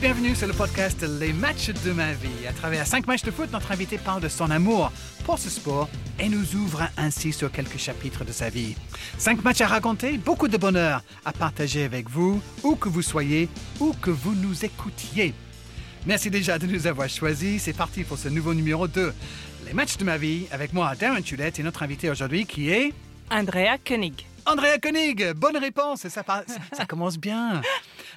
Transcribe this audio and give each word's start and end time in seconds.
bienvenue 0.00 0.34
sur 0.34 0.46
le 0.46 0.52
podcast 0.52 1.06
Les 1.20 1.32
matchs 1.32 1.70
de 1.70 1.92
ma 1.92 2.12
vie. 2.12 2.46
À 2.46 2.52
travers 2.52 2.86
cinq 2.86 3.06
matchs 3.06 3.22
de 3.22 3.30
foot, 3.30 3.50
notre 3.50 3.72
invité 3.72 3.96
parle 3.96 4.20
de 4.20 4.28
son 4.28 4.50
amour 4.50 4.92
pour 5.24 5.38
ce 5.38 5.48
sport 5.48 5.88
et 6.18 6.28
nous 6.28 6.54
ouvre 6.54 6.82
ainsi 6.98 7.32
sur 7.32 7.50
quelques 7.50 7.78
chapitres 7.78 8.22
de 8.22 8.30
sa 8.30 8.50
vie. 8.50 8.76
Cinq 9.16 9.42
matchs 9.42 9.62
à 9.62 9.66
raconter, 9.68 10.18
beaucoup 10.18 10.48
de 10.48 10.58
bonheur 10.58 11.02
à 11.24 11.32
partager 11.32 11.82
avec 11.84 12.10
vous, 12.10 12.42
où 12.62 12.76
que 12.76 12.90
vous 12.90 13.00
soyez, 13.00 13.48
où 13.80 13.94
que 14.02 14.10
vous 14.10 14.34
nous 14.34 14.66
écoutiez. 14.66 15.32
Merci 16.04 16.30
déjà 16.30 16.58
de 16.58 16.66
nous 16.66 16.86
avoir 16.86 17.08
choisis. 17.08 17.62
C'est 17.62 17.72
parti 17.72 18.04
pour 18.04 18.18
ce 18.18 18.28
nouveau 18.28 18.52
numéro 18.52 18.86
2. 18.88 19.14
Les 19.66 19.72
matchs 19.72 19.96
de 19.96 20.04
ma 20.04 20.18
vie 20.18 20.46
avec 20.50 20.74
moi, 20.74 20.94
Darren 20.94 21.22
Tulette 21.22 21.58
et 21.58 21.62
notre 21.62 21.82
invité 21.82 22.10
aujourd'hui 22.10 22.44
qui 22.44 22.68
est... 22.68 22.92
Andrea 23.30 23.78
Koenig. 23.84 24.26
Andrea 24.46 24.78
Koenig, 24.78 25.32
bonne 25.34 25.56
réponse, 25.56 26.06
ça, 26.06 26.22
ça, 26.22 26.44
ça 26.72 26.86
commence 26.86 27.18
bien. 27.18 27.60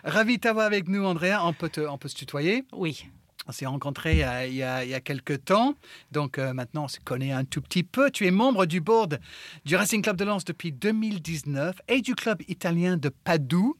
Ravi 0.04 0.38
de 0.38 0.42
t'avoir 0.42 0.68
avec 0.68 0.88
nous, 0.88 1.04
Andrea. 1.04 1.40
On 1.44 1.54
peut, 1.54 1.70
te, 1.70 1.82
on 1.82 1.98
peut 1.98 2.08
se 2.08 2.16
tutoyer 2.16 2.64
Oui. 2.72 3.08
On 3.48 3.52
s'est 3.52 3.66
rencontrés 3.66 4.24
euh, 4.24 4.46
il, 4.46 4.54
y 4.54 4.64
a, 4.64 4.84
il 4.84 4.92
y 4.92 4.94
a 4.94 5.00
quelques 5.00 5.44
temps, 5.46 5.74
donc 6.12 6.38
euh, 6.38 6.54
maintenant 6.54 6.84
on 6.84 6.88
se 6.88 7.00
connaît 7.00 7.32
un 7.32 7.46
tout 7.46 7.62
petit 7.62 7.82
peu. 7.82 8.12
Tu 8.12 8.28
es 8.28 8.32
membre 8.32 8.68
du 8.68 8.80
board 8.80 9.20
du 9.66 9.76
Racing 9.76 10.04
Club 10.04 10.18
de 10.18 10.26
Lens 10.26 10.46
depuis 10.46 10.72
2019 10.72 11.76
et 11.88 12.02
du 12.02 12.14
club 12.14 12.44
italien 12.48 12.96
de 12.96 13.10
Padoue. 13.10 13.76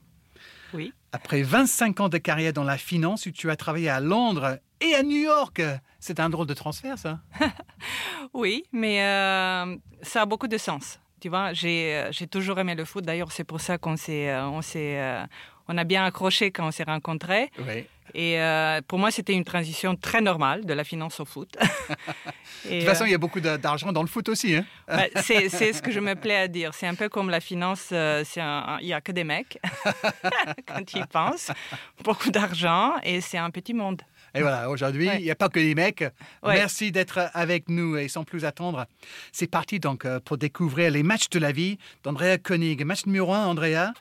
Oui. 0.74 0.92
Après 1.12 1.44
25 1.44 2.00
ans 2.00 2.10
de 2.10 2.18
carrière 2.18 2.54
dans 2.54 2.64
la 2.64 2.80
finance, 2.80 3.28
tu 3.34 3.52
as 3.52 3.56
travaillé 3.56 3.90
à 3.90 4.00
Londres 4.00 4.58
et 4.82 4.96
à 4.96 5.04
New 5.04 5.22
York. 5.22 5.62
C'est 6.00 6.20
un 6.20 6.32
drôle 6.32 6.48
de 6.48 6.56
transfert, 6.56 6.98
ça. 6.98 7.20
oui, 8.34 8.64
mais 8.72 9.04
euh, 9.04 9.76
ça 10.02 10.24
a 10.24 10.26
beaucoup 10.26 10.48
de 10.48 10.58
sens. 10.58 11.00
Tu 11.20 11.30
vois, 11.30 11.54
j'ai 11.54 12.28
toujours 12.30 12.60
aimé 12.60 12.76
le 12.76 12.86
foot. 12.86 13.04
D'ailleurs, 13.06 13.32
c'est 13.32 13.44
pour 13.44 13.62
ça 13.62 13.78
qu'on 13.78 13.98
s'est, 13.98 14.34
on 14.36 14.62
s'est, 14.62 15.00
on 15.68 15.78
a 15.78 15.84
bien 15.84 16.06
accroché 16.06 16.52
quand 16.52 16.68
on 16.68 16.72
s'est 16.72 16.84
rencontrés. 16.84 17.52
Oui. 17.60 17.86
Et 18.14 18.40
euh, 18.40 18.82
pour 18.88 19.00
moi, 19.00 19.12
c'était 19.12 19.34
une 19.34 19.44
transition 19.44 19.96
très 19.96 20.22
normale 20.22 20.66
de 20.66 20.74
la 20.74 20.84
finance 20.84 21.20
au 21.20 21.26
foot. 21.26 21.56
Et, 22.70 22.76
de 22.76 22.80
toute 22.80 22.90
façon, 22.90 23.06
il 23.06 23.12
y 23.12 23.16
a 23.16 23.18
beaucoup 23.18 23.40
d'argent 23.40 23.92
dans 23.92 24.02
le 24.02 24.08
foot 24.08 24.28
aussi. 24.30 24.56
Hein 24.56 24.66
bah, 24.88 25.06
c'est 25.22 25.50
ce 25.50 25.82
que 25.82 25.92
je 25.92 26.00
me 26.00 26.16
plais 26.16 26.36
à 26.36 26.48
dire. 26.48 26.74
C'est 26.74 26.88
un 26.88 26.96
peu 26.96 27.08
comme 27.08 27.30
la 27.30 27.40
finance, 27.40 27.90
euh, 27.92 28.24
il 28.82 28.86
n'y 28.86 28.94
a 28.94 29.02
que 29.02 29.12
des 29.12 29.24
mecs 29.24 29.60
quand 30.68 30.84
tu 30.86 30.98
y 30.98 31.06
penses. 31.06 31.52
Beaucoup 32.04 32.32
d'argent 32.32 32.94
et 33.04 33.22
c'est 33.22 33.38
un 33.38 33.50
petit 33.50 33.74
monde. 33.74 34.02
Et 34.36 34.42
voilà, 34.42 34.70
aujourd'hui, 34.70 35.06
il 35.06 35.10
ouais. 35.10 35.22
n'y 35.22 35.32
a 35.32 35.36
pas 35.36 35.50
que 35.50 35.60
les 35.60 35.76
mecs. 35.76 36.02
Ouais. 36.44 36.56
Merci 36.56 36.92
d'être 36.92 37.30
avec 37.34 37.70
nous 37.70 37.98
et 37.98 38.08
sans 38.08 38.24
plus 38.24 38.46
attendre, 38.46 38.86
c'est 39.32 39.50
parti 39.50 39.80
donc 39.80 40.06
euh, 40.06 40.20
pour 40.20 40.38
découvrir 40.38 40.92
les 40.92 41.04
matchs 41.04 41.30
de 41.30 41.40
la 41.40 41.52
vie 41.52 41.78
d'Andrea 42.04 42.38
Koenig. 42.38 42.86
Match 42.86 43.06
numéro 43.06 43.34
1, 43.34 43.46
Andrea. 43.46 43.94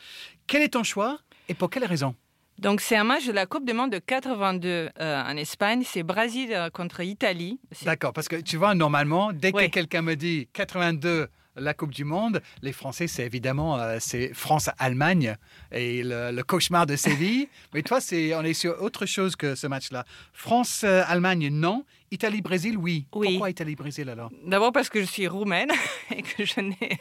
Quel 0.46 0.62
est 0.62 0.70
ton 0.74 0.82
choix 0.82 1.18
et 1.48 1.54
pour 1.54 1.70
quelle 1.70 1.84
raison? 1.84 2.14
Donc 2.58 2.80
c'est 2.80 2.96
un 2.96 3.04
match 3.04 3.26
de 3.26 3.32
la 3.32 3.46
Coupe 3.46 3.64
du 3.64 3.72
Monde 3.72 3.92
de 3.92 3.98
82 3.98 4.68
euh, 4.68 5.22
en 5.22 5.36
Espagne, 5.36 5.82
c'est 5.86 6.02
Brésil 6.02 6.52
euh, 6.52 6.70
contre 6.70 7.00
Italie. 7.00 7.60
D'accord, 7.84 8.12
parce 8.12 8.28
que 8.28 8.36
tu 8.36 8.56
vois, 8.56 8.74
normalement, 8.74 9.32
dès 9.32 9.52
que 9.52 9.66
quelqu'un 9.66 10.02
me 10.02 10.14
dit 10.14 10.48
82 10.52 11.28
la 11.60 11.74
Coupe 11.74 11.92
du 11.92 12.04
Monde, 12.04 12.40
les 12.62 12.72
Français, 12.72 13.06
c'est 13.06 13.24
évidemment 13.24 13.78
euh, 13.78 13.98
c'est 14.00 14.32
France-Allemagne 14.32 15.36
et 15.72 16.02
le, 16.02 16.30
le, 16.32 16.42
cauchemar 16.42 16.86
de 16.86 16.96
Séville. 16.96 17.48
Mais 17.74 17.82
toi, 17.82 18.00
c'est 18.00 18.34
on 18.34 18.42
est 18.42 18.54
sur 18.54 18.80
autre 18.82 19.06
chose 19.06 19.36
que 19.36 19.54
ce 19.54 19.66
match-là. 19.66 20.04
France-Allemagne, 20.32 21.48
non. 21.50 21.84
Italie-Brésil, 22.10 22.76
oui. 22.76 23.06
oui. 23.14 23.28
Pourquoi 23.30 23.50
Italie-Brésil 23.50 24.08
alors? 24.08 24.30
D'abord 24.44 24.72
parce 24.72 24.88
que 24.88 25.00
je 25.00 25.06
suis 25.06 25.26
roumaine 25.26 25.70
et 26.14 26.22
que 26.22 26.44
je 26.44 26.60
n'ai, 26.60 26.98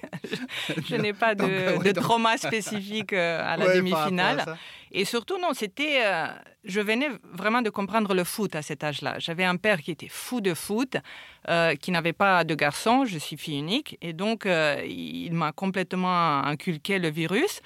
je, 0.87 0.95
n'ai 0.95 1.13
pas 1.13 1.35
de, 1.35 1.41
donc, 1.41 1.49
ouais, 1.49 1.89
de 1.89 1.91
donc... 1.93 2.03
trauma 2.03 2.37
spécifique 2.37 3.13
euh, 3.13 3.41
à 3.43 3.57
la 3.57 3.67
ouais, 3.67 3.77
demi-finale. 3.77 4.57
Et 4.91 5.05
surtout, 5.05 5.37
non, 5.37 5.49
c'était. 5.53 6.01
Euh, 6.05 6.27
je 6.63 6.81
venais 6.81 7.09
vraiment 7.23 7.61
de 7.61 7.69
comprendre 7.69 8.13
le 8.13 8.23
foot 8.23 8.55
à 8.55 8.61
cet 8.61 8.83
âge-là. 8.83 9.19
J'avais 9.19 9.43
un 9.43 9.57
père 9.57 9.81
qui 9.81 9.91
était 9.91 10.09
fou 10.09 10.41
de 10.41 10.53
foot, 10.53 10.97
euh, 11.49 11.75
qui 11.75 11.91
n'avait 11.91 12.13
pas 12.13 12.43
de 12.43 12.55
garçon, 12.55 13.05
je 13.05 13.17
suis 13.17 13.37
fille 13.37 13.59
unique, 13.59 13.97
et 14.01 14.13
donc 14.13 14.45
euh, 14.45 14.83
il 14.85 15.33
m'a 15.33 15.51
complètement 15.51 16.43
inculqué 16.43 16.99
le 16.99 17.09
virus. 17.09 17.61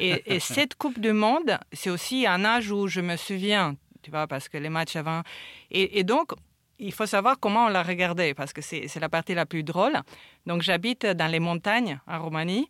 Et, 0.00 0.34
et 0.34 0.40
cette 0.40 0.74
Coupe 0.74 0.98
du 0.98 1.12
Monde, 1.12 1.58
c'est 1.72 1.90
aussi 1.90 2.26
un 2.26 2.44
âge 2.44 2.70
où 2.70 2.88
je 2.88 3.00
me 3.00 3.16
souviens, 3.16 3.76
tu 4.02 4.10
vois, 4.10 4.26
parce 4.26 4.48
que 4.48 4.58
les 4.58 4.70
matchs 4.70 4.96
avant. 4.96 5.22
Et, 5.70 5.98
et 5.98 6.04
donc, 6.04 6.32
il 6.82 6.92
faut 6.92 7.06
savoir 7.06 7.38
comment 7.38 7.66
on 7.66 7.68
l'a 7.68 7.82
regardé, 7.82 8.34
parce 8.34 8.52
que 8.52 8.60
c'est 8.60 9.00
la 9.00 9.08
partie 9.08 9.34
la 9.34 9.46
plus 9.46 9.62
drôle. 9.62 9.94
Donc, 10.46 10.62
j'habite 10.62 11.06
dans 11.06 11.30
les 11.30 11.40
montagnes 11.40 12.00
en 12.06 12.22
Roumanie. 12.22 12.68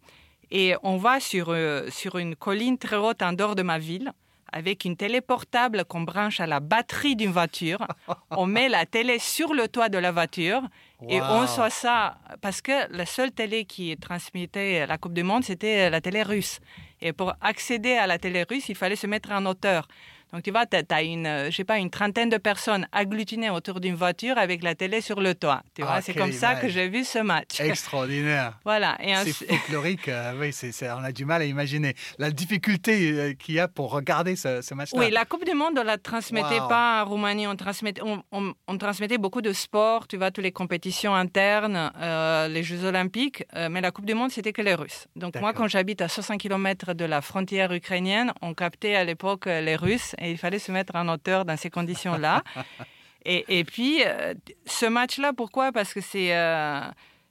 Et 0.50 0.74
on 0.82 0.98
va 0.98 1.18
sur, 1.18 1.46
euh, 1.48 1.88
sur 1.90 2.18
une 2.18 2.36
colline 2.36 2.76
très 2.76 2.96
haute 2.96 3.22
en 3.22 3.32
dehors 3.32 3.54
de 3.54 3.62
ma 3.62 3.78
ville 3.78 4.12
avec 4.52 4.84
une 4.84 4.96
télé 4.96 5.20
portable 5.20 5.84
qu'on 5.86 6.02
branche 6.02 6.38
à 6.40 6.46
la 6.46 6.60
batterie 6.60 7.16
d'une 7.16 7.32
voiture. 7.32 7.86
on 8.30 8.46
met 8.46 8.68
la 8.68 8.84
télé 8.86 9.18
sur 9.18 9.54
le 9.54 9.66
toit 9.66 9.88
de 9.88 9.98
la 9.98 10.12
voiture 10.12 10.60
wow. 11.00 11.10
et 11.10 11.22
on 11.22 11.46
soit 11.46 11.70
ça 11.70 12.18
parce 12.42 12.60
que 12.60 12.94
la 12.94 13.06
seule 13.06 13.32
télé 13.32 13.64
qui 13.64 13.96
transmettait 13.96 14.86
la 14.86 14.98
Coupe 14.98 15.14
du 15.14 15.22
Monde, 15.22 15.42
c'était 15.42 15.88
la 15.88 16.00
télé 16.02 16.22
russe. 16.22 16.60
Et 17.00 17.12
pour 17.12 17.32
accéder 17.40 17.94
à 17.94 18.06
la 18.06 18.18
télé 18.18 18.44
russe, 18.48 18.68
il 18.68 18.76
fallait 18.76 18.96
se 18.96 19.06
mettre 19.06 19.32
en 19.32 19.44
hauteur. 19.46 19.88
Donc, 20.32 20.42
tu 20.42 20.50
vois, 20.50 20.66
tu 20.66 20.76
as 20.88 21.02
une, 21.02 21.50
je 21.50 21.54
sais 21.54 21.64
pas, 21.64 21.78
une 21.78 21.90
trentaine 21.90 22.30
de 22.30 22.38
personnes 22.38 22.86
agglutinées 22.92 23.50
autour 23.50 23.80
d'une 23.80 23.94
voiture 23.94 24.38
avec 24.38 24.62
la 24.62 24.74
télé 24.74 25.00
sur 25.00 25.20
le 25.20 25.34
toit. 25.34 25.62
Tu 25.74 25.82
vois, 25.82 25.94
ah, 25.96 26.00
c'est 26.00 26.14
comme 26.14 26.28
image. 26.28 26.40
ça 26.40 26.54
que 26.54 26.68
j'ai 26.68 26.88
vu 26.88 27.04
ce 27.04 27.18
match. 27.18 27.60
Extraordinaire. 27.60 28.58
voilà. 28.64 28.96
C'est 29.24 29.32
folklorique. 29.46 30.08
Euh, 30.08 30.32
oui, 30.38 30.52
c 30.52 30.68
est, 30.68 30.72
c 30.72 30.86
est, 30.86 30.90
on 30.90 31.04
a 31.04 31.12
du 31.12 31.24
mal 31.24 31.42
à 31.42 31.44
imaginer 31.44 31.94
la 32.18 32.30
difficulté 32.30 33.12
euh, 33.12 33.34
qu'il 33.34 33.54
y 33.54 33.60
a 33.60 33.68
pour 33.68 33.90
regarder 33.90 34.36
ce, 34.36 34.62
ce 34.62 34.74
match-là. 34.74 34.98
Oui, 34.98 35.10
la 35.10 35.24
Coupe 35.24 35.44
du 35.44 35.54
Monde, 35.54 35.78
on 35.78 35.82
la 35.82 35.98
transmettait 35.98 36.60
wow. 36.60 36.68
pas 36.68 37.02
en 37.02 37.08
Roumanie. 37.08 37.46
On 37.46 37.56
transmettait, 37.56 38.02
on, 38.02 38.22
on, 38.32 38.54
on, 38.68 38.78
transmettait 38.78 39.18
beaucoup 39.18 39.42
de 39.42 39.52
sports, 39.52 40.08
tu 40.08 40.16
vois, 40.16 40.30
toutes 40.30 40.44
les 40.44 40.52
compétitions 40.52 41.14
internes, 41.14 41.92
euh, 42.00 42.48
les 42.48 42.62
Jeux 42.62 42.84
Olympiques. 42.84 43.44
Euh, 43.54 43.68
mais 43.70 43.80
la 43.80 43.90
Coupe 43.90 44.06
du 44.06 44.14
Monde, 44.14 44.30
c'était 44.30 44.52
que 44.52 44.62
les 44.62 44.74
Russes. 44.74 45.06
Donc, 45.16 45.36
moi, 45.40 45.52
quand 45.52 45.68
j'habite 45.68 46.00
à 46.00 46.08
60 46.08 46.40
km 46.40 46.94
de 46.94 47.04
la 47.04 47.20
frontière 47.20 47.72
ukrainienne, 47.72 48.32
on 48.40 48.54
captait 48.54 48.94
à 48.94 49.04
l'époque 49.04 49.46
les 49.46 49.76
Russes 49.76 50.14
et 50.22 50.30
il 50.30 50.38
fallait 50.38 50.58
se 50.58 50.72
mettre 50.72 50.94
en 50.94 51.08
hauteur 51.08 51.44
dans 51.44 51.56
ces 51.56 51.70
conditions-là. 51.70 52.42
et, 53.24 53.44
et, 53.58 53.64
puis, 53.64 54.02
euh, 54.06 54.34
ce 54.66 54.86
match-là, 54.86 55.32
pourquoi? 55.32 55.72
Parce 55.72 55.92
que 55.92 56.00
c'est 56.00 56.34
euh, 56.36 56.80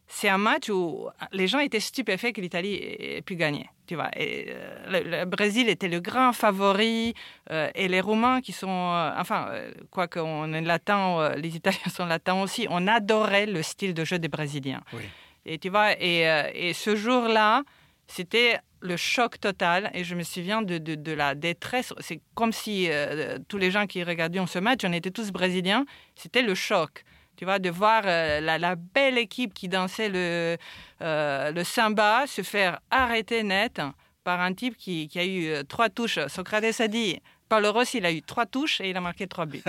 c'est 0.08 0.28
un 0.28 0.38
match 0.38 0.70
où 0.70 1.08
les 1.32 1.48
gens 1.48 1.60
étaient 1.60 1.80
stupéfaits 1.80 2.34
que 2.34 2.42
l'Italie 2.42 2.76
ait 2.76 3.22
pu 3.22 3.36
gagner. 3.36 3.70
Tu 3.88 3.96
vois, 3.96 4.10
et, 4.18 4.48
euh, 4.50 5.02
le, 5.04 5.10
le, 5.10 5.26
Brésil 5.26 5.70
était 5.70 5.88
le 5.88 6.02
grand 6.02 6.34
favori 6.34 7.14
et 7.50 7.88
les 7.88 8.02
Roumains 8.02 8.42
qui 8.42 8.52
sont, 8.52 8.70
euh, 8.70 9.12
enfin, 9.18 9.50
quoi 9.90 10.08
qu'on 10.08 10.52
est 10.54 10.62
latin, 10.62 11.34
les 11.38 11.56
Italiens 11.56 11.80
sont 11.94 12.06
latins 12.06 12.42
aussi, 12.42 12.68
on 12.70 12.88
adorait 12.88 13.46
le 13.46 13.62
style 13.62 13.94
de 13.94 14.04
jeu 14.04 14.20
des 14.20 14.28
Brésiliens. 14.28 14.82
Oui. 14.94 15.04
Et 15.46 15.58
tu 15.58 15.70
vois, 15.70 15.94
et, 16.00 16.22
et 16.54 16.74
ce 16.74 16.96
jour-là, 16.96 17.64
c'était 18.12 18.60
le 18.82 18.98
choc 18.98 19.40
total 19.40 19.90
et 19.94 20.04
je 20.04 20.16
me 20.16 20.24
souviens 20.24 20.62
de, 20.62 20.78
de, 20.78 21.12
la 21.14 21.34
détresse. 21.34 21.94
C'est 22.00 22.20
comme 22.34 22.52
si 22.52 22.88
euh, 22.90 23.38
tous 23.48 23.58
les 23.58 23.72
gens 23.72 23.88
qui 23.88 24.04
regardaient 24.04 24.46
ce 24.48 24.60
match, 24.60 24.82
on 24.84 24.92
était 24.92 25.12
tous 25.12 25.32
brésiliens, 25.32 25.86
c'était 26.16 26.42
le 26.42 26.56
choc. 26.56 27.04
Tu 27.38 27.46
vois, 27.46 27.60
de 27.60 27.70
voir 27.70 28.04
euh, 28.06 28.42
la, 28.42 28.58
la, 28.58 28.76
belle 28.76 29.18
équipe 29.18 29.54
qui 29.54 29.68
dansait 29.70 30.10
le, 30.10 30.58
euh, 31.02 31.52
le 31.52 31.64
samba 31.64 32.28
se 32.28 32.42
faire 32.42 32.80
arrêter 32.92 33.44
net 33.44 33.82
par 34.24 34.42
un 34.42 34.54
type 34.54 34.76
qui, 34.78 35.08
qui 35.08 35.18
a 35.18 35.26
eu 35.26 35.66
trois 35.66 35.90
touches. 35.90 36.20
Socrates 36.28 36.82
a 36.82 36.88
dit 36.88 37.20
Paulo 37.52 37.74
Rossi, 37.74 37.98
il 37.98 38.06
a 38.06 38.14
eu 38.14 38.22
trois 38.22 38.46
touches 38.46 38.80
et 38.80 38.92
il 38.92 38.96
a 38.96 39.02
marqué 39.02 39.28
trois 39.28 39.46
buts. 39.46 39.62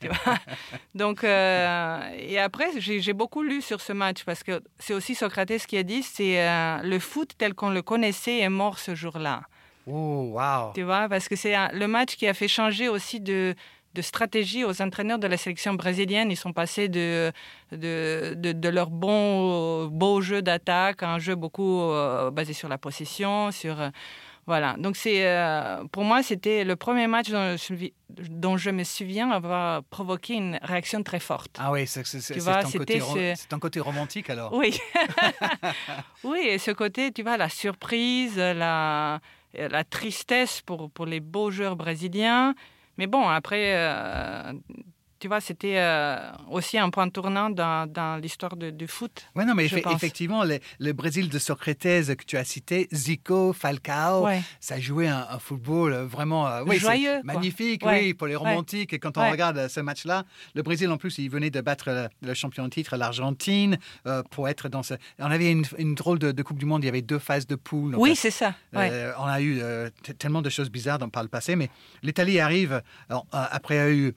Donc, 0.94 1.24
euh, 1.24 2.10
et 2.18 2.38
après, 2.38 2.70
j'ai 2.80 3.12
beaucoup 3.12 3.42
lu 3.42 3.60
sur 3.60 3.82
ce 3.82 3.92
match 3.92 4.24
parce 4.24 4.42
que 4.42 4.62
c'est 4.78 4.94
aussi 4.94 5.14
Socrates 5.14 5.66
qui 5.66 5.76
a 5.76 5.82
dit 5.82 6.02
c'est 6.02 6.40
euh, 6.40 6.78
le 6.82 6.98
foot 6.98 7.32
tel 7.36 7.52
qu'on 7.52 7.68
le 7.68 7.82
connaissait 7.82 8.38
est 8.38 8.48
mort 8.48 8.78
ce 8.78 8.94
jour-là. 8.94 9.42
Oh, 9.86 10.32
wow. 10.32 10.72
Tu 10.74 10.84
vois, 10.84 11.06
parce 11.10 11.28
que 11.28 11.36
c'est 11.36 11.54
le 11.74 11.86
match 11.86 12.16
qui 12.16 12.26
a 12.26 12.32
fait 12.32 12.48
changer 12.48 12.88
aussi 12.88 13.20
de, 13.20 13.54
de 13.92 14.00
stratégie 14.00 14.64
aux 14.64 14.80
entraîneurs 14.80 15.18
de 15.18 15.26
la 15.26 15.36
sélection 15.36 15.74
brésilienne. 15.74 16.30
Ils 16.30 16.36
sont 16.36 16.54
passés 16.54 16.88
de, 16.88 17.30
de, 17.72 18.32
de, 18.38 18.52
de 18.52 18.68
leur 18.70 18.88
bon, 18.88 19.84
beau 19.88 20.22
jeu 20.22 20.40
d'attaque 20.40 21.02
à 21.02 21.10
un 21.10 21.18
jeu 21.18 21.34
beaucoup 21.34 21.82
euh, 21.82 22.30
basé 22.30 22.54
sur 22.54 22.70
la 22.70 22.78
possession, 22.78 23.50
sur. 23.52 23.76
Voilà, 24.48 24.76
donc 24.78 24.96
c'est 24.96 25.26
euh, 25.26 25.84
pour 25.92 26.04
moi 26.04 26.22
c'était 26.22 26.64
le 26.64 26.74
premier 26.74 27.06
match 27.06 27.28
dont 27.28 27.54
je, 27.58 27.90
dont 28.30 28.56
je, 28.56 28.70
me 28.70 28.82
souviens 28.82 29.30
avoir 29.30 29.84
provoqué 29.84 30.36
une 30.36 30.58
réaction 30.62 31.02
très 31.02 31.20
forte. 31.20 31.58
Ah 31.58 31.70
oui, 31.70 31.86
c'est 31.86 32.02
ton 33.50 33.58
côté 33.58 33.78
romantique 33.78 34.30
alors. 34.30 34.54
Oui, 34.54 34.80
oui, 36.24 36.38
et 36.44 36.56
ce 36.56 36.70
côté, 36.70 37.12
tu 37.12 37.22
vois, 37.22 37.36
la 37.36 37.50
surprise, 37.50 38.38
la, 38.38 39.20
la 39.52 39.84
tristesse 39.84 40.62
pour, 40.62 40.90
pour 40.92 41.04
les 41.04 41.20
beaux 41.20 41.50
joueurs 41.50 41.76
brésiliens. 41.76 42.54
Mais 42.96 43.06
bon, 43.06 43.28
après, 43.28 43.74
euh, 43.76 44.54
tu 45.18 45.28
vois, 45.28 45.40
c'était 45.40 45.78
euh, 45.78 46.16
aussi 46.50 46.78
un 46.78 46.90
point 46.90 47.08
tournant 47.08 47.50
dans, 47.50 47.90
dans 47.90 48.20
l'histoire 48.20 48.56
du 48.56 48.86
foot. 48.86 49.26
Oui, 49.34 49.44
non, 49.44 49.54
mais 49.54 49.68
pense. 49.68 49.94
effectivement, 49.94 50.44
le, 50.44 50.58
le 50.78 50.92
Brésil 50.92 51.28
de 51.28 51.38
Socrates 51.38 51.78
que 51.82 52.24
tu 52.24 52.36
as 52.36 52.44
cité, 52.44 52.88
Zico, 52.92 53.52
Falcao, 53.52 54.24
Ouais. 54.24 54.40
ça 54.60 54.78
jouait 54.80 55.08
un, 55.08 55.26
un 55.30 55.38
football 55.38 55.92
euh, 55.92 56.06
vraiment 56.06 56.46
euh, 56.46 56.62
oui, 56.66 56.78
Joyeux, 56.78 57.20
magnifique, 57.24 57.84
Ouais. 57.84 58.00
oui, 58.04 58.14
pour 58.14 58.26
les 58.26 58.36
romantiques. 58.36 58.92
Et 58.92 58.98
quand 58.98 59.18
on 59.18 59.30
regarde 59.30 59.68
ce 59.68 59.80
match-là, 59.80 60.24
le 60.54 60.62
Brésil, 60.62 60.90
en 60.90 60.96
plus, 60.96 61.18
il 61.18 61.28
venait 61.30 61.50
de 61.50 61.60
battre 61.60 61.90
le, 61.90 62.08
le 62.26 62.34
champion 62.34 62.64
de 62.64 62.70
titre, 62.70 62.96
l'Argentine, 62.96 63.78
euh, 64.06 64.22
pour 64.30 64.48
être 64.48 64.68
dans 64.68 64.82
ce... 64.82 64.94
On 65.18 65.30
avait 65.30 65.50
une, 65.50 65.64
une 65.78 65.94
drôle 65.94 66.18
de, 66.18 66.32
de 66.32 66.42
Coupe 66.42 66.58
du 66.58 66.66
Monde, 66.66 66.82
il 66.84 66.86
y 66.86 66.90
avait 66.90 67.02
deux 67.02 67.18
phases 67.18 67.46
de 67.46 67.56
poule. 67.56 67.96
Oui, 67.96 68.14
c'est 68.14 68.30
ça. 68.30 68.54
on 68.72 68.78
a 69.24 69.40
eu 69.40 69.60
tellement 70.18 70.42
de 70.42 70.50
choses 70.50 70.70
bizarres 70.70 70.98
dans, 70.98 71.08
par 71.08 71.22
le 71.22 71.28
passé, 71.28 71.56
mais 71.56 71.68
l'Italie 72.02 72.38
arrive 72.40 72.82
alors, 73.08 73.26
après 73.32 73.78
avoir 73.78 73.88
eu 73.94 74.14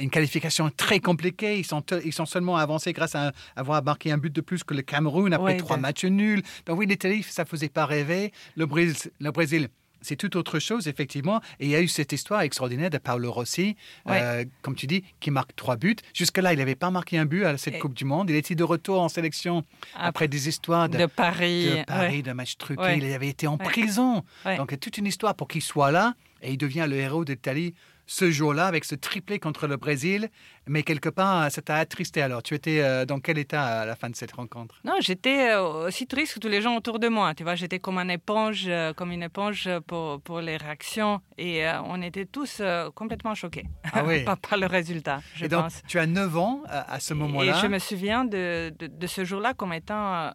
une 0.00 0.10
qualification 0.10 0.70
très 0.76 1.00
compliquée. 1.00 1.58
Ils 1.58 1.64
sont, 1.66 1.82
ils 2.04 2.12
sont 2.12 2.26
seulement 2.26 2.56
avancés 2.56 2.92
grâce 2.92 3.14
à 3.14 3.32
avoir 3.56 3.82
marqué 3.82 4.10
un 4.12 4.18
but 4.18 4.32
de 4.32 4.40
plus 4.40 4.64
que 4.64 4.74
le 4.74 4.82
Cameroun 4.82 5.32
après 5.32 5.52
Ouais, 5.52 5.56
trois 5.56 5.76
de- 5.76 5.82
matchs 5.82 6.04
nuls. 6.04 6.42
Donc 6.66 6.78
oui, 6.78 6.86
l'Italie, 6.86 7.22
ça 7.22 7.44
faisait 7.44 7.68
pas 7.68 7.86
rêver. 7.86 8.32
Le 8.56 8.66
Brésil, 8.66 9.10
le 9.20 9.30
Brésil 9.30 9.68
c'est 10.02 10.16
tout 10.16 10.34
autre 10.38 10.58
chose, 10.60 10.88
effectivement. 10.88 11.42
Et 11.58 11.66
il 11.66 11.70
y 11.70 11.74
a 11.76 11.80
eu 11.82 11.86
cette 11.86 12.10
histoire 12.14 12.40
extraordinaire 12.40 12.88
de 12.88 12.96
Paolo 12.96 13.30
Rossi, 13.30 13.76
euh, 14.08 14.46
comme 14.62 14.74
tu 14.74 14.86
dis, 14.86 15.04
qui 15.20 15.30
marque 15.30 15.54
trois 15.54 15.76
buts. 15.76 15.94
Jusque-là, 16.14 16.54
il 16.54 16.58
n'avait 16.58 16.74
pas 16.74 16.90
marqué 16.90 17.18
un 17.18 17.26
but 17.26 17.44
à 17.44 17.58
cette 17.58 17.74
Et- 17.74 17.78
Coupe 17.78 17.92
du 17.92 18.06
Monde. 18.06 18.30
Il 18.30 18.36
était 18.36 18.54
de 18.54 18.64
retour 18.64 18.98
en 19.02 19.10
sélection 19.10 19.62
après 19.94 20.26
des 20.26 20.48
histoires 20.48 20.88
de, 20.88 20.96
de 20.96 21.04
Paris. 21.04 21.66
de 21.66 21.84
Paris, 21.84 22.16
ouais. 22.16 22.22
de 22.22 22.32
matchs 22.32 22.56
truqués. 22.56 22.80
Ouais. 22.80 22.96
Il 22.98 23.12
avait 23.12 23.28
été 23.28 23.46
en 23.46 23.58
prison. 23.58 24.24
Donc, 24.46 24.68
il 24.68 24.70
y 24.70 24.74
a 24.74 24.78
toute 24.78 24.96
une 24.96 25.06
histoire 25.06 25.34
pour 25.34 25.48
qu'il 25.48 25.60
soit 25.60 25.90
là. 25.90 26.14
Et 26.40 26.52
il 26.52 26.56
devient 26.56 26.86
le 26.88 26.96
héros 26.96 27.26
d'Italie 27.26 27.74
ce 28.10 28.28
jour-là 28.32 28.66
avec 28.66 28.84
ce 28.84 28.96
triplé 28.96 29.38
contre 29.38 29.68
le 29.68 29.76
Brésil. 29.76 30.30
Mais 30.66 30.82
quelque 30.82 31.08
part, 31.08 31.48
ça 31.50 31.62
t'a 31.62 31.76
attristé. 31.76 32.20
Alors, 32.22 32.42
tu 32.42 32.54
étais 32.54 32.80
euh, 32.80 33.04
dans 33.06 33.20
quel 33.20 33.38
état 33.38 33.62
à 33.64 33.86
la 33.86 33.94
fin 33.94 34.10
de 34.10 34.16
cette 34.16 34.32
rencontre? 34.32 34.80
Non, 34.84 34.94
j'étais 34.98 35.50
euh, 35.52 35.86
aussi 35.86 36.08
triste 36.08 36.34
que 36.34 36.40
tous 36.40 36.48
les 36.48 36.60
gens 36.60 36.76
autour 36.76 36.98
de 36.98 37.06
moi. 37.06 37.34
Tu 37.34 37.44
vois, 37.44 37.54
j'étais 37.54 37.78
comme 37.78 37.98
une 37.98 38.10
éponge, 38.10 38.64
euh, 38.66 38.92
comme 38.92 39.12
une 39.12 39.22
éponge 39.22 39.68
pour, 39.86 40.20
pour 40.22 40.40
les 40.40 40.56
réactions. 40.56 41.20
Et 41.38 41.64
on 41.86 42.02
était 42.02 42.26
tous 42.26 42.60
complètement 42.96 43.36
choqués 43.36 43.66
Ah 43.92 44.02
oui. 44.04 44.24
par, 44.24 44.38
par 44.38 44.58
le 44.58 44.66
résultat, 44.66 45.20
je 45.36 45.44
Et 45.44 45.48
donc, 45.48 45.62
pense. 45.62 45.82
tu 45.86 46.00
as 46.00 46.06
9 46.06 46.36
ans 46.36 46.62
à, 46.66 46.98
ce 46.98 47.14
moment-là. 47.14 47.56
Et 47.56 47.62
je 47.62 47.68
me 47.68 47.78
souviens 47.78 48.24
de, 48.24 48.74
de, 48.76 48.88
de 48.88 49.06
ce 49.06 49.24
jour-là 49.24 49.54
comme 49.54 49.72
étant 49.72 50.32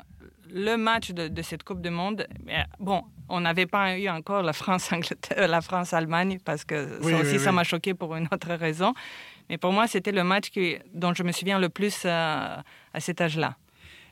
le 0.55 0.77
match 0.77 1.11
de, 1.11 1.27
de 1.27 1.41
cette 1.41 1.63
Coupe 1.63 1.81
du 1.81 1.89
Monde. 1.89 2.25
Bon, 2.79 3.03
on 3.27 3.41
n'avait 3.41 3.65
pas 3.65 3.97
eu 3.99 4.07
encore 4.09 4.41
la 4.41 4.53
France-Angleterre, 4.53 5.47
la 5.49 5.61
France-Allemagne, 5.61 6.39
parce 6.43 6.63
que 6.63 6.97
Oui, 7.03 7.11
ça 7.11 7.17
oui, 7.19 7.21
aussi, 7.27 7.39
ça 7.39 7.49
oui. 7.49 7.55
m'a 7.57 7.63
choqué 7.65 7.93
pour 7.93 8.15
une 8.15 8.27
autre 8.31 8.53
raison. 8.53 8.93
Mais 9.49 9.57
pour 9.57 9.73
moi, 9.73 9.85
c'était 9.87 10.13
le 10.13 10.23
match 10.23 10.49
qui, 10.49 10.77
dont 10.93 11.13
je 11.13 11.23
me 11.23 11.31
souviens 11.33 11.59
le 11.59 11.67
plus 11.69 12.03
euh, 12.05 12.55
à 12.93 12.99
cet 12.99 13.19
âge-là. 13.21 13.57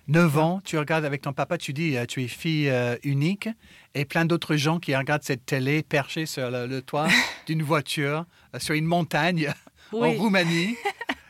9 0.09 0.37
ans, 0.37 0.61
tu 0.65 0.77
regardes 0.77 1.05
avec 1.05 1.21
ton 1.21 1.31
papa, 1.31 1.57
tu 1.57 1.71
dis, 1.71 1.95
euh, 1.95 2.05
tu 2.05 2.21
es 2.21 2.27
fille 2.27 2.69
euh, 2.69 2.97
unique, 3.03 3.47
et 3.95 4.03
plein 4.03 4.25
d'autres 4.25 4.57
gens 4.57 4.77
qui 4.79 4.93
regardent 4.93 5.23
cette 5.23 5.45
télé 5.45 5.81
perchée 5.81 6.25
sur 6.25 6.51
le, 6.51 6.67
le 6.67 6.81
toit 6.81 7.07
d'une 7.47 7.63
voiture, 7.63 8.25
euh, 8.53 8.59
sur 8.59 8.75
une 8.75 8.85
montagne 8.85 9.53
en. 9.93 10.11
Roumanie. 10.11 10.75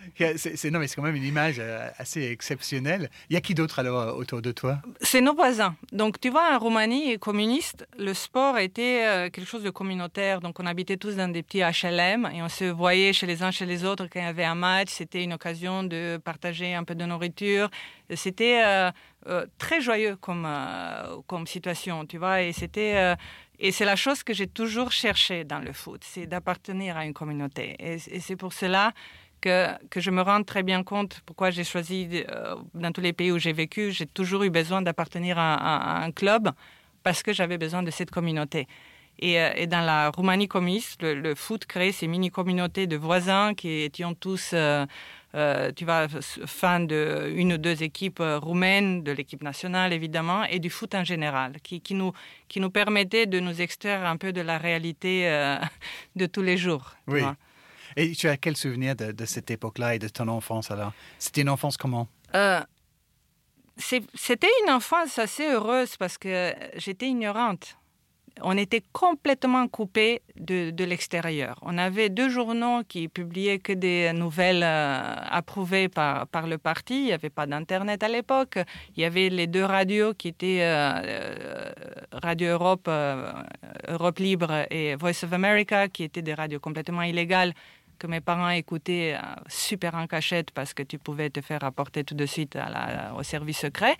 C'est, 0.37 0.71
non, 0.71 0.79
mais 0.79 0.87
c'est 0.87 0.95
quand 0.95 1.03
même 1.03 1.15
une 1.15 1.23
image 1.23 1.55
euh, 1.59 1.89
assez 1.97 2.23
exceptionnelle. 2.23 3.09
Il 3.29 3.33
y 3.33 3.37
a 3.37 3.41
qui 3.41 3.53
d'autre 3.53 3.79
alors 3.79 3.99
euh, 4.01 4.11
autour 4.13 4.41
de 4.41 4.51
toi? 4.51 4.79
C'est 5.01 5.21
nos 5.21 5.33
voisins. 5.33 5.75
Donc, 5.91 6.19
tu 6.19 6.29
vois, 6.29 6.55
en 6.55 6.59
Roumanie 6.59 7.17
communiste, 7.19 7.87
le 7.97 8.13
sport 8.13 8.57
était 8.57 9.05
euh, 9.05 9.29
quelque 9.29 9.47
chose 9.47 9.63
de 9.63 9.69
communautaire. 9.69 10.41
Donc, 10.41 10.59
on 10.59 10.65
habitait 10.65 10.97
tous 10.97 11.15
dans 11.15 11.31
des 11.31 11.43
petits 11.43 11.61
HLM 11.61 12.29
et 12.33 12.41
on 12.41 12.49
se 12.49 12.65
voyait 12.65 13.13
chez 13.13 13.25
les 13.25 13.43
uns 13.43 13.51
chez 13.51 13.65
les 13.65 13.85
autres 13.85 14.07
quand 14.11 14.19
il 14.19 14.25
y 14.25 14.27
avait 14.27 14.43
un 14.43 14.55
match. 14.55 14.89
C'était 14.89 15.23
une 15.23 15.33
occasion 15.33 15.83
de 15.83 16.19
partager 16.23 16.73
un 16.73 16.83
peu 16.83 16.95
de 16.95 17.05
nourriture. 17.05 17.69
C'était 18.15 18.91
très 19.57 19.81
joyeux 19.81 20.17
comme, 20.17 20.47
situation, 21.47 22.05
tu 22.05 22.17
vois. 22.17 22.41
Et 22.41 22.51
c'était. 22.51 23.15
et 23.59 23.71
c'est 23.71 23.85
la 23.85 23.95
chose 23.95 24.23
que 24.23 24.33
j'ai 24.33 24.47
toujours 24.47 24.91
cherché 24.91 25.43
dans 25.43 25.59
le 25.59 25.73
foot, 25.73 26.01
c'est 26.03 26.27
d'appartenir 26.27 26.97
à 26.97 27.05
une 27.05 27.13
communauté. 27.13 27.75
Et 27.79 27.97
c'est 28.19 28.35
pour 28.35 28.53
cela 28.53 28.93
que, 29.43 29.55
que 29.91 29.99
je 30.05 30.11
me 30.17 30.21
rends 30.29 30.43
très 30.51 30.63
bien 30.63 30.81
compte 30.91 31.13
pourquoi 31.25 31.49
j'ai 31.55 31.65
choisi, 31.73 31.99
euh, 32.13 32.55
dans 32.83 32.91
tous 32.95 33.01
les 33.01 33.13
pays 33.19 33.31
où 33.31 33.39
j'ai 33.45 33.53
vécu, 33.63 33.91
j'ai 33.91 34.05
toujours 34.19 34.43
eu 34.43 34.49
besoin 34.61 34.81
d'appartenir 34.85 35.37
à, 35.37 35.53
à- 35.55 35.79
à 35.93 36.05
un 36.07 36.11
club 36.11 36.43
parce 37.03 37.21
que 37.23 37.31
j'avais 37.37 37.57
besoin 37.65 37.83
de 37.83 37.91
cette 37.91 38.11
communauté. 38.17 38.61
Et, 39.19 39.33
euh, 39.39 39.51
et 39.61 39.67
dans 39.67 39.85
la 39.85 40.09
Roumanie 40.09 40.47
communiste, 40.47 41.01
le, 41.03 41.13
le 41.27 41.35
foot 41.35 41.65
crée 41.65 41.91
ces 41.91 42.07
mini-communautés 42.07 42.87
de 42.87 42.97
voisins 42.97 43.53
qui 43.53 43.69
étions 43.89 44.13
tous, 44.15 44.51
euh, 44.53 44.85
tu 45.77 45.83
vois, 45.85 46.07
fans 46.61 46.79
de 46.93 47.31
une 47.41 47.53
ou 47.53 47.57
deux 47.57 47.83
équipes 47.83 48.23
roumaines, 48.47 49.03
de 49.03 49.11
l'équipe 49.11 49.43
nationale 49.43 49.91
évidemment, 49.93 50.41
et 50.45 50.59
du 50.59 50.69
foot 50.69 50.95
en 50.95 51.03
général, 51.03 51.49
qui, 51.63 51.81
qui, 51.81 51.93
nous, 51.95 52.11
qui 52.47 52.59
nous 52.59 52.69
permettait 52.71 53.25
de 53.27 53.39
nous 53.39 53.61
extraire 53.61 54.05
un 54.05 54.17
peu 54.17 54.31
de 54.31 54.41
la 54.41 54.57
réalité 54.57 55.13
de 56.15 56.25
tous 56.33 56.41
les 56.49 56.57
jours. 56.57 56.85
tu 57.07 57.13
Oui. 57.15 57.21
vois. 57.21 57.35
Et 57.95 58.11
tu 58.11 58.27
as 58.27 58.37
quel 58.37 58.57
souvenir 58.57 58.95
de, 58.95 59.25
cette 59.25 59.51
époque-là 59.51 59.95
et 59.95 59.99
de 59.99 60.07
ton 60.07 60.27
enfance 60.27 60.71
alors? 60.71 60.93
C'était 61.19 61.41
une 61.41 61.49
enfance 61.49 61.77
comment? 61.77 62.07
Euh, 62.35 62.61
C'était 63.77 64.49
une 64.63 64.71
enfance 64.71 65.19
assez 65.19 65.45
heureuse 65.45 65.97
parce 65.97 66.17
que 66.17 66.53
j'étais 66.77 67.07
ignorante. 67.07 67.77
On 68.41 68.57
était 68.57 68.81
complètement 68.93 69.67
coupé 69.67 70.23
de, 70.35 70.83
l'extérieur. 70.83 71.59
On 71.61 71.77
avait 71.77 72.09
deux 72.09 72.29
journaux 72.29 72.81
qui 72.87 73.07
publiaient 73.07 73.59
que 73.59 73.73
des 73.73 74.11
nouvelles 74.13 74.63
euh, 74.63 75.15
approuvées 75.29 75.87
par, 75.87 76.25
le 76.47 76.57
parti. 76.57 76.95
Il 76.95 77.05
n'y 77.05 77.13
avait 77.13 77.29
pas 77.29 77.45
d'Internet 77.45 78.01
à 78.01 78.07
l'époque. 78.07 78.57
Il 78.95 79.03
y 79.03 79.05
avait 79.05 79.29
les 79.29 79.45
deux 79.45 79.63
radios 79.63 80.15
qui 80.15 80.29
étaient 80.29 80.61
euh, 80.61 81.71
Radio 82.11 82.49
Europe, 82.53 82.89
Europe 83.87 84.17
Libre 84.17 84.65
et 84.71 84.95
Voice 84.95 85.23
of 85.23 85.33
America, 85.33 85.87
qui 85.87 86.03
étaient 86.03 86.23
des 86.23 86.33
radios 86.33 86.59
complètement 86.59 87.03
illégales 87.03 87.53
que 88.03 88.07
mes 88.07 88.19
parents 88.21 88.49
écoutaient 88.49 89.15
euh, 89.15 89.19
super 89.47 89.95
en 89.95 90.07
cachette 90.07 90.51
parce 90.51 90.73
que 90.73 90.83
tu 90.83 90.97
pouvais 90.99 91.29
te 91.29 91.39
faire 91.39 91.61
rapporter 91.61 92.03
tout 92.03 92.15
de 92.15 92.25
suite 92.25 92.55
à 92.57 92.69
la- 92.69 93.13
au 93.17 93.23
service 93.23 93.59
secret. 93.59 93.95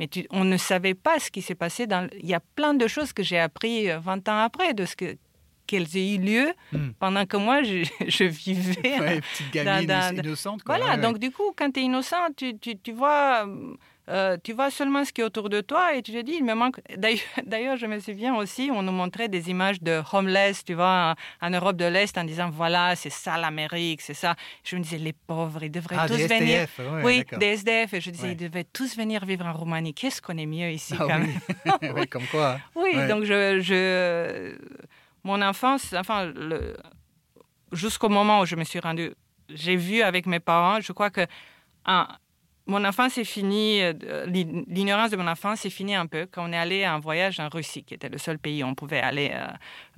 Mais 0.00 0.08
tu- 0.08 0.26
on 0.30 0.44
ne 0.44 0.56
savait 0.56 0.94
pas 0.94 1.20
ce 1.20 1.30
qui 1.30 1.40
s'est 1.40 1.54
passé. 1.54 1.86
Dans, 1.86 2.08
il 2.20 2.26
y 2.28 2.34
a 2.34 2.40
plein 2.40 2.74
de 2.74 2.86
choses 2.88 3.12
que 3.12 3.22
j'ai 3.22 3.38
appris 3.38 3.88
euh, 3.90 4.00
20 4.00 4.28
ans 4.28 4.40
après 4.42 4.74
de 4.74 4.84
ce 4.84 4.96
que 4.96 5.16
qu'elles 5.66 5.96
aient 5.96 6.14
eu 6.16 6.18
lieu 6.18 6.52
Hmm. 6.72 6.90
pendant 6.98 7.24
que 7.24 7.38
moi 7.38 7.62
je, 7.62 7.84
je 8.08 8.24
vivais. 8.24 8.98
Ouais, 9.00 9.20
Petite 9.20 9.50
gamine 9.52 9.86
dans- 9.86 10.14
innocente. 10.16 10.62
Quoi. 10.64 10.76
Voilà, 10.76 10.96
Ouais, 10.96 11.00
donc 11.00 11.18
du 11.18 11.30
coup, 11.30 11.52
quand 11.56 11.70
tu 11.70 11.80
es 11.80 11.84
innocent, 11.84 12.16
tu, 12.36 12.58
tu, 12.58 12.76
tu 12.76 12.92
vois, 12.92 13.46
euh, 14.08 14.36
tu 14.44 14.52
vois 14.52 14.70
seulement 14.70 15.04
ce 15.04 15.12
qui 15.12 15.20
est 15.22 15.24
autour 15.24 15.48
de 15.48 15.60
toi 15.62 15.94
et 15.94 16.02
tu 16.02 16.12
te 16.12 16.20
dis, 16.20 16.32
il 16.38 16.44
me 16.44 16.54
manque. 16.54 16.80
D'ailleurs, 17.46 17.76
je 17.76 17.86
me 17.86 17.98
souviens 18.00 18.34
aussi, 18.36 18.70
on 18.72 18.82
nous 18.82 18.92
montrait 18.92 19.28
des 19.28 19.48
images 19.50 19.80
de 19.80 20.02
homeless, 20.12 20.62
tu 20.64 20.74
vois, 20.74 21.14
en, 21.40 21.46
en 21.46 21.50
Europe 21.50 21.76
de 21.76 21.86
l'Est, 21.86 22.16
en 22.18 22.24
disant, 22.24 22.50
voilà, 22.50 22.96
c'est 22.96 23.10
ça 23.10 23.38
l'Amérique, 23.38 24.00
c'est 24.02 24.14
ça. 24.14 24.34
Je 24.64 24.76
me 24.76 24.82
disais, 24.82 24.98
les 24.98 25.12
pauvres, 25.14 25.62
ils 25.62 25.70
devraient 25.70 25.96
Ah, 25.98 26.06
tous 26.06 26.16
des 26.16 26.26
venir. 26.26 26.60
SDF, 26.68 26.78
ouais, 26.80 27.02
oui, 27.04 27.18
d'accord. 27.18 27.38
des 27.38 27.46
SDF. 27.46 27.94
Et 27.94 28.00
je 28.00 28.10
disais, 28.10 28.32
ils 28.32 28.36
devaient 28.36 28.64
tous 28.64 28.96
venir 28.96 29.24
vivre 29.24 29.46
en 29.46 29.52
Roumanie. 29.52 29.94
Qu'est-ce 29.94 30.20
qu'on 30.20 30.36
est 30.36 30.46
mieux 30.46 30.70
ici 30.70 30.94
Ah 30.98 31.04
quand 31.08 31.20
oui. 31.20 31.28
même? 31.82 31.94
Ouais, 31.94 32.06
comme 32.06 32.26
quoi. 32.26 32.52
hein. 32.56 32.60
Oui, 32.74 32.90
Ouais. 32.96 33.08
donc 33.08 33.24
je, 33.24 33.60
je, 33.60 34.56
mon 35.22 35.40
enfance, 35.42 35.94
enfin, 35.94 36.26
le- 36.26 36.76
jusqu'au 37.72 38.08
moment 38.08 38.40
où 38.40 38.46
je 38.46 38.56
me 38.56 38.64
suis 38.64 38.80
rendue, 38.80 39.12
j'ai 39.48 39.76
vu 39.76 40.02
avec 40.02 40.26
mes 40.26 40.40
parents, 40.40 40.80
je 40.80 40.92
crois 40.92 41.10
que 41.10 41.26
un, 41.86 42.08
mon 42.66 42.84
enfance 42.84 43.18
est 43.18 43.24
finie, 43.24 43.80
euh, 43.82 44.24
l'ig- 44.26 44.64
l'ignorance 44.68 45.10
de 45.10 45.16
mon 45.16 45.26
enfance 45.26 45.64
est 45.66 45.70
finie 45.70 45.94
un 45.94 46.06
peu 46.06 46.26
quand 46.30 46.48
on 46.48 46.52
est 46.52 46.56
allé 46.56 46.86
en 46.86 46.98
voyage 46.98 47.38
en 47.40 47.48
Russie, 47.48 47.84
qui 47.84 47.94
était 47.94 48.08
le 48.08 48.18
seul 48.18 48.38
pays 48.38 48.64
où 48.64 48.66
on 48.66 48.74
pouvait 48.74 49.00
aller 49.00 49.30
euh, 49.34 49.46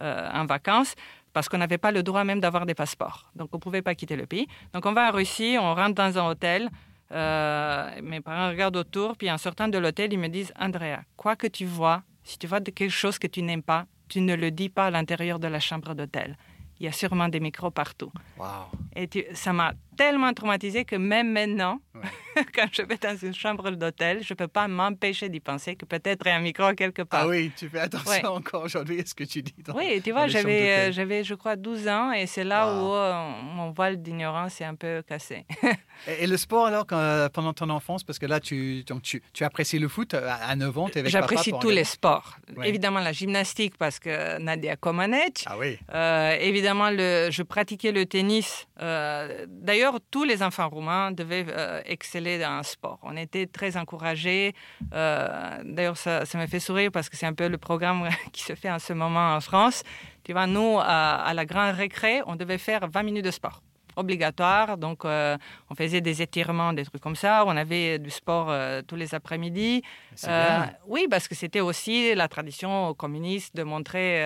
euh, 0.01 0.31
en 0.33 0.47
vacances. 0.47 0.95
Parce 1.33 1.49
qu'on 1.51 1.59
n'avait 1.59 1.77
pas 1.79 1.93
le 1.93 2.03
droit 2.03 2.25
même 2.25 2.41
d'avoir 2.41 2.65
des 2.65 2.75
passeports. 2.75 3.31
Donc, 3.37 3.51
on 3.53 3.59
ne 3.59 3.61
pouvait 3.61 3.83
pas 3.83 3.95
quitter 3.95 4.17
le 4.17 4.25
pays. 4.25 4.47
Donc, 4.73 4.87
on 4.87 4.93
va 4.95 5.11
en 5.11 5.13
Russie, 5.13 5.57
on 5.61 5.75
rentre 5.75 5.95
dans 5.95 6.19
un 6.19 6.29
hôtel. 6.31 6.71
euh, 7.13 7.91
mes 8.03 8.21
parents 8.21 8.49
regardent 8.49 8.77
autour, 8.77 9.17
puis 9.17 9.31
en 9.31 9.39
sortant 9.39 9.69
de 9.69 9.79
l'hôtel, 9.79 10.13
ils 10.13 10.19
me 10.19 10.29
disent 10.29 10.53
Andrea, 10.59 11.01
quoi 11.17 11.37
que 11.37 11.47
tu 11.47 11.65
vois, 11.65 12.03
si 12.25 12.39
tu 12.39 12.47
vois 12.47 12.61
quelque 12.61 12.89
chose 12.89 13.19
que 13.19 13.27
tu 13.29 13.43
n'aimes 13.43 13.63
pas, 13.63 13.87
tu 14.09 14.21
ne 14.21 14.35
le 14.35 14.51
dis 14.51 14.69
pas 14.69 14.87
à 14.87 14.91
l'intérieur 14.91 15.39
de 15.39 15.47
la 15.47 15.61
chambre 15.61 15.95
d'hôtel. 15.95 16.37
Il 16.81 16.87
y 16.87 16.89
a 16.89 16.93
sûrement 16.93 17.29
des 17.29 17.39
micros 17.41 17.71
partout. 17.71 18.11
Wow. 18.39 18.47
Et 18.95 19.07
tu- 19.09 19.25
ça 19.35 19.53
m'a 19.53 19.73
tellement 19.97 20.33
traumatisée 20.33 20.85
que 20.85 20.97
même 20.97 21.33
maintenant, 21.33 21.79
Ouais. 21.97 22.03
quand 22.55 22.67
je 22.73 22.83
vais 22.83 22.99
dans 22.99 23.17
une 23.17 23.35
chambre 23.35 23.71
d'hôtel, 23.71 24.23
je 24.23 24.35
ne 24.35 24.37
peux 24.37 24.49
pas 24.49 24.69
m'empêcher 24.69 25.31
d'y 25.31 25.41
penser 25.41 25.77
que 25.77 25.87
peut-être 25.87 26.27
il 26.27 26.29
y 26.29 26.33
a 26.33 26.37
un 26.37 26.41
micro 26.41 26.75
quelque 26.75 27.01
part. 27.01 27.23
Ah 27.25 27.29
oui, 27.29 27.51
tu 27.57 27.71
fais 27.71 27.79
attention 27.81 28.11
Ouais. 28.11 28.27
encore 28.27 28.65
aujourd'hui 28.65 29.01
à 29.01 29.07
ce 29.07 29.15
que 29.15 29.25
tu 29.25 29.43
dis. 29.43 29.55
dans- 29.65 29.75
Oui, 29.75 30.03
tu 30.05 30.13
vois, 30.13 30.27
j'avais, 30.27 30.71
euh, 30.71 30.93
j'avais, 30.93 31.25
je 31.25 31.33
crois, 31.35 31.57
12 31.57 31.89
ans 31.89 32.13
et 32.13 32.27
c'est 32.27 32.45
là 32.45 32.67
Wow. 32.71 32.83
où 32.83 32.95
euh, 32.95 33.31
mon 33.55 33.71
voile 33.71 34.03
d'ignorance 34.03 34.61
est 34.61 34.65
un 34.65 34.75
peu 34.75 35.03
cassé. 35.09 35.47
Et, 36.07 36.25
et 36.25 36.27
le 36.27 36.37
sport 36.37 36.67
alors 36.67 36.87
quand, 36.87 36.99
euh, 36.99 37.31
pendant 37.31 37.55
ton 37.55 37.71
enfance, 37.71 38.05
parce 38.05 38.19
que 38.19 38.27
là 38.27 38.39
tu, 38.39 38.85
donc, 38.85 39.01
tu, 39.01 39.23
tu 39.33 39.45
apprécies 39.45 39.79
le 39.79 39.89
foot 39.89 40.13
à, 40.13 40.35
à 40.35 40.55
9 40.55 40.77
ans, 40.79 40.89
tu 40.91 40.97
es 40.97 40.99
avec 40.99 41.11
J'apprécie 41.11 41.53
tous 41.59 41.71
les 41.71 41.85
sports. 41.85 42.37
Ouais. 42.55 42.69
Évidemment, 42.69 43.01
la 43.01 43.13
gymnastique 43.13 43.79
parce 43.79 43.99
que 43.99 44.39
Nadia 44.39 44.77
Comaneci. 44.77 45.47
Ah 45.47 45.57
oui. 45.59 45.79
Euh, 45.95 46.37
évidemment, 46.39 46.91
le, 46.91 47.31
je 47.31 47.43
pratiquais 47.43 47.93
le 47.93 48.05
tennis. 48.05 48.67
Euh, 48.83 49.47
D'ailleurs, 49.49 49.86
d'ailleurs, 49.87 50.01
tous 50.11 50.25
les 50.25 50.43
enfants 50.43 50.69
roumains 50.69 51.13
devaient 51.13 51.47
euh, 51.49 51.81
exceller 51.85 52.39
dans 52.39 52.51
un 52.51 52.63
sport. 52.63 52.99
On 53.03 53.17
était 53.17 53.47
très 53.47 53.77
encouragés. 53.77 54.55
Euh, 54.93 55.63
d'ailleurs, 55.65 55.97
ça, 55.97 56.25
ça 56.25 56.39
me 56.39 56.47
fait 56.47 56.61
sourire 56.61 56.91
parce 56.91 57.09
que 57.09 57.17
c'est 57.17 57.27
un 57.27 57.35
peu 57.35 57.49
le 57.49 57.59
programme 57.59 58.09
qui 58.33 58.43
se 58.43 58.55
fait 58.55 58.71
en 58.71 58.79
ce 58.79 58.93
moment 58.93 59.35
en 59.35 59.41
France. 59.41 59.83
Tu 60.25 60.33
vois, 60.33 60.47
nous, 60.47 60.79
à, 60.81 61.33
la 61.35 61.45
grande 61.45 61.77
récré, 61.77 62.21
on 62.27 62.35
devait 62.35 62.59
faire 62.59 62.89
20 62.89 63.03
minutes 63.05 63.25
de 63.25 63.31
sport 63.31 63.63
obligatoire. 63.97 64.77
Donc, 64.77 65.05
euh, 65.05 65.37
on 65.71 65.75
faisait 65.75 66.01
des 66.01 66.23
étirements, 66.23 66.73
des 66.73 66.85
trucs 66.85 67.03
comme 67.03 67.17
ça. 67.17 67.45
On 67.47 67.57
avait 67.57 67.99
du 67.99 68.11
sport 68.11 68.49
euh, 68.51 68.83
tous 68.87 68.97
les 68.97 69.15
après-midi. 69.15 69.83
Euh, 70.29 70.61
oui, 70.87 71.07
parce 71.11 71.29
que 71.29 71.35
c'était 71.35 71.61
aussi 71.61 72.15
la 72.15 72.29
tradition 72.29 72.95
communiste 72.95 73.57
de 73.57 73.63
montrer 73.63 74.25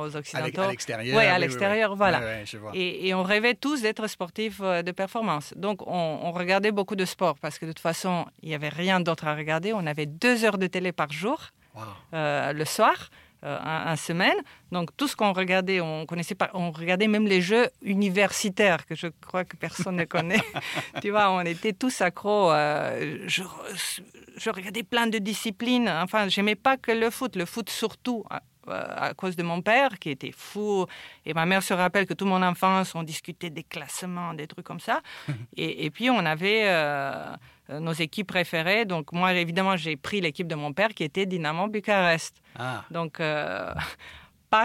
aux 0.00 0.16
Occidentaux. 0.16 0.62
À 0.62 0.70
l'extérieur. 0.70 1.16
Oui, 1.16 1.24
à 1.24 1.38
l'extérieur, 1.38 1.92
oui, 1.92 1.96
voilà. 1.96 2.20
Et, 2.74 3.08
et, 3.08 3.14
on 3.14 3.22
rêvait 3.22 3.54
tous 3.54 3.82
d'être 3.82 4.06
sportifs 4.06 4.60
de 4.60 4.90
performance. 4.90 5.54
Donc, 5.56 5.86
on, 5.86 6.20
on, 6.22 6.32
regardait 6.32 6.72
beaucoup 6.72 6.96
de 6.96 7.04
sport 7.04 7.38
parce 7.38 7.58
que 7.58 7.66
de 7.66 7.72
toute 7.72 7.80
façon, 7.80 8.26
il 8.42 8.48
n'y 8.48 8.54
avait 8.54 8.68
rien 8.68 9.00
d'autre 9.00 9.26
à 9.26 9.34
regarder. 9.34 9.72
On 9.72 9.86
avait 9.86 10.06
deux 10.06 10.44
heures 10.44 10.58
de 10.58 10.66
télé 10.66 10.92
par 10.92 11.12
jour, 11.12 11.50
wow. 11.74 11.82
le 12.12 12.64
soir 12.64 13.10
euh, 13.44 13.58
en, 13.58 13.92
en, 13.92 13.96
semaine. 13.96 14.36
Donc 14.70 14.96
tout 14.96 15.08
ce 15.08 15.16
qu'on 15.16 15.32
regardait, 15.32 15.80
on 15.80 16.06
connaissait 16.06 16.34
pas, 16.34 16.50
on 16.54 16.70
regardait 16.70 17.08
même 17.08 17.26
les 17.26 17.40
jeux 17.40 17.68
universitaires 17.82 18.86
que 18.86 18.94
je 18.94 19.08
crois 19.26 19.44
que 19.44 19.56
personne 19.56 19.96
ne 19.96 20.04
connaît. 20.04 20.42
tu 21.02 21.10
vois, 21.10 21.30
on 21.30 21.40
était 21.40 21.72
tous 21.72 22.00
accros. 22.00 22.52
Euh, 22.52 23.24
je, 23.26 23.42
je, 24.36 24.50
regardais 24.50 24.82
plein 24.84 25.06
de 25.08 25.18
disciplines. 25.18 25.88
Enfin, 25.88 26.28
j'aimais 26.28 26.54
pas 26.54 26.76
que 26.76 26.92
le 26.92 27.10
foot, 27.10 27.36
le 27.36 27.44
foot 27.44 27.68
surtout. 27.68 28.24
À, 28.68 29.06
à 29.06 29.14
cause 29.14 29.36
de 29.36 29.42
mon 29.42 29.60
père 29.62 29.98
qui 29.98 30.10
était 30.10 30.32
fou 30.32 30.86
et 31.26 31.34
ma 31.34 31.46
mère 31.46 31.62
se 31.62 31.74
rappelle 31.74 32.06
que 32.06 32.14
toute 32.14 32.28
mon 32.28 32.42
enfance 32.42 32.94
on 32.94 33.02
discutait 33.02 33.50
des 33.50 33.64
classements 33.64 34.34
des 34.34 34.46
trucs 34.46 34.64
comme 34.64 34.80
ça 34.80 35.00
et, 35.56 35.84
et 35.84 35.90
puis 35.90 36.10
on 36.10 36.24
avait 36.24 36.62
euh, 37.72 37.80
nos 37.80 37.92
équipes 37.92 38.26
préférées. 38.26 38.84
Donc 38.84 39.12
moi, 39.12 39.32
évidemment, 39.34 39.76
j'ai 39.76 39.96
pris 39.96 40.20
l'équipe 40.20 40.48
de 40.48 40.54
mon 40.54 40.72
père 40.72 40.88
qui 40.88 41.04
était 41.04 41.26
Dynamo 41.26 41.68
Bucarest. 41.68 42.42
Ah. 42.58 42.84
Donc 42.90 43.20
euh, 43.20 43.72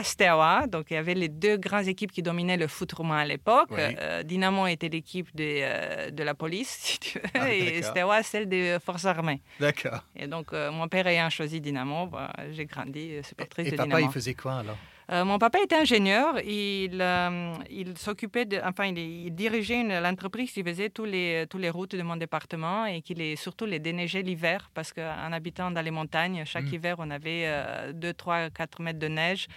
Steaua. 0.03 0.67
Donc 0.67 0.87
il 0.89 0.93
y 0.95 0.97
avait 0.97 1.13
les 1.13 1.29
deux 1.29 1.57
grandes 1.57 1.87
équipes 1.87 2.11
qui 2.11 2.21
dominaient 2.21 2.57
le 2.57 2.67
foot 2.67 2.91
roumain 2.93 3.17
à 3.19 3.25
l'époque. 3.25 3.69
Oui. 3.71 3.79
Euh, 3.99 4.23
Dynamo 4.23 4.67
était 4.67 4.89
l'équipe 4.89 5.33
de, 5.35 5.43
euh, 5.61 6.09
de 6.11 6.23
la 6.23 6.33
police, 6.33 6.69
si 6.81 6.99
tu 6.99 7.19
veux, 7.19 7.25
Ah, 7.33 7.53
et. 7.53 7.81
Steaua 7.81 8.23
celle 8.23 8.47
des 8.47 8.77
forces 8.83 9.05
armées. 9.05 9.41
D'accord. 9.59 10.03
Et 10.15 10.27
donc 10.27 10.53
euh, 10.53 10.71
mon 10.71 10.87
père 10.87 11.07
ayant 11.07 11.29
choisi 11.29 11.61
Dynamo, 11.61 12.07
bah, 12.07 12.31
j'ai 12.51 12.65
grandi 12.65 13.13
euh, 13.15 13.23
supportrice 13.23 13.67
Et 13.67 13.71
de 13.71 13.75
papa, 13.77 13.87
Dynamo. 13.89 14.07
il 14.07 14.11
faisait 14.13 14.33
quoi 14.33 14.55
alors? 14.59 14.77
Euh, 15.09 15.23
mon 15.23 15.39
papa 15.39 15.59
était 15.63 15.77
ingénieur. 15.77 16.37
Il, 16.41 16.99
euh, 17.01 17.53
il 17.69 17.97
s'occupait 17.97 18.43
de, 18.43 18.59
enfin, 18.61 18.87
il, 18.87 18.97
il 18.97 19.31
dirigeait 19.33 19.81
l'entreprise 20.01 20.51
qui 20.51 20.61
faisait 20.63 20.89
tous 20.89 21.05
les, 21.05 21.45
tous 21.49 21.57
les 21.57 21.69
routes 21.69 21.95
de 21.95 22.01
mon 22.03 22.17
département 22.17 22.85
et 22.85 23.01
qui 23.01 23.13
les, 23.13 23.37
surtout 23.37 23.65
les 23.65 23.79
déneigeait 23.79 24.21
l'hiver 24.21 24.69
parce 24.73 24.91
qu'en 24.91 25.31
habitant 25.31 25.71
dans 25.71 25.81
les 25.81 25.91
montagnes, 25.91 26.43
chaque 26.45 26.65
Mm. 26.65 26.73
hiver, 26.73 26.95
on 26.99 27.09
avait 27.09 27.43
euh, 27.45 27.93
2, 27.93 28.13
3, 28.13 28.49
4 28.49 28.81
mètres 28.81 28.99
de 28.99 29.07
neige. 29.07 29.47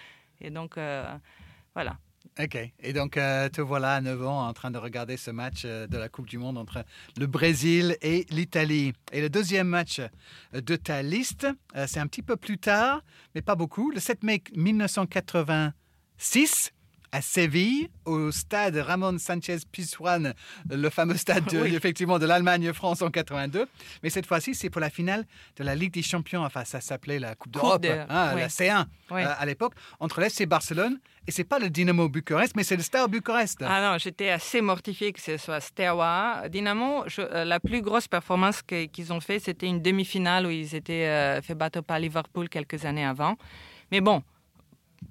Et 0.40 0.50
donc, 0.50 0.78
euh, 0.78 1.04
voilà. 1.75 1.99
Ok. 2.38 2.56
Et 2.80 2.92
donc, 2.92 3.16
euh, 3.16 3.49
te 3.49 3.61
voilà 3.61 3.97
à 3.97 4.00
9 4.00 4.26
ans 4.26 4.47
en 4.47 4.52
train 4.52 4.70
de 4.70 4.78
regarder 4.78 5.16
ce 5.16 5.30
match 5.30 5.62
euh, 5.64 5.87
de 5.87 5.97
la 5.99 6.09
Coupe 6.09 6.28
du 6.28 6.38
Monde 6.38 6.59
entre 6.59 6.85
le 7.18 7.26
Brésil 7.26 7.97
et 8.02 8.26
l'Italie. 8.30 8.92
Et 9.12 9.20
le 9.20 9.28
deuxième 9.28 9.68
match 9.68 10.00
de 10.52 10.76
ta 10.76 11.02
liste, 11.02 11.47
c'est 11.87 12.00
un 12.00 12.06
petit 12.06 12.23
peu 12.23 12.37
plus 12.37 12.59
tard, 12.59 13.02
mais 13.35 13.42
pas 13.42 13.56
beaucoup, 13.56 13.90
le 13.90 14.00
7 14.00 14.23
mai 14.23 14.42
1986. 14.54 16.73
À 17.12 17.23
Séville, 17.23 17.88
au 18.05 18.31
stade 18.31 18.76
Ramon 18.76 19.19
Sanchez 19.19 19.57
Pizjuan, 19.73 20.33
le 20.71 20.90
fameux 20.90 21.17
stade 21.17 21.45
de, 21.50 21.61
Oui. 21.62 21.75
effectivement 21.75 22.21
de 22.21 22.26
l'Allemagne-France 22.26 23.02
en 23.02 23.11
82. 23.11 23.67
Mais 24.05 24.11
cette 24.11 24.26
fois-ci, 24.26 24.55
c'est 24.55 24.71
pour 24.71 24.81
la 24.81 24.90
finale 24.90 25.26
de 25.57 25.64
la 25.64 25.75
Ligue 25.75 25.93
des 25.93 26.02
Champions. 26.02 26.45
Enfin, 26.45 26.64
ça 26.64 26.81
s'appelait 26.81 27.19
la 27.19 27.35
Coupe 27.35 27.50
d'Europe, 27.52 27.83
de- 27.83 27.88
hein, 28.09 28.33
oui. 28.37 28.40
la 28.43 28.49
C1 28.49 28.87
Oui. 29.11 29.23
euh, 29.23 29.26
à 29.37 29.45
l'époque, 29.45 29.73
entre 29.99 30.21
l'FC 30.21 30.47
Barcelone 30.47 31.00
et 31.26 31.33
c'est 31.33 31.43
pas 31.45 31.59
le 31.59 31.69
Dynamo 31.69 32.09
Bucarest, 32.09 32.55
mais 32.55 32.62
c'est 32.62 32.76
le 32.76 32.83
Star 32.83 33.09
Bucarest. 33.09 33.59
Ah 33.67 33.90
non, 33.93 33.99
j'étais 33.99 34.31
assez 34.31 34.61
mortifiée 34.61 35.12
que 35.12 35.21
ce 35.21 35.37
soit 35.37 35.61
Steaua. 35.61 36.49
Dynamo, 36.49 37.02
je- 37.09 37.23
euh, 37.23 37.45
la 37.45 37.59
plus 37.59 37.83
grosse 37.83 38.07
performance 38.07 38.62
qu'ils 38.62 39.12
ont 39.12 39.21
fait, 39.21 39.40
c'était 39.40 39.67
une 39.67 39.83
demi-finale 39.83 40.47
où 40.47 40.50
ils 40.50 40.76
étaient 40.76 41.07
euh, 41.09 41.43
fait 41.43 41.57
battre 41.57 41.81
par 41.81 41.99
Liverpool 41.99 42.49
quelques 42.49 42.85
années 42.85 43.05
avant. 43.05 43.37
Mais 43.90 44.00
bon, 44.00 44.23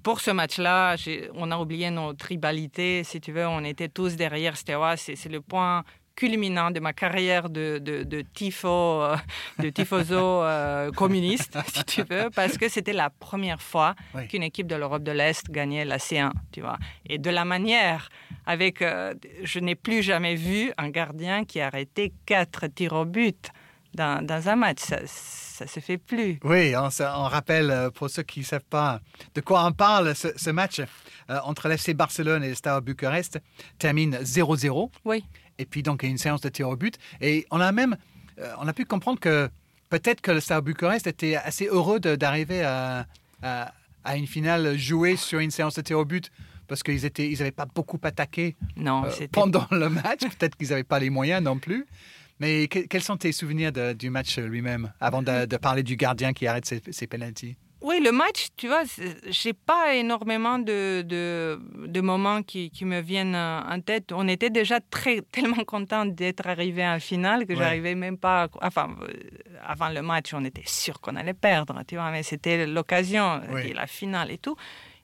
pour 0.02 0.20
ce 0.20 0.30
match-là, 0.30 0.96
on 1.34 1.50
a 1.50 1.58
oublié 1.58 1.90
nos 1.90 2.12
tribalités. 2.14 3.04
Si 3.04 3.20
tu 3.20 3.32
veux, 3.32 3.46
on 3.46 3.64
était 3.64 3.88
tous 3.88 4.16
derrière 4.16 4.56
Steaua. 4.56 4.96
C'est 4.96 5.16
c'est 5.16 5.28
le 5.28 5.40
point 5.40 5.84
culminant 6.16 6.70
de 6.70 6.80
ma 6.80 6.92
carrière 6.92 7.48
de, 7.48 7.78
de, 7.78 8.02
de 8.02 8.20
tifo, 8.20 8.68
euh, 8.68 9.16
de 9.58 9.70
tifoso 9.70 10.42
euh, 10.42 10.90
communiste, 10.90 11.56
si 11.74 11.82
tu 11.84 12.02
veux, 12.02 12.28
parce 12.34 12.58
que 12.58 12.68
c'était 12.68 12.92
la 12.92 13.08
première 13.08 13.62
fois 13.62 13.94
Oui. 14.14 14.28
qu'une 14.28 14.42
équipe 14.42 14.66
de 14.66 14.74
l'Europe 14.74 15.02
de 15.02 15.12
l'Est 15.12 15.50
gagnait 15.50 15.86
la 15.86 15.96
C1, 15.96 16.32
tu 16.52 16.60
vois. 16.60 16.78
Et 17.08 17.16
de 17.16 17.30
la 17.30 17.46
manière, 17.46 18.10
avec, 18.44 18.82
euh, 18.82 19.14
je 19.44 19.60
n'ai 19.60 19.76
plus 19.76 20.02
jamais 20.02 20.34
vu 20.34 20.72
un 20.76 20.90
gardien 20.90 21.44
qui 21.44 21.58
a 21.60 21.68
arrêté 21.68 22.12
quatre 22.26 22.66
tirs 22.66 22.92
au 22.92 23.06
but 23.06 23.48
dans, 23.94 24.24
dans 24.24 24.48
un 24.48 24.56
match. 24.56 24.80
Ça, 24.80 24.98
ça 25.06 25.66
se 25.66 25.80
fait 25.80 25.98
plus. 25.98 26.38
Oui, 26.44 26.74
on, 26.76 26.88
on 27.00 27.24
rappelle 27.24 27.70
euh, 27.70 27.90
pour 27.90 28.08
ceux 28.08 28.22
qui 28.22 28.40
ne 28.40 28.44
savent 28.44 28.64
pas 28.68 29.00
de 29.34 29.40
quoi 29.40 29.64
on 29.66 29.72
parle, 29.72 30.14
ce, 30.14 30.28
ce 30.36 30.50
match 30.50 30.80
euh, 30.80 31.38
entre 31.44 31.68
l'FC 31.68 31.94
Barcelone 31.94 32.42
et 32.42 32.48
le 32.48 32.54
Star 32.54 32.80
Bucarest 32.82 33.38
termine 33.78 34.16
0-0. 34.16 34.90
Oui. 35.04 35.24
Et 35.58 35.66
puis 35.66 35.82
donc 35.82 36.02
il 36.02 36.06
y 36.06 36.08
a 36.08 36.12
une 36.12 36.18
séance 36.18 36.40
de 36.40 36.48
tir 36.48 36.68
au 36.68 36.76
but. 36.76 36.96
Et 37.20 37.46
on 37.50 37.60
a 37.60 37.72
même 37.72 37.96
euh, 38.38 38.52
on 38.58 38.68
a 38.68 38.72
pu 38.72 38.84
comprendre 38.86 39.20
que 39.20 39.50
peut-être 39.90 40.20
que 40.20 40.30
le 40.30 40.40
Star 40.40 40.62
Bucarest 40.62 41.06
était 41.06 41.36
assez 41.36 41.66
heureux 41.66 42.00
d'arriver 42.00 42.62
à, 42.62 43.06
à, 43.42 43.72
à 44.04 44.16
une 44.16 44.26
finale 44.26 44.78
jouée 44.78 45.16
sur 45.16 45.40
une 45.40 45.50
séance 45.50 45.74
de 45.74 45.82
tir 45.82 45.98
au 45.98 46.04
but 46.04 46.30
parce 46.70 46.82
qu'ils 46.84 47.02
n'avaient 47.02 47.26
ils 47.32 47.52
pas 47.52 47.66
beaucoup 47.66 47.98
attaqué 48.04 48.56
Non, 48.76 49.04
euh, 49.04 49.26
pendant 49.32 49.66
le 49.72 49.88
match. 49.88 50.20
Peut-être 50.38 50.56
qu'ils 50.56 50.68
n'avaient 50.68 50.84
pas 50.84 51.00
les 51.00 51.10
moyens 51.10 51.42
non 51.42 51.58
plus. 51.58 51.84
Mais 52.40 52.66
que- 52.68 52.80
quels 52.86 53.02
sont 53.02 53.16
tes 53.16 53.32
souvenirs 53.32 53.70
de- 53.72 53.92
du 53.92 54.10
match 54.10 54.38
lui-même, 54.38 54.92
avant 55.00 55.22
de, 55.22 55.44
de 55.46 55.56
parler 55.56 55.82
du 55.82 55.96
gardien 55.96 56.32
qui 56.32 56.46
arrête 56.46 56.64
ses, 56.66 56.80
ses 56.90 57.06
pénalties? 57.06 57.56
Oui, 57.82 57.98
le 58.04 58.12
match, 58.12 58.48
tu 58.58 58.66
vois, 58.68 58.82
j'ai 59.30 59.54
pas 59.54 59.94
énormément 59.94 60.58
de, 60.58 61.00
de, 61.00 61.58
de 61.86 62.00
moments 62.02 62.42
qui, 62.42 62.70
qui 62.70 62.84
me 62.84 63.00
viennent 63.00 63.34
euh, 63.34 63.60
en 63.62 63.80
tête. 63.80 64.12
On 64.12 64.28
était 64.28 64.50
déjà 64.50 64.80
très, 64.80 65.22
tellement 65.32 65.64
contents 65.64 66.04
d'être 66.04 66.46
arrivé 66.46 66.86
en 66.86 67.00
finale 67.00 67.46
que 67.46 67.52
Ouais. 67.54 67.58
j'arrivais 67.58 67.94
même 67.94 68.18
pas. 68.18 68.42
à- 68.44 68.48
Enfin, 68.66 68.94
euh, 69.02 69.08
avant 69.66 69.88
le 69.88 70.02
match, 70.02 70.34
on 70.34 70.44
était 70.44 70.62
sûr 70.66 71.00
qu'on 71.00 71.16
allait 71.16 71.32
perdre, 71.32 71.82
tu 71.88 71.94
vois, 71.94 72.10
mais 72.10 72.22
c'était 72.22 72.66
l'occasion 72.66 73.40
la 73.74 73.86
finale 73.86 74.30
et 74.30 74.38
tout. 74.38 74.56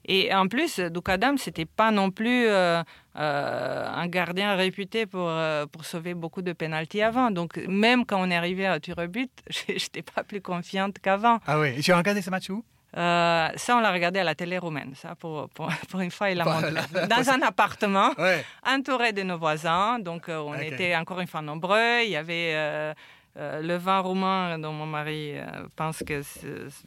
Et 0.05 0.33
en 0.33 0.47
plus, 0.47 0.79
Doukadam, 0.79 1.37
c'était 1.37 1.65
pas 1.65 1.91
non 1.91 2.11
plus 2.11 2.47
euh, 2.47 2.81
euh, 3.17 3.87
un 3.93 4.07
gardien 4.07 4.55
réputé 4.55 5.05
pour, 5.05 5.27
euh, 5.29 5.65
pour 5.65 5.83
sauver 5.85 6.13
beaucoup 6.13 6.41
de 6.41 6.53
pénalties 6.53 7.01
avant. 7.01 7.31
Donc, 7.31 7.57
même 7.67 8.05
quand 8.05 8.21
on 8.21 8.29
est 8.31 8.35
arrivé 8.37 8.65
à 8.65 8.79
tir 8.79 8.95
au 8.97 9.07
but, 9.07 9.31
j'étais 9.67 10.01
pas 10.03 10.23
plus 10.23 10.41
confiante 10.41 10.99
qu'avant. 10.99 11.39
Ah 11.47 11.59
oui, 11.59 11.73
et 11.77 11.81
tu 11.81 11.91
as 11.91 11.97
regardé 11.97 12.21
ce 12.21 12.29
match 12.29 12.49
où? 12.49 12.63
Euh, 12.95 13.49
ça, 13.57 13.75
on 13.75 13.81
l'a 13.81 13.91
regardé 13.91 14.19
à 14.19 14.23
la 14.23 14.33
télé 14.33 14.57
roumaine. 14.57 14.93
Ça, 14.95 15.13
pour, 15.15 15.49
pour, 15.49 15.69
pour 15.91 15.99
une 15.99 16.09
fois, 16.09 16.31
il 16.31 16.37
l'a 16.37 16.45
montré. 16.45 16.71
Dans 17.07 17.29
un 17.29 17.41
appartement, 17.41 18.11
Ouais. 18.17 18.43
entouré 18.65 19.11
de 19.11 19.23
nos 19.23 19.37
voisins. 19.37 19.99
Donc, 19.99 20.29
euh, 20.29 20.37
on 20.37 20.55
était 20.55 20.95
encore 20.95 21.19
une 21.19 21.27
fois 21.27 21.41
nombreux. 21.41 22.01
Il 22.05 22.09
y 22.09 22.15
avait 22.15 22.53
euh, 22.55 22.93
euh, 23.37 23.61
le 23.61 23.75
vin 23.77 23.99
roumain 23.99 24.57
dont 24.59 24.71
mon 24.73 24.85
mari 24.87 25.33
euh, 25.37 25.45
pense 25.75 25.99
que 26.05 26.21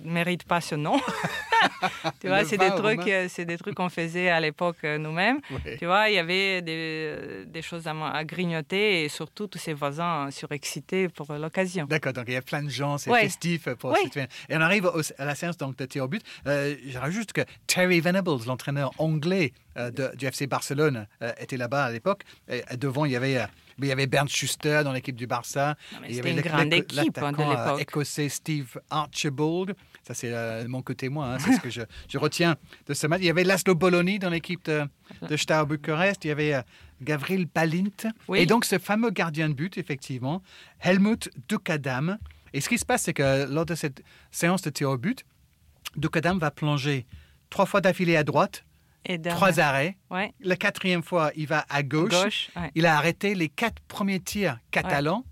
ne 0.01 0.11
mérite 0.11 0.45
pas 0.45 0.61
ce 0.61 0.75
nom. 0.75 0.99
tu 2.21 2.29
vois, 2.29 2.45
c'est 2.45 2.57
des 2.59 2.71
trucs, 2.71 3.07
euh, 3.07 3.27
c'est 3.29 3.45
des 3.45 3.57
trucs 3.57 3.75
qu'on 3.75 3.89
faisait 3.89 4.29
à 4.31 4.41
l'époque 4.41 4.83
nous-mêmes. 4.83 5.41
Tu 5.79 5.87
vois, 5.87 6.09
il 6.09 6.15
y 6.15 6.19
avait 6.19 6.63
des, 6.63 7.45
des 7.47 7.63
choses 7.63 7.87
à, 7.87 7.93
à 8.13 8.25
grignoter 8.25 9.05
et 9.05 9.09
surtout 9.09 9.47
tous 9.47 9.59
ces 9.59 9.73
voisins 9.75 10.31
surexcités 10.31 11.09
pour 11.09 11.33
l'occasion. 11.35 11.87
D'accord, 11.87 12.13
donc 12.13 12.25
il 12.29 12.35
y 12.35 12.37
a 12.37 12.43
plein 12.43 12.63
de 12.63 12.69
gens, 12.71 12.99
c'est 12.99 13.11
Ouais. 13.11 13.21
festif 13.23 13.69
pour 13.75 13.93
Oui. 13.93 13.99
cette. 14.13 14.31
Et 14.49 14.57
on 14.57 14.61
arrive 14.61 14.87
au- 14.87 15.01
à 15.19 15.25
la 15.25 15.35
séance 15.35 15.57
donc, 15.57 15.77
de 15.77 15.87
tir 15.87 16.05
au 16.05 16.09
but. 16.09 16.23
Euh, 16.47 16.75
je 16.87 16.99
rajoute 16.99 17.33
que 17.33 17.43
Terry 17.67 18.01
Venables, 18.01 18.31
l'entraîneur 18.47 18.91
anglais 18.99 19.53
de- 19.77 20.15
du 20.17 20.27
FC 20.27 20.47
Barcelone, 20.47 21.07
était 21.39 21.57
là-bas 21.57 21.85
à 21.87 21.91
l'époque. 21.93 22.23
Devant, 22.77 23.05
il 23.05 23.13
y 23.13 23.17
avait. 23.17 23.39
Il 23.87 23.89
y 23.89 23.93
avait 23.93 24.07
Bernd 24.07 24.29
Schuster 24.29 24.83
dans 24.85 24.93
l'équipe 24.93 25.17
du 25.17 25.27
Barça. 25.27 25.77
Non, 25.95 26.01
il 26.09 26.17
y 26.17 26.19
avait 26.19 26.33
une 26.33 26.41
grande 26.41 26.73
équipe, 26.73 27.19
hein, 27.19 27.33
de 27.33 27.41
euh, 27.41 27.49
l'époque. 27.49 27.81
écossais 27.81 28.29
Steve 28.29 28.79
Archibald. 28.91 29.75
Ça, 30.03 30.15
c'est 30.15 30.33
euh, 30.33 30.67
mon 30.69 30.83
côté, 30.83 31.09
moi. 31.09 31.27
hein, 31.35 31.39
c'est 31.39 31.53
ce 31.53 31.61
que 31.61 31.71
je, 31.71 31.83
je 32.09 32.19
retiens 32.19 32.57
de 32.87 32.95
ce 32.95 33.07
match. 33.07 33.21
Il 33.23 33.27
y 33.27 33.31
avait 33.31 33.45
Laszlo 33.45 33.75
Bologna 33.75 34.19
dans 34.19 34.31
l'équipe 34.31 34.65
de, 34.65 34.85
de 35.29 35.37
Steaua 35.37 35.65
Bucarest. 35.65 36.25
Il 36.25 36.29
y 36.29 36.31
avait 36.31 36.55
euh, 36.55 36.63
Gavril 37.03 37.47
Balint. 37.55 38.11
Oui. 38.29 38.41
Et 38.41 38.47
donc, 38.47 38.65
ce 38.65 38.79
fameux 38.79 39.11
gardien 39.11 39.49
de 39.49 39.55
but, 39.55 39.79
effectivement, 39.79 40.43
Helmut 40.81 41.31
Dukadam. 41.49 42.19
Et 42.53 42.61
ce 42.61 42.69
qui 42.69 42.79
se 42.79 42.85
passe, 42.85 43.03
c'est 43.03 43.15
que 43.15 43.47
lors 43.51 43.67
de 43.67 43.75
cette 43.75 44.03
séance 44.31 44.63
de 44.63 44.71
tir 44.71 44.91
au 44.91 44.99
but, 44.99 45.25
Dukadam 45.97 46.39
va 46.39 46.51
plonger 46.51 47.07
trois 47.49 47.67
fois 47.67 47.81
d'affilée 47.81 48.17
à 48.17 48.25
droite 48.25 48.65
Et 49.07 49.21
trois 49.21 49.59
arrêts. 49.61 49.97
Ouais. 50.11 50.33
La 50.41 50.57
quatrième 50.57 51.03
fois, 51.03 51.31
il 51.37 51.47
va 51.47 51.65
à 51.69 51.83
gauche. 51.83 52.11
Gauche. 52.11 52.51
ouais. 52.57 52.71
Il 52.75 52.85
a 52.87 52.97
arrêté 52.97 53.35
les 53.35 53.49
quatre 53.49 53.81
premiers 53.89 54.21
tirs 54.21 54.59
catalans. 54.71 55.25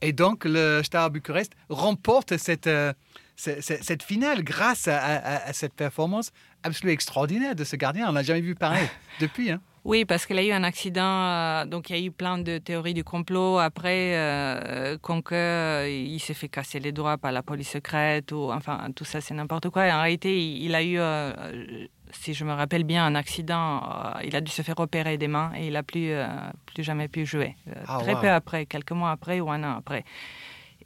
Et 0.00 0.12
donc, 0.12 0.44
le 0.44 0.82
Steaua 0.82 1.08
Bucarest 1.08 1.52
remporte 1.68 2.36
cette, 2.36 2.66
euh, 2.66 2.92
ce- 3.36 3.60
ce- 3.60 3.82
cette 3.82 4.02
finale 4.02 4.42
grâce 4.42 4.88
à, 4.88 4.98
à- 4.98 5.48
à 5.48 5.52
cette 5.52 5.74
performance 5.74 6.30
absolument 6.62 6.92
extraordinaire 6.94 7.54
de 7.54 7.64
ce 7.64 7.76
gardien. 7.76 8.08
On 8.08 8.12
n'a 8.12 8.22
jamais 8.22 8.40
vu 8.40 8.54
pareil 8.54 8.86
depuis. 9.20 9.50
hein. 9.50 9.60
Oui, 9.84 10.06
parce 10.06 10.24
qu'il 10.24 10.38
a 10.38 10.42
eu 10.42 10.50
un 10.50 10.64
accident, 10.64 11.02
euh, 11.04 11.64
donc 11.66 11.90
il 11.90 11.96
y 11.96 12.02
a 12.02 12.02
eu 12.06 12.10
plein 12.10 12.38
de 12.38 12.56
théories 12.56 12.94
du 12.94 13.04
complot. 13.04 13.58
Après, 13.58 14.16
euh, 14.16 14.96
euh, 15.32 15.86
il 15.88 16.18
s'est 16.20 16.32
fait 16.32 16.48
casser 16.48 16.80
les 16.80 16.90
doigts 16.92 17.18
par 17.18 17.32
la 17.32 17.42
police 17.42 17.68
secrète, 17.70 18.32
ou 18.32 18.50
enfin 18.50 18.88
tout 18.96 19.04
ça, 19.04 19.20
c'est 19.20 19.34
n'importe 19.34 19.68
quoi. 19.68 19.86
Et 19.86 19.92
en 19.92 20.00
réalité, 20.00 20.38
il, 20.42 20.64
il 20.64 20.74
a 20.74 20.82
eu, 20.82 20.98
euh, 20.98 21.86
si 22.14 22.34
je 22.34 22.44
me 22.44 22.52
rappelle 22.52 22.84
bien, 22.84 23.04
un 23.04 23.14
accident. 23.14 23.82
euh, 23.82 24.20
il 24.24 24.34
a 24.36 24.40
dû 24.40 24.50
se 24.50 24.62
faire 24.62 24.78
opérer 24.78 25.18
des 25.18 25.28
mains 25.28 25.52
et 25.56 25.66
il 25.68 25.76
a 25.76 25.82
plus, 25.82 26.10
euh, 26.10 26.26
plus 26.66 26.82
jamais 26.82 27.08
pu 27.08 27.24
jouer. 27.26 27.56
Euh, 27.68 27.72
Ah, 27.88 27.98
très 28.00 28.14
wow. 28.14 28.20
peu 28.20 28.28
après, 28.30 28.66
quelques 28.66 28.92
mois 28.92 29.10
après 29.12 29.40
ou 29.40 29.50
un 29.50 29.62
an 29.62 29.76
après. 29.78 30.04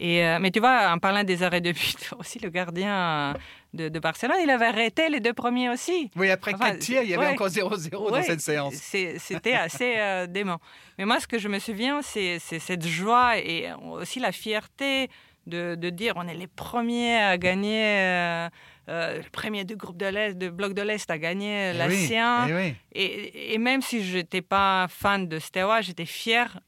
Et, 0.00 0.22
mais 0.40 0.52
tu 0.52 0.60
vois, 0.60 0.92
en 0.92 0.98
parlant 0.98 1.24
des 1.24 1.42
arrêts 1.42 1.60
de 1.60 1.72
but, 1.72 2.12
aussi 2.20 2.38
le 2.38 2.50
gardien 2.50 3.34
de, 3.74 3.88
de 3.88 3.98
Barcelone, 3.98 4.36
il 4.44 4.48
avait 4.48 4.66
arrêté 4.66 5.08
les 5.08 5.18
deux 5.18 5.32
premiers 5.32 5.70
aussi. 5.70 6.08
Oui, 6.14 6.30
après 6.30 6.54
Enfin, 6.54 6.66
quatre 6.70 6.78
tirs, 6.78 7.02
il 7.02 7.10
y 7.10 7.14
avait 7.14 7.26
ouais. 7.26 7.32
encore 7.32 7.48
0-0 7.48 8.10
dans 8.12 8.22
cette 8.22 8.40
séance. 8.40 8.74
C'était 8.74 9.54
assez 9.54 9.94
euh, 9.98 10.28
dément. 10.28 10.60
Mais 10.98 11.04
moi, 11.04 11.18
ce 11.18 11.26
que 11.26 11.38
je 11.40 11.48
me 11.48 11.58
souviens, 11.58 12.00
c'est 12.02 12.38
cette 12.38 12.86
joie 12.86 13.38
et 13.38 13.72
aussi 13.90 14.20
la 14.20 14.30
fierté 14.30 15.10
de, 15.48 15.74
de 15.74 15.90
dire 15.90 16.14
on 16.16 16.28
est 16.28 16.34
les 16.34 16.46
premiers 16.46 17.16
à 17.16 17.38
gagner, 17.38 17.82
euh, 17.98 18.48
euh, 18.88 19.18
le 19.22 19.30
premier 19.30 19.64
du 19.64 19.76
groupe 19.76 19.96
de 19.98 20.06
l'Est, 20.06 20.34
de 20.36 20.48
bloc 20.48 20.74
de 20.74 20.82
l'Est 20.82 21.10
à 21.10 21.18
gagner 21.18 21.72
Eh 21.74 21.78
la 21.78 21.86
oui, 21.88 22.08
eh 22.12 22.54
oui. 22.54 22.74
Et, 22.92 23.54
et 23.54 23.58
même 23.58 23.82
si 23.82 24.04
je 24.04 24.18
n'étais 24.18 24.42
pas 24.42 24.86
fan 24.88 25.26
de 25.28 25.38
Steaua, 25.38 25.80
j'étais 25.82 26.06
fière. 26.06 26.60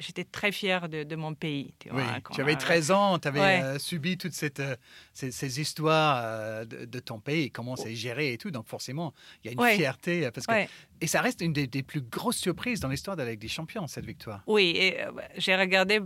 J'étais 0.00 0.22
très 0.22 0.52
fière 0.52 0.88
de, 0.88 1.02
de 1.02 1.16
mon 1.16 1.34
pays. 1.34 1.74
Tu, 1.80 1.88
Oui, 1.90 2.00
vois, 2.04 2.20
quand 2.22 2.32
tu 2.32 2.40
avais 2.40 2.54
on- 2.54 2.56
13 2.58 2.92
ans, 2.92 3.18
tu 3.18 3.26
avais 3.26 3.40
Ouais. 3.40 3.60
euh, 3.64 3.78
subi 3.80 4.16
toutes 4.16 4.32
cette, 4.32 4.60
euh, 4.60 4.76
ces, 5.12 5.32
ces 5.32 5.60
histoires 5.60 6.20
euh, 6.22 6.64
de, 6.64 6.84
de 6.84 6.98
ton 7.00 7.18
pays 7.18 7.50
comment 7.50 7.74
c'est 7.74 7.96
géré 7.96 8.32
et 8.32 8.38
tout. 8.38 8.52
Donc 8.52 8.68
forcément, 8.68 9.12
il 9.42 9.48
y 9.48 9.50
a 9.50 9.52
une 9.54 9.60
Ouais. 9.60 9.74
fierté. 9.74 10.30
Parce 10.30 10.46
que, 10.46 10.52
Ouais. 10.52 10.68
Et 11.00 11.08
ça 11.08 11.20
reste 11.20 11.40
une 11.40 11.52
des, 11.52 11.66
des 11.66 11.82
plus 11.82 12.00
grosses 12.00 12.36
surprises 12.36 12.78
dans 12.78 12.88
l'histoire 12.88 13.16
de 13.16 13.24
la 13.24 13.30
Ligue 13.32 13.40
des 13.40 13.48
Champions, 13.48 13.88
cette 13.88 14.06
victoire. 14.06 14.42
Oui, 14.46 14.72
et 14.76 14.98
j'ai 15.36 15.56
regardé, 15.56 15.98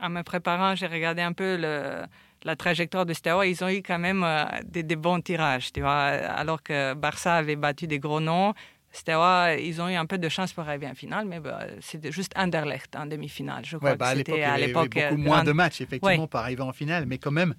en 0.00 0.08
me 0.10 0.22
préparant, 0.22 0.74
j'ai 0.74 0.86
regardé 0.86 1.22
un 1.22 1.32
peu 1.32 1.56
le, 1.56 2.04
la 2.44 2.56
trajectoire 2.56 3.06
de 3.06 3.12
Steaua. 3.14 3.46
Ils 3.46 3.62
ont 3.64 3.68
eu 3.68 3.82
quand 3.82 3.98
même 3.98 4.22
euh, 4.24 4.44
des, 4.64 4.82
des 4.82 4.96
bons 4.96 5.20
tirages, 5.20 5.72
tu 5.72 5.80
vois. 5.80 5.94
Alors 6.02 6.62
que 6.62 6.94
Barça 6.94 7.34
avait 7.36 7.56
battu 7.56 7.86
des 7.86 7.98
gros 7.98 8.20
noms, 8.20 8.54
Steaua, 8.92 9.54
ils 9.56 9.80
ont 9.82 9.88
eu 9.88 9.94
un 9.94 10.06
peu 10.06 10.18
de 10.18 10.28
chance 10.28 10.52
pour 10.52 10.62
arriver 10.68 10.86
en 10.88 10.94
finale, 10.94 11.24
mais 11.26 11.40
bah, 11.40 11.60
c'était 11.80 12.12
juste 12.12 12.32
Anderlecht 12.36 12.94
en 12.94 13.06
demi-finale. 13.06 13.64
Je 13.64 13.76
crois 13.76 13.90
Ouais, 13.90 13.96
bah, 13.96 14.08
à 14.08 14.12
que 14.12 14.18
l'époque, 14.18 14.34
c'était 14.36 14.46
à 14.46 14.58
l'époque 14.58 14.90
beaucoup 14.94 15.14
euh, 15.14 15.16
moins 15.16 15.42
de 15.42 15.52
matchs, 15.52 15.80
effectivement, 15.80 16.22
Ouais. 16.22 16.28
pour 16.28 16.38
arriver 16.40 16.62
en 16.62 16.72
finale. 16.72 17.04
Mais 17.06 17.18
quand 17.18 17.32
même, 17.32 17.54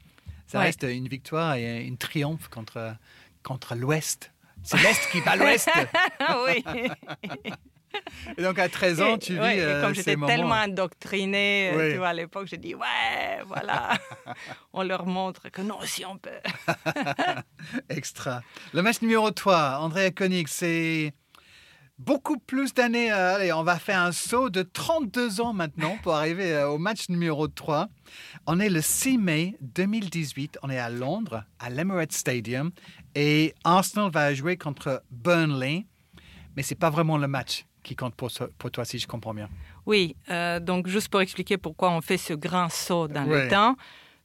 ça 0.48 0.60
Ouais. 0.60 0.66
reste 0.66 0.84
une 0.84 1.08
victoire 1.10 1.56
et 1.56 1.84
une 1.84 1.98
triomphe 1.98 2.48
contre, 2.48 2.96
contre 3.44 3.76
l'Ouest. 3.76 4.32
C'est 4.64 4.78
l'Est 4.82 5.10
qui 5.12 5.22
bat 5.22 5.36
l'Ouest. 5.36 5.70
Oui. 6.48 6.64
Et 8.38 8.42
donc, 8.42 8.58
à 8.60 8.68
13 8.70 9.02
ans, 9.02 9.16
Et- 9.16 9.20
tu 9.20 9.34
vis 9.34 9.40
ouais, 9.40 9.58
et 9.58 9.62
euh, 9.62 9.82
comme 9.82 9.94
j'étais 9.96 10.16
tellement 10.16 10.54
indoctrinée, 10.56 11.72
euh, 11.74 11.78
Oui. 11.88 11.92
tu 11.94 11.98
vois, 11.98 12.10
à 12.10 12.14
l'époque, 12.14 12.48
j'ai 12.48 12.58
dit 12.58 12.76
ouais, 12.76 13.42
voilà, 13.48 13.90
on 14.74 14.84
leur 14.84 15.06
montre 15.06 15.50
que 15.50 15.62
non, 15.62 15.80
si 15.84 16.06
on 16.06 16.18
peut. 16.18 16.30
Extra. 17.90 18.42
Le 18.74 18.82
match 18.82 19.02
numéro 19.02 19.30
3, 19.32 19.78
Andrea 19.80 20.12
Koenig, 20.12 20.48
c'est 20.48 21.14
beaucoup 21.98 22.38
plus 22.38 22.74
d'années. 22.74 23.12
euh, 23.12 23.36
allez, 23.36 23.54
on 23.54 23.64
va 23.64 23.78
faire 23.80 24.00
un 24.00 24.12
saut 24.12 24.50
de 24.50 24.62
32 24.64 25.42
ans 25.42 25.54
maintenant 25.54 25.98
pour 26.04 26.16
arriver 26.16 26.64
au 26.64 26.78
match 26.78 27.10
numéro 27.10 27.48
3. 27.48 27.88
On 28.48 28.60
est 28.60 28.70
le 28.70 28.82
6 28.82 29.18
mai 29.18 29.56
2018. 29.62 30.60
On 30.64 30.70
est 30.70 30.78
à 30.80 30.90
Londres, 30.90 31.44
à 31.60 31.70
l'Emirates 31.70 32.12
Stadium. 32.12 32.72
Et 33.16 33.54
Arsenal 33.64 34.12
va 34.12 34.34
jouer 34.34 34.58
contre 34.58 35.04
Burnley. 35.12 35.86
Mais 36.56 36.64
c'est 36.64 36.76
pas 36.76 36.90
vraiment 36.90 37.18
le 37.18 37.28
match 37.28 37.66
qui 37.86 37.96
compte 37.96 38.16
pour, 38.16 38.30
toi, 38.72 38.84
si 38.86 39.00
je 39.00 39.08
comprends 39.08 39.34
bien. 39.34 39.48
Oui, 39.86 40.16
euh, 40.30 40.60
donc 40.60 40.88
juste 40.88 41.08
pour 41.10 41.22
expliquer 41.22 41.58
pourquoi 41.58 41.92
on 41.92 42.02
fait 42.02 42.18
ce 42.18 42.34
grand 42.34 42.70
saut 42.70 43.08
dans 43.08 43.26
Ouais. 43.26 43.46
le 43.46 43.50
temps. 43.50 43.76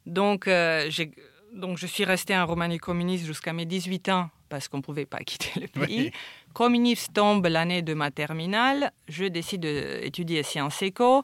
Donc, 0.06 0.48
euh, 0.48 0.86
j'ai- 0.88 1.12
donc, 1.54 1.78
je 1.78 1.86
suis 1.86 2.04
restée 2.04 2.36
en 2.36 2.46
Roumanie 2.46 2.78
communiste 2.78 3.26
jusqu'à 3.26 3.52
mes 3.52 3.66
18 3.66 4.08
ans 4.08 4.30
parce 4.48 4.66
qu'on 4.68 4.78
ne 4.78 4.82
pouvait 4.82 5.06
pas 5.06 5.18
quitter 5.26 5.60
le 5.60 5.68
pays. 5.68 6.10
Communiste 6.54 7.12
tombe 7.12 7.46
l'année 7.46 7.82
de 7.82 7.94
ma 7.94 8.10
terminale. 8.10 8.92
Je 9.08 9.26
décide 9.26 9.60
d'étudier 9.60 10.42
sciences 10.42 10.80
éco. 10.82 11.22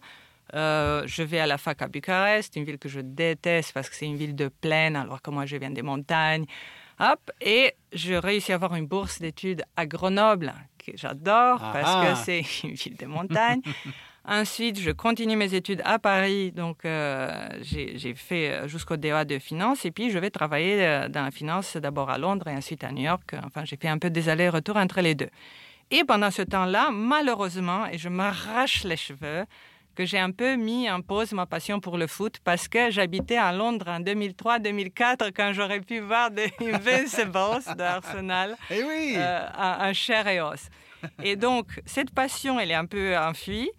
Euh, 0.54 1.02
je 1.06 1.22
vais 1.24 1.40
à 1.40 1.46
la 1.46 1.58
fac 1.58 1.82
à 1.82 1.88
Bucarest, 1.88 2.54
une 2.54 2.62
ville 2.64 2.78
que 2.78 2.88
je 2.88 3.00
déteste 3.00 3.72
parce 3.72 3.88
que 3.90 3.96
c'est 3.96 4.06
une 4.06 4.16
ville 4.16 4.36
de 4.36 4.46
plaine, 4.48 4.94
alors 4.94 5.20
que 5.20 5.30
moi 5.30 5.44
je 5.46 5.56
viens 5.56 5.70
des 5.72 5.82
montagnes. 5.82 6.44
Hop, 7.00 7.30
et 7.40 7.74
je 7.92 8.14
réussis 8.14 8.52
à 8.52 8.54
avoir 8.54 8.74
une 8.76 8.86
bourse 8.86 9.20
d'études 9.20 9.62
à 9.76 9.86
Grenoble, 9.86 10.54
que 10.92 10.96
j'adore 10.96 11.60
Ah 11.62 11.70
parce 11.72 11.90
ah. 11.94 12.06
que 12.06 12.18
c'est 12.24 12.44
une 12.64 12.74
ville 12.74 12.96
de 12.96 13.06
montagne. 13.06 13.60
Ensuite, 14.28 14.80
je 14.80 14.90
continue 14.90 15.36
mes 15.36 15.54
études 15.54 15.82
à 15.84 16.00
Paris, 16.00 16.50
donc 16.50 16.84
euh, 16.84 17.48
j'ai 17.62 17.96
j'ai 17.96 18.12
fait 18.14 18.50
euh, 18.50 18.66
jusqu'au 18.66 18.96
DEA 18.96 19.24
de 19.24 19.38
finance, 19.38 19.84
et 19.84 19.92
puis 19.92 20.10
je 20.10 20.18
vais 20.18 20.30
travailler 20.30 20.84
euh, 20.84 21.08
dans 21.08 21.22
la 21.22 21.30
finance 21.30 21.76
d'abord 21.76 22.10
à 22.10 22.18
Londres 22.18 22.48
et 22.48 22.56
ensuite 22.56 22.82
à 22.82 22.90
New 22.90 23.04
York. 23.04 23.36
Enfin, 23.44 23.64
j'ai 23.64 23.76
fait 23.76 23.86
un 23.86 23.98
peu 23.98 24.10
des 24.10 24.28
allers-retours 24.28 24.78
entre 24.78 25.00
les 25.00 25.14
deux. 25.14 25.30
Et 25.92 26.02
pendant 26.02 26.32
ce 26.32 26.42
temps-là, 26.42 26.90
malheureusement, 26.92 27.86
et 27.86 27.98
je 27.98 28.08
m'arrache 28.08 28.82
les 28.82 28.96
cheveux, 28.96 29.44
que 29.96 30.04
j'ai 30.04 30.18
un 30.18 30.30
peu 30.30 30.54
mis 30.54 30.88
en 30.90 31.00
pause 31.00 31.32
ma 31.32 31.46
passion 31.46 31.80
pour 31.80 31.98
le 31.98 32.06
foot 32.06 32.38
parce 32.44 32.68
que 32.68 32.90
j'habitais 32.90 33.36
à 33.38 33.52
Londres 33.52 33.88
en 33.88 34.00
2003-2004 34.00 35.32
quand 35.34 35.52
j'aurais 35.52 35.80
pu 35.80 35.98
voir 36.00 36.30
des 36.30 36.52
Invincibles 36.60 37.32
d'Arsenal 37.76 38.56
Eh 38.70 38.84
oui 38.84 39.14
euh, 39.16 39.46
en, 39.56 39.88
en 39.88 39.92
chair 39.92 40.28
et 40.28 40.40
os. 40.40 40.68
Et 41.22 41.36
donc, 41.36 41.80
cette 41.84 42.10
passion, 42.10 42.60
elle 42.60 42.70
est 42.70 42.74
un 42.74 42.86
peu 42.86 43.16
enfuie. 43.16 43.70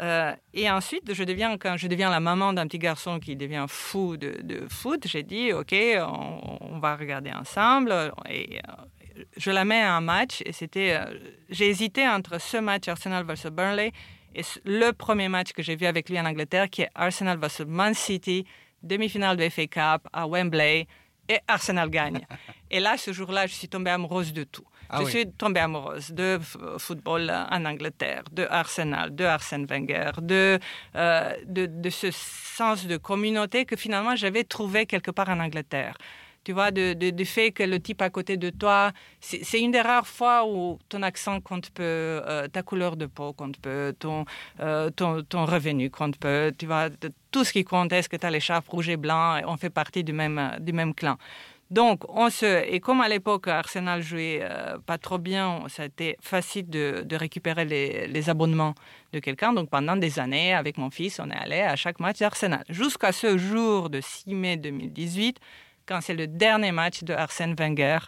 Euh, 0.00 0.32
et 0.54 0.70
ensuite, 0.70 1.12
je 1.12 1.24
deviens, 1.24 1.58
quand 1.58 1.76
je 1.76 1.88
deviens 1.88 2.10
la 2.10 2.20
maman 2.20 2.52
d'un 2.52 2.66
petit 2.66 2.78
garçon 2.78 3.18
qui 3.18 3.34
devient 3.36 3.66
fou 3.68 4.16
de, 4.16 4.40
de 4.42 4.66
foot, 4.68 5.06
j'ai 5.06 5.22
dit, 5.22 5.52
OK, 5.52 5.74
on, 5.74 6.58
on 6.60 6.78
va 6.78 6.96
regarder 6.96 7.32
ensemble. 7.32 8.12
Et 8.30 8.58
euh, 8.58 9.22
je 9.36 9.50
la 9.50 9.64
mets 9.64 9.80
à 9.80 9.94
un 9.94 10.00
match. 10.00 10.42
Et 10.44 10.52
c'était, 10.52 10.96
euh, 10.96 11.18
j'ai 11.50 11.68
hésité 11.68 12.06
entre 12.06 12.40
ce 12.40 12.58
match 12.58 12.86
Arsenal 12.88 13.24
versus 13.24 13.50
Burnley 13.50 13.92
et 14.34 14.42
le 14.64 14.90
premier 14.92 15.28
match 15.28 15.52
que 15.52 15.62
j'ai 15.62 15.76
vu 15.76 15.86
avec 15.86 16.08
lui 16.08 16.18
en 16.20 16.24
Angleterre, 16.26 16.68
qui 16.70 16.82
est 16.82 16.90
Arsenal 16.94 17.38
versus 17.38 17.66
Man 17.66 17.94
City, 17.94 18.44
demi-finale 18.82 19.36
de 19.36 19.48
FA 19.48 19.66
Cup 19.66 20.08
à 20.12 20.26
Wembley. 20.26 20.86
Et 21.30 21.40
Arsenal 21.46 21.90
gagne. 21.90 22.20
Et 22.70 22.80
là, 22.80 22.96
ce 22.96 23.12
jour-là, 23.12 23.46
je 23.46 23.52
suis 23.52 23.68
tombée 23.68 23.90
amoureuse 23.90 24.32
de 24.32 24.44
tout. 24.44 24.64
Ah 24.88 25.00
je 25.00 25.04
oui. 25.04 25.10
suis 25.10 25.30
tombée 25.32 25.60
amoureuse 25.60 26.10
de 26.12 26.38
f- 26.38 26.78
football 26.78 27.30
en 27.50 27.64
Angleterre, 27.66 28.22
de 28.32 28.46
Arsenal, 28.48 29.14
de 29.14 29.24
Arsène 29.26 29.66
Wenger, 29.66 30.12
de, 30.22 30.58
euh, 30.96 31.34
de, 31.44 31.66
de 31.66 31.90
ce 31.90 32.10
sens 32.10 32.86
de 32.86 32.96
communauté 32.96 33.66
que 33.66 33.76
finalement 33.76 34.16
j'avais 34.16 34.44
trouvé 34.44 34.86
quelque 34.86 35.10
part 35.10 35.28
en 35.28 35.38
Angleterre. 35.40 35.98
Tu 36.48 36.54
vois, 36.54 36.70
de- 36.70 37.24
fait 37.26 37.52
que 37.52 37.62
le 37.62 37.78
type 37.78 38.00
à 38.00 38.08
côté 38.08 38.38
de 38.38 38.48
toi, 38.48 38.92
c'est 39.20 39.60
une 39.60 39.70
des 39.70 39.82
rares 39.82 40.06
fois 40.06 40.46
où 40.48 40.78
ton 40.88 41.02
accent 41.02 41.42
compte 41.42 41.68
peu, 41.68 41.82
euh, 41.82 42.48
ta 42.48 42.62
couleur 42.62 42.96
de 42.96 43.04
peau 43.04 43.34
compte 43.34 43.58
peu, 43.58 43.94
ton, 43.98 44.24
euh, 44.60 44.88
ton, 44.88 45.44
revenu 45.44 45.90
compte 45.90 46.16
peu. 46.16 46.50
Tu 46.58 46.64
vois, 46.64 46.88
tout 47.32 47.44
ce 47.44 47.52
qui 47.52 47.64
compte, 47.64 47.92
est-ce 47.92 48.08
que 48.08 48.16
tu 48.16 48.24
as 48.24 48.30
l'écharpe 48.30 48.66
rouge 48.66 48.88
et 48.88 48.96
blanc, 48.96 49.38
on 49.46 49.58
fait 49.58 49.68
partie 49.68 50.02
du 50.02 50.14
même, 50.14 50.56
du 50.60 50.72
même 50.72 50.94
clan. 50.94 51.18
Donc, 51.70 52.04
on 52.08 52.30
se, 52.30 52.64
et 52.66 52.80
comme 52.80 53.02
à 53.02 53.08
l'époque 53.10 53.46
Arsenal 53.46 54.00
jouait 54.00 54.38
euh, 54.42 54.78
pas 54.86 54.96
trop 54.96 55.18
bien, 55.18 55.64
ça 55.68 55.82
a 55.82 55.86
été 55.86 56.16
facile 56.22 56.70
de, 56.70 57.02
de 57.04 57.14
récupérer 57.14 57.66
les, 57.66 58.06
les 58.06 58.30
abonnements 58.30 58.74
de 59.12 59.18
quelqu'un. 59.18 59.52
Donc, 59.52 59.68
pendant 59.68 59.96
des 59.96 60.18
années, 60.18 60.54
avec 60.54 60.78
mon 60.78 60.88
fils, 60.88 61.20
on 61.20 61.28
est 61.30 61.36
allé 61.36 61.60
à 61.60 61.76
chaque 61.76 62.00
match 62.00 62.20
d'Arsenal. 62.20 62.64
Jusqu'à 62.70 63.12
ce 63.12 63.36
jour 63.36 63.90
de 63.90 64.00
6 64.00 64.34
mai 64.34 64.56
2018, 64.56 65.38
quand 65.88 66.00
c'est 66.02 66.14
le 66.14 66.26
dernier 66.26 66.70
match 66.70 67.02
de 67.02 67.14
Arsène 67.14 67.54
Wenger. 67.54 67.98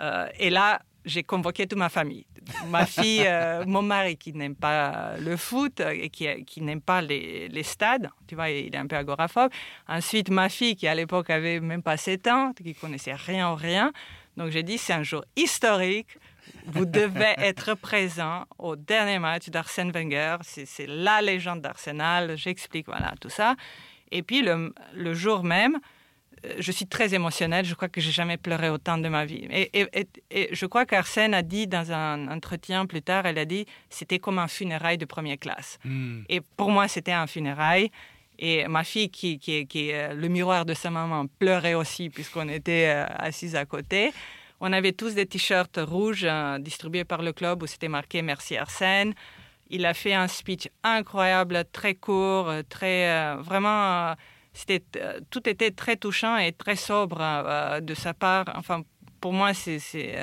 Euh, 0.00 0.26
et 0.38 0.50
là, 0.50 0.80
j'ai 1.04 1.22
convoqué 1.22 1.66
toute 1.66 1.78
ma 1.78 1.90
famille. 1.90 2.26
Ma 2.68 2.86
fille, 2.96 3.24
euh, 3.26 3.64
mon 3.66 3.82
mari 3.82 4.16
qui 4.16 4.32
n'aime 4.32 4.56
pas 4.56 5.16
le 5.18 5.36
foot 5.36 5.80
euh, 5.80 5.90
et 5.90 6.08
qui, 6.08 6.26
qui 6.44 6.62
n'aime 6.62 6.80
pas 6.80 7.02
les, 7.02 7.48
les 7.48 7.62
stades, 7.62 8.10
tu 8.26 8.34
vois, 8.34 8.50
il 8.50 8.74
est 8.74 8.78
un 8.78 8.86
peu 8.86 8.96
agoraphobe. 8.96 9.50
Ensuite, 9.86 10.30
ma 10.30 10.48
fille 10.48 10.76
qui 10.76 10.88
à 10.88 10.94
l'époque 10.94 11.30
avait 11.30 11.60
même 11.60 11.82
pas 11.82 11.96
7 11.96 12.26
ans, 12.28 12.52
qui 12.52 12.74
connaissait 12.74 13.14
rien 13.14 13.52
ou 13.52 13.54
rien. 13.54 13.92
Donc 14.36 14.50
j'ai 14.50 14.62
dit, 14.62 14.78
c'est 14.78 14.94
un 14.94 15.02
jour 15.02 15.24
historique. 15.36 16.18
Vous 16.66 16.86
devez 16.86 17.34
être 17.38 17.74
présent 17.74 18.44
au 18.58 18.76
dernier 18.76 19.18
match 19.18 19.48
d'Arsène 19.48 19.92
Wenger. 19.92 20.38
C'est 20.42 20.66
c'est 20.66 20.86
la 20.86 21.20
légende 21.20 21.60
d'Arsenal. 21.60 22.36
J'explique, 22.36 22.86
voilà, 22.86 23.14
tout 23.20 23.30
ça. 23.30 23.54
Et 24.10 24.22
puis 24.22 24.42
le, 24.42 24.74
le 24.94 25.14
jour 25.14 25.44
même, 25.44 25.78
je 26.58 26.72
suis 26.72 26.86
très 26.86 27.14
émotionnelle. 27.14 27.64
Je 27.64 27.74
crois 27.74 27.88
que 27.88 28.00
j'ai 28.00 28.10
jamais 28.10 28.36
pleuré 28.36 28.68
autant 28.68 28.98
de 28.98 29.08
ma 29.08 29.24
vie. 29.24 29.46
Et, 29.50 29.86
et, 30.30 30.48
je 30.52 30.66
crois 30.66 30.86
qu'Arsène 30.86 31.34
a 31.34 31.42
dit 31.42 31.66
dans 31.66 31.92
un 31.92 32.28
entretien 32.28 32.86
plus 32.86 33.02
tard, 33.02 33.26
elle 33.26 33.38
a 33.38 33.44
dit, 33.44 33.66
c'était 33.90 34.18
comme 34.18 34.38
un 34.38 34.48
funérail 34.48 34.98
de 34.98 35.04
première 35.04 35.38
classe. 35.38 35.78
Hmm. 35.84 36.22
Et 36.28 36.40
pour 36.56 36.70
moi, 36.70 36.88
c'était 36.88 37.12
un 37.12 37.26
funérail. 37.26 37.90
Et 38.38 38.66
ma 38.66 38.82
fille, 38.82 39.10
qui, 39.10 39.38
qui, 39.38 39.66
qui 39.66 39.90
est 39.90 40.12
le 40.14 40.28
miroir 40.28 40.64
de 40.64 40.74
sa 40.74 40.90
maman, 40.90 41.26
pleurait 41.38 41.74
aussi 41.74 42.10
puisqu'on 42.10 42.48
était 42.48 42.86
euh, 42.88 43.06
assis 43.18 43.56
à 43.56 43.64
côté. 43.64 44.12
On 44.60 44.72
avait 44.72 44.92
tous 44.92 45.14
des 45.14 45.26
t-shirts 45.26 45.78
rouges 45.80 46.24
euh, 46.28 46.58
distribués 46.58 47.04
par 47.04 47.22
le 47.22 47.32
club 47.32 47.62
où 47.62 47.66
c'était 47.66 47.88
marqué 47.88 48.22
Merci 48.22 48.56
Arsène. 48.56 49.14
Il 49.70 49.86
a 49.86 49.94
fait 49.94 50.14
un 50.14 50.28
speech 50.28 50.68
incroyable, 50.82 51.64
très 51.72 51.94
court, 51.94 52.50
très 52.68 53.08
euh, 53.08 53.36
vraiment. 53.36 54.14
C'était 54.54 54.82
tout 55.30 55.46
était 55.48 55.70
très 55.70 55.96
touchant 55.96 56.38
et 56.38 56.52
très 56.52 56.76
sobre 56.76 57.18
de 57.80 57.94
sa 57.94 58.14
part. 58.14 58.46
Enfin, 58.54 58.82
pour 59.20 59.32
moi, 59.32 59.52
c'est 59.52 60.16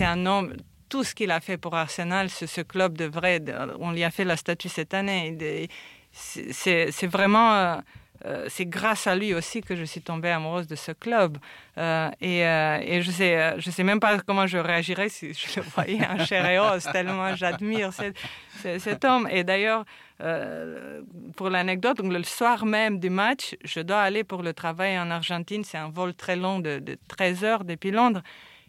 un 0.00 0.26
homme 0.26 0.54
tout 0.88 1.04
ce 1.04 1.14
qu'il 1.14 1.30
a 1.30 1.38
fait 1.38 1.56
pour 1.56 1.76
Arsenal, 1.76 2.30
ce, 2.30 2.46
ce 2.46 2.62
club 2.62 2.98
devrait, 2.98 3.40
on 3.78 3.92
lui 3.92 4.02
a 4.02 4.10
fait 4.10 4.24
la 4.24 4.36
statue 4.36 4.68
cette 4.68 4.92
année 4.92 5.68
c'est 6.12 7.06
vraiment 7.06 7.80
euh, 8.24 8.30
euh, 8.30 8.46
c'est 8.48 8.66
grâce 8.66 9.06
à 9.06 9.14
lui 9.14 9.34
aussi 9.34 9.60
que 9.60 9.74
je 9.74 9.84
suis 9.84 10.00
tombée 10.00 10.30
amoureuse 10.30 10.66
de 10.66 10.76
ce 10.76 10.92
club. 10.92 11.38
Euh, 11.78 12.10
et, 12.20 12.40
et, 12.40 13.02
je 13.02 13.10
sais, 13.10 13.54
sais 13.60 13.82
même 13.82 14.00
pas 14.00 14.18
comment 14.20 14.46
je 14.46 14.58
réagirais 14.58 15.08
si 15.08 15.32
je 15.34 15.60
le 15.60 15.66
voyais 15.74 16.06
en 16.06 16.24
chair 16.24 16.46
et 16.46 16.58
os, 16.58 16.86
tellement 16.92 17.34
j'admire 17.34 17.90
cet, 17.92 19.04
homme. 19.04 19.28
Et 19.30 19.44
d'ailleurs, 19.44 19.84
pour 21.36 21.50
l'anecdote, 21.50 22.00
le 22.00 22.22
soir 22.22 22.66
même 22.66 22.98
du 22.98 23.10
match, 23.10 23.56
je 23.64 23.80
dois 23.80 24.00
aller 24.00 24.24
pour 24.24 24.42
le 24.42 24.52
travail 24.52 24.98
en 24.98 25.10
Argentine. 25.10 25.64
C'est 25.64 25.78
un 25.78 25.88
vol 25.88 26.14
très 26.14 26.36
long 26.36 26.60
de, 26.60 26.78
de 26.78 26.98
13 27.08 27.44
heures 27.44 27.64
depuis 27.64 27.90
Londres. 27.90 28.22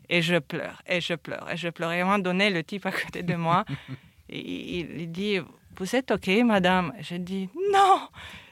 Et 0.09 0.21
je 0.21 0.37
pleure, 0.39 0.81
et 0.87 0.99
je 0.99 1.13
pleure, 1.13 1.49
et 1.49 1.55
je 1.55 1.69
pleure. 1.69 1.91
Et 1.91 2.01
à 2.01 2.03
un 2.03 2.05
moment 2.05 2.19
donné, 2.19 2.49
le 2.49 2.63
type 2.63 2.85
à 2.85 2.91
côté 2.91 3.23
de 3.23 3.35
moi, 3.35 3.63
il 4.29 5.11
dit 5.11 5.39
vous 5.77 5.95
êtes 5.95 6.11
OK, 6.11 6.27
madame 6.45 6.93
Je 6.99 7.15
dis 7.15 7.49
Non 7.71 8.01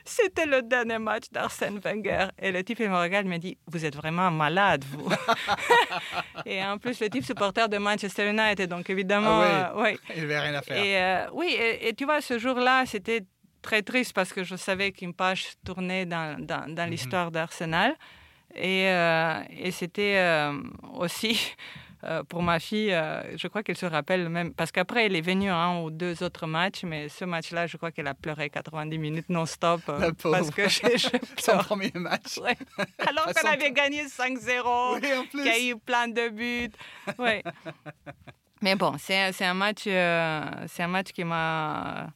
c'était 0.10 0.46
le 0.46 0.62
dernier 0.62 0.98
match 0.98 1.26
d'Arsène 1.32 1.80
Wenger. 1.80 2.28
Et 2.40 2.52
le 2.52 2.64
type, 2.64 2.80
il 2.80 2.90
me 2.90 2.98
regarde 2.98 3.26
et 3.26 3.30
me 3.30 3.38
dit 3.38 3.58
Vous 3.68 3.86
êtes 3.86 3.96
vraiment 3.96 4.32
malade, 4.32 4.84
vous. 4.86 5.10
et 6.46 6.64
en 6.64 6.78
plus, 6.78 7.00
le 7.00 7.10
type 7.10 7.24
supporter 7.24 7.70
de 7.70 7.78
Manchester 7.78 8.30
United, 8.30 8.70
donc 8.70 8.90
évidemment. 8.90 9.42
Ah 9.42 9.74
oui. 9.76 9.90
Euh, 9.92 9.96
il 10.16 10.22
n'avait 10.22 10.40
rien 10.40 10.54
à 10.56 10.62
faire. 10.62 10.84
Et, 10.84 10.98
euh, 10.98 11.30
oui, 11.34 11.56
et, 11.82 11.94
tu 11.94 12.06
vois, 12.06 12.22
ce 12.22 12.40
jour-là, 12.40 12.86
c'était 12.86 13.22
très 13.62 13.82
triste 13.82 14.14
parce 14.14 14.34
que 14.34 14.44
je 14.44 14.56
savais 14.56 14.92
qu'une 14.92 15.14
page 15.14 15.48
tournait 15.64 16.06
dans, 16.06 16.40
dans, 16.40 16.68
mhm. 16.68 16.90
l'histoire 16.90 17.32
d'Arsenal. 17.32 17.96
Et, 18.56 18.90
euh, 18.90 19.42
et 19.52 19.70
c'était 19.70 20.50
aussi 20.96 21.56
euh, 22.06 22.24
pour 22.24 22.42
ma 22.42 22.60
fille, 22.60 22.94
euh, 22.94 23.36
je 23.38 23.48
crois 23.48 23.62
qu'elle 23.62 23.78
se 23.78 23.86
rappelle 23.86 24.30
même, 24.30 24.54
parce 24.54 24.72
qu'après, 24.72 25.06
elle 25.06 25.16
est 25.16 25.22
venue 25.22 25.50
un 25.50 25.82
ou 25.82 25.92
deux 25.92 26.24
autres 26.24 26.48
matchs, 26.48 26.84
mais 26.84 27.10
ce 27.10 27.26
match-là, 27.26 27.68
je 27.68 27.76
crois 27.76 27.92
qu'elle 27.92 28.08
a 28.08 28.14
pleuré 28.14 28.50
90 28.50 28.98
minutes 28.98 29.30
non-stop. 29.30 29.82
Euh, 29.90 30.12
parce 30.24 30.50
que 30.50 30.68
Son 31.40 31.58
premier 31.58 31.92
match. 31.96 32.40
Alors 33.00 33.34
qu'elle 33.34 33.48
avait 33.48 33.72
gagné 33.72 34.06
5-0, 34.06 35.02
qu'il 35.32 35.46
y 35.46 35.50
a 35.50 35.60
eu 35.60 35.78
plein 35.78 36.08
de 36.08 36.30
buts. 36.30 36.72
Ouais. 37.18 37.44
mais 38.62 38.76
bon, 38.76 38.96
c'est 38.98 39.44
un 39.44 39.54
match, 39.54 39.84
c'est 39.84 40.84
un 40.84 40.88
match 40.88 41.12
qui 41.12 41.26
m'a 41.26 42.08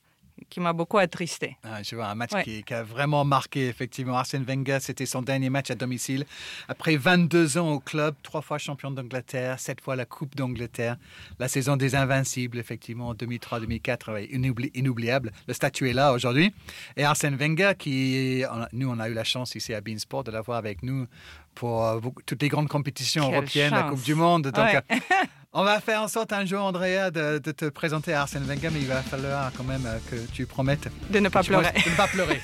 qui 0.50 0.60
m'a 0.60 0.74
beaucoup 0.74 0.98
attristé. 0.98 1.58
Ah, 1.64 1.84
je 1.84 1.96
vois, 1.96 2.08
un 2.08 2.16
match 2.16 2.32
qui, 2.44 2.64
a 2.74 2.84
vraiment 2.84 3.26
marqué, 3.26 3.68
effectivement. 3.68 4.18
Arsène 4.18 4.44
Wenger, 4.44 4.80
c'était 4.82 5.06
son 5.06 5.22
dernier 5.22 5.50
match 5.50 5.72
à 5.72 5.76
domicile. 5.76 6.26
Après 6.68 6.96
22 6.96 7.58
ans 7.58 7.72
au 7.72 7.80
club, 7.80 8.16
trois 8.24 8.42
fois 8.42 8.58
champion 8.58 8.92
d'Angleterre, 8.92 9.60
sept 9.60 9.82
fois 9.82 9.96
la 9.96 10.06
Coupe 10.06 10.36
d'Angleterre, 10.36 10.98
la 11.40 11.48
saison 11.48 11.78
des 11.78 11.96
Invincibles, 11.96 12.58
effectivement, 12.58 13.14
2003-2004, 13.14 14.30
inoubliable. 14.74 15.32
Le 15.48 15.54
statut 15.54 15.90
est 15.90 15.94
là 15.94 16.14
aujourd'hui. 16.14 16.54
Et 16.98 17.04
Arsène 17.04 17.36
Wenger, 17.36 17.74
qui, 17.78 18.44
nous, 18.74 18.90
on 18.90 19.00
a 19.00 19.10
eu 19.10 19.14
la 19.14 19.24
chance 19.24 19.56
ici 19.56 19.74
à 19.74 19.82
Beansport 19.82 20.24
de 20.24 20.32
l'avoir 20.32 20.58
avec 20.58 20.84
nous 20.84 21.08
pour 21.56 21.86
euh, 21.86 22.00
toutes 22.26 22.42
les 22.42 22.50
grandes 22.50 22.68
compétitions 22.68 23.32
européennes, 23.32 23.72
la 23.72 23.84
Coupe 23.84 24.04
du 24.04 24.16
Monde. 24.16 24.48
Donc, 24.48 24.84
On 25.56 25.64
va 25.64 25.80
faire 25.80 26.02
en 26.02 26.08
sorte 26.08 26.34
un 26.34 26.46
jour, 26.46 26.64
Andrea, 26.64 27.12
de, 27.12 27.38
te 27.38 27.66
présenter 27.66 28.12
à 28.12 28.22
Arsène 28.22 28.42
Wenger, 28.44 28.70
mais 28.74 28.80
il 28.80 28.88
va 28.88 29.04
falloir 29.04 29.52
quand 29.56 29.64
même 29.64 29.86
euh, 29.86 30.00
que 30.10 30.16
tu 30.32 30.48
promettes 30.48 30.88
de 31.12 31.20
ne 31.20 31.30
pas 31.30 31.44
pleurer. 31.44 31.72
De 31.74 31.92
ne 31.92 31.96
pas 31.96 32.08
pleurer. 32.08 32.42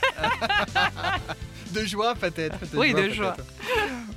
de 1.74 1.86
joie 1.88 2.13
peut-être. 2.13 2.60
Oui, 2.76 2.93
de 2.93 3.10
joie. 3.10 3.36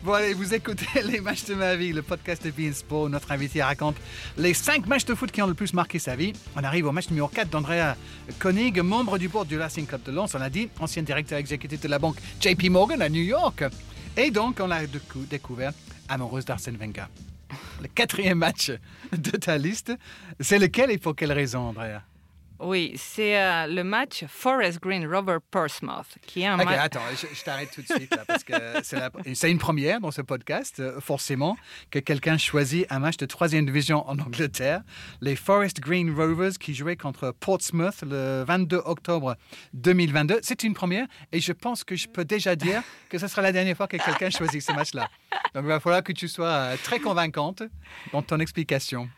Bon, 0.03 0.13
allez, 0.13 0.35
vous 0.35 0.53
écoutez 0.53 0.85
Les 1.07 1.23
matchs 1.23 1.47
de 1.47 1.55
ma 1.55 1.75
vie, 1.75 1.95
le 1.95 2.03
podcast 2.03 2.45
de 2.45 2.51
Beansport. 2.51 3.09
Notre 3.09 3.33
invité 3.33 3.63
raconte 3.63 3.97
les 4.37 4.53
cinq 4.53 4.87
matchs 4.87 5.07
de 5.07 5.15
foot 5.15 5.33
qui 5.33 5.41
ont 5.41 5.47
le 5.47 5.55
plus 5.55 5.73
marqué 5.73 5.99
sa 5.99 6.15
vie. 6.15 6.35
On 6.55 6.63
arrive 6.63 6.87
au 6.87 6.93
match 6.93 7.09
numéro 7.09 7.29
4 7.29 7.49
d'Andrea 7.49 7.97
Koenig, 8.41 8.79
membre 8.83 9.17
du 9.17 9.29
board 9.29 9.49
du 9.49 9.59
Racing 9.59 9.87
Club 9.87 10.03
de 10.03 10.13
Lens. 10.13 10.35
On 10.35 10.39
l'a 10.39 10.51
dit, 10.51 10.69
ancien 10.81 11.03
directeur 11.03 11.39
exécutif 11.39 11.81
de 11.81 11.89
la 11.89 11.99
banque 11.99 12.19
JP 12.43 12.69
Morgan 12.69 13.01
à 13.01 13.09
New 13.09 13.23
York. 13.23 13.65
Et 14.19 14.31
donc, 14.31 14.59
on 14.61 14.67
l'a 14.67 14.81
découvert 15.31 15.73
amoureuse 16.11 16.45
d'Arsène 16.45 16.77
Wenger 16.77 17.07
le 17.81 17.89
quatrième 17.89 18.39
match 18.39 18.73
de 19.13 19.31
ta 19.31 19.59
liste. 19.59 19.93
C'est 20.41 20.59
lequel 20.59 20.91
et 20.91 20.99
pour 20.99 21.15
quelle 21.15 21.33
raison, 21.33 21.69
Andrea? 21.69 22.01
Oui, 22.63 22.95
c'est 22.97 23.41
euh, 23.41 23.67
le 23.67 23.83
match 23.83 24.25
Forest 24.29 24.81
Green 24.81 25.07
Rover 25.07 25.39
Portsmouth, 25.51 26.07
qui 26.27 26.43
est 26.43 26.47
un 26.47 26.57
match. 26.57 26.79
Attends, 26.79 27.01
je, 27.15 27.43
t'arrête 27.43 27.71
tout 27.73 27.83
de 27.83 27.87
suite 27.87 28.15
là, 28.15 28.25
parce 28.27 28.45
que 28.45 28.55
c'est 29.35 29.51
une 29.51 29.59
première 29.59 30.01
dans 30.01 30.11
ce 30.11 30.23
podcast, 30.23 30.79
euh, 30.79 31.01
forcément, 31.01 31.57
que 31.91 31.99
quelqu'un 31.99 32.39
choisit 32.39 32.87
un 32.91 33.01
match 33.01 33.17
de 33.17 33.27
troisième 33.27 33.67
division 33.67 34.09
en 34.09 34.19
Angleterre. 34.19 34.83
Les 35.21 35.35
Forest 35.35 35.81
Green 35.81 36.15
Rovers 36.15 36.53
qui 36.53 36.75
jouaient 36.75 36.97
contre 36.97 37.33
Portsmouth 37.33 38.03
le 38.03 38.45
22 38.47 38.83
octobre 38.85 39.37
2022. 39.75 40.41
C'est 40.43 40.63
une 40.63 40.75
première 40.75 41.07
et 41.33 41.41
je 41.41 41.53
pense 41.53 41.83
que 41.85 41.97
je 41.97 42.09
peux 42.09 42.25
déjà 42.25 42.55
dire 42.55 42.83
que 43.09 43.19
ce 43.19 43.27
sera 43.27 43.43
la 43.43 43.53
dernière 43.53 43.77
fois 43.77 43.89
que 43.89 43.97
quelqu'un 43.97 44.31
choisit 44.31 44.63
ce 44.63 44.73
match-là. 44.73 45.09
Donc 45.55 45.65
il 45.65 45.69
va 45.69 45.81
falloir 45.81 46.03
que 46.03 46.13
tu 46.13 46.29
sois 46.29 46.47
euh, 46.47 46.77
très 46.83 47.01
convaincante 47.01 47.63
dans 48.13 48.23
ton 48.23 48.39
explication. 48.39 49.09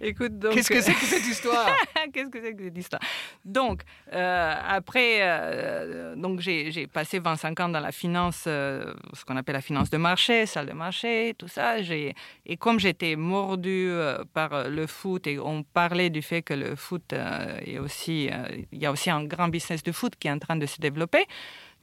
Écoute, 0.00 0.38
donc... 0.38 0.54
Qu'est-ce 0.54 0.68
que 0.68 0.80
c'est 0.80 0.92
que 0.92 1.04
cette 1.04 1.26
histoire? 1.26 1.70
Qu'est-ce 2.12 2.28
que 2.28 2.40
c'est 2.42 2.54
que 2.54 2.64
cette 2.64 2.76
histoire? 2.76 3.00
Donc, 3.44 3.82
euh, 4.12 4.54
après, 4.66 5.18
euh, 5.20 6.16
donc 6.16 6.40
j'ai 6.40 6.86
passé 6.86 7.20
25 7.20 7.60
ans 7.60 7.68
dans 7.68 7.80
la 7.80 7.92
finance, 7.92 8.44
euh, 8.46 8.92
ce 9.12 9.24
qu'on 9.24 9.36
appelle 9.36 9.54
la 9.54 9.60
finance 9.60 9.90
de 9.90 9.96
marché, 9.96 10.46
salle 10.46 10.66
de 10.66 10.72
marché, 10.72 11.34
tout 11.38 11.48
ça. 11.48 11.76
Et 11.78 12.56
comme 12.58 12.80
j'étais 12.80 13.16
mordu 13.16 13.90
par 14.32 14.68
le 14.68 14.86
foot, 14.86 15.26
et 15.26 15.38
on 15.38 15.62
parlait 15.62 16.10
du 16.10 16.22
fait 16.22 16.42
que 16.42 16.54
le 16.54 16.76
foot 16.76 17.12
est 17.12 17.78
aussi... 17.78 18.30
il 18.72 18.78
y 18.78 18.86
a 18.86 18.90
aussi 18.90 19.10
un 19.10 19.24
grand 19.24 19.48
business 19.48 19.82
de 19.82 19.92
foot 19.92 20.14
qui 20.16 20.28
est 20.28 20.32
en 20.32 20.38
train 20.38 20.56
de 20.56 20.66
se 20.66 20.80
développer. 20.80 21.24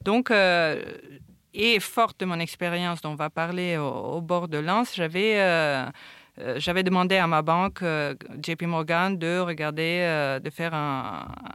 Donc, 0.04 0.32
et 1.54 1.80
forte 1.80 2.20
de 2.20 2.26
mon 2.26 2.40
expérience 2.40 3.02
dont 3.02 3.12
on 3.12 3.16
va 3.16 3.30
parler 3.30 3.78
au, 3.78 3.88
au 3.88 4.22
bord 4.22 4.48
de 4.48 4.58
Lens, 4.58 4.96
j'avais 4.96 5.38
euh, 6.40 6.56
j'avais 6.60 6.84
demandé 6.84 7.18
à 7.18 7.28
ma 7.28 7.42
banque, 7.42 7.82
euh, 7.84 8.16
JP 8.42 8.64
Morgan, 8.64 9.18
de 9.18 9.40
regarder, 9.40 10.00
euh, 10.02 10.40
de 10.40 10.50
faire 10.50 10.74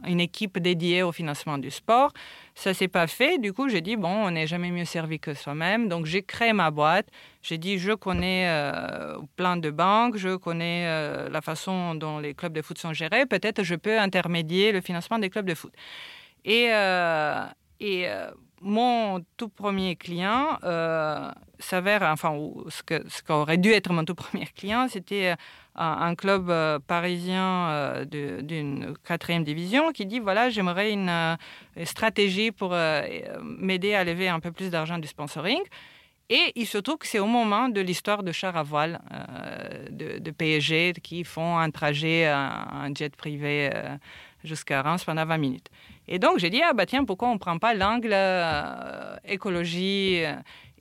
une 0.05 0.19
équipe 0.19 0.59
dédiée 0.59 1.01
au 1.01 1.11
financement 1.11 1.57
du 1.57 1.71
sport. 1.71 2.11
Ça 2.53 2.73
s'est 2.73 2.87
pas 2.87 3.07
fait. 3.07 3.39
Du 3.39 3.53
coup, 3.53 3.69
j'ai 3.69 3.81
dit 3.81 3.95
bon, 3.95 4.09
on 4.09 4.31
n'est 4.31 4.47
jamais 4.47 4.69
mieux 4.69 4.85
servi 4.85 5.19
que 5.19 5.33
soi-même. 5.33 5.89
Donc, 5.89 6.05
j'ai 6.05 6.21
créé 6.21 6.53
ma 6.53 6.69
boîte. 6.69 7.07
J'ai 7.41 7.57
dit 7.57 7.79
je 7.79 7.93
connais 7.93 8.47
plein 9.35 9.57
de 9.57 9.69
banques, 9.71 10.17
je 10.17 10.35
connais 10.35 11.29
la 11.29 11.41
façon 11.41 11.95
dont 11.95 12.19
les 12.19 12.33
clubs 12.33 12.53
de 12.53 12.61
foot 12.61 12.77
sont 12.77 12.93
gérés. 12.93 13.25
Peut-être 13.25 13.63
je 13.63 13.75
peux 13.75 13.97
intermédier 13.97 14.71
le 14.71 14.81
financement 14.81 15.17
des 15.19 15.29
clubs 15.29 15.45
de 15.45 15.53
foot. 15.53 15.71
Et 16.45 16.69
mon 18.61 19.23
tout 19.37 19.49
premier 19.49 19.95
client 19.95 20.57
euh, 20.63 21.31
s'avère, 21.59 22.03
enfin, 22.03 22.35
ce, 22.69 23.21
qu'aurait 23.23 23.57
dû 23.57 23.71
être 23.71 23.91
mon 23.91 24.03
tout 24.03 24.15
premier 24.15 24.45
client, 24.45 24.87
c'était 24.89 25.31
euh, 25.31 25.35
un, 25.75 26.15
club 26.15 26.49
euh, 26.49 26.79
parisien 26.79 28.05
d'une 28.05 28.95
quatrième 29.03 29.43
division 29.43 29.91
qui 29.91 30.05
dit 30.05 30.19
voilà, 30.19 30.49
j'aimerais 30.49 30.91
une, 30.91 31.37
stratégie 31.83 32.51
pour 32.51 32.75
m'aider 33.41 33.93
à 33.93 34.03
lever 34.03 34.27
un 34.29 34.39
peu 34.39 34.51
plus 34.51 34.69
d'argent 34.69 34.97
du 34.97 35.07
sponsoring. 35.07 35.61
Et 36.29 36.51
il 36.55 36.67
se 36.67 36.77
trouve 36.77 36.97
que 36.97 37.07
c'est 37.07 37.19
au 37.19 37.25
moment 37.25 37.69
de 37.69 37.79
l'histoire 37.79 38.21
de 38.21 38.33
char 38.33 38.57
à 38.57 38.63
voile 38.63 38.99
de, 39.89 40.19
de, 40.19 40.31
PSG 40.31 40.93
qui 41.01 41.23
font 41.23 41.57
un 41.57 41.71
trajet, 41.71 42.25
un 42.25 42.93
jet 42.93 43.15
privé 43.15 43.69
jusqu'à 44.43 44.81
Reims 44.81 45.05
pendant 45.05 45.25
20 45.25 45.37
minutes. 45.37 45.69
Et 46.07 46.19
donc, 46.19 46.39
j'ai 46.39 46.49
dit, 46.49 46.61
ah 46.63 46.73
bah 46.73 46.85
tiens, 46.85 47.03
pourquoi 47.03 47.29
on 47.29 47.33
ne 47.33 47.39
prend 47.39 47.57
pas 47.57 47.73
l'angle 47.73 48.11
euh, 48.13 49.15
écologie 49.25 50.23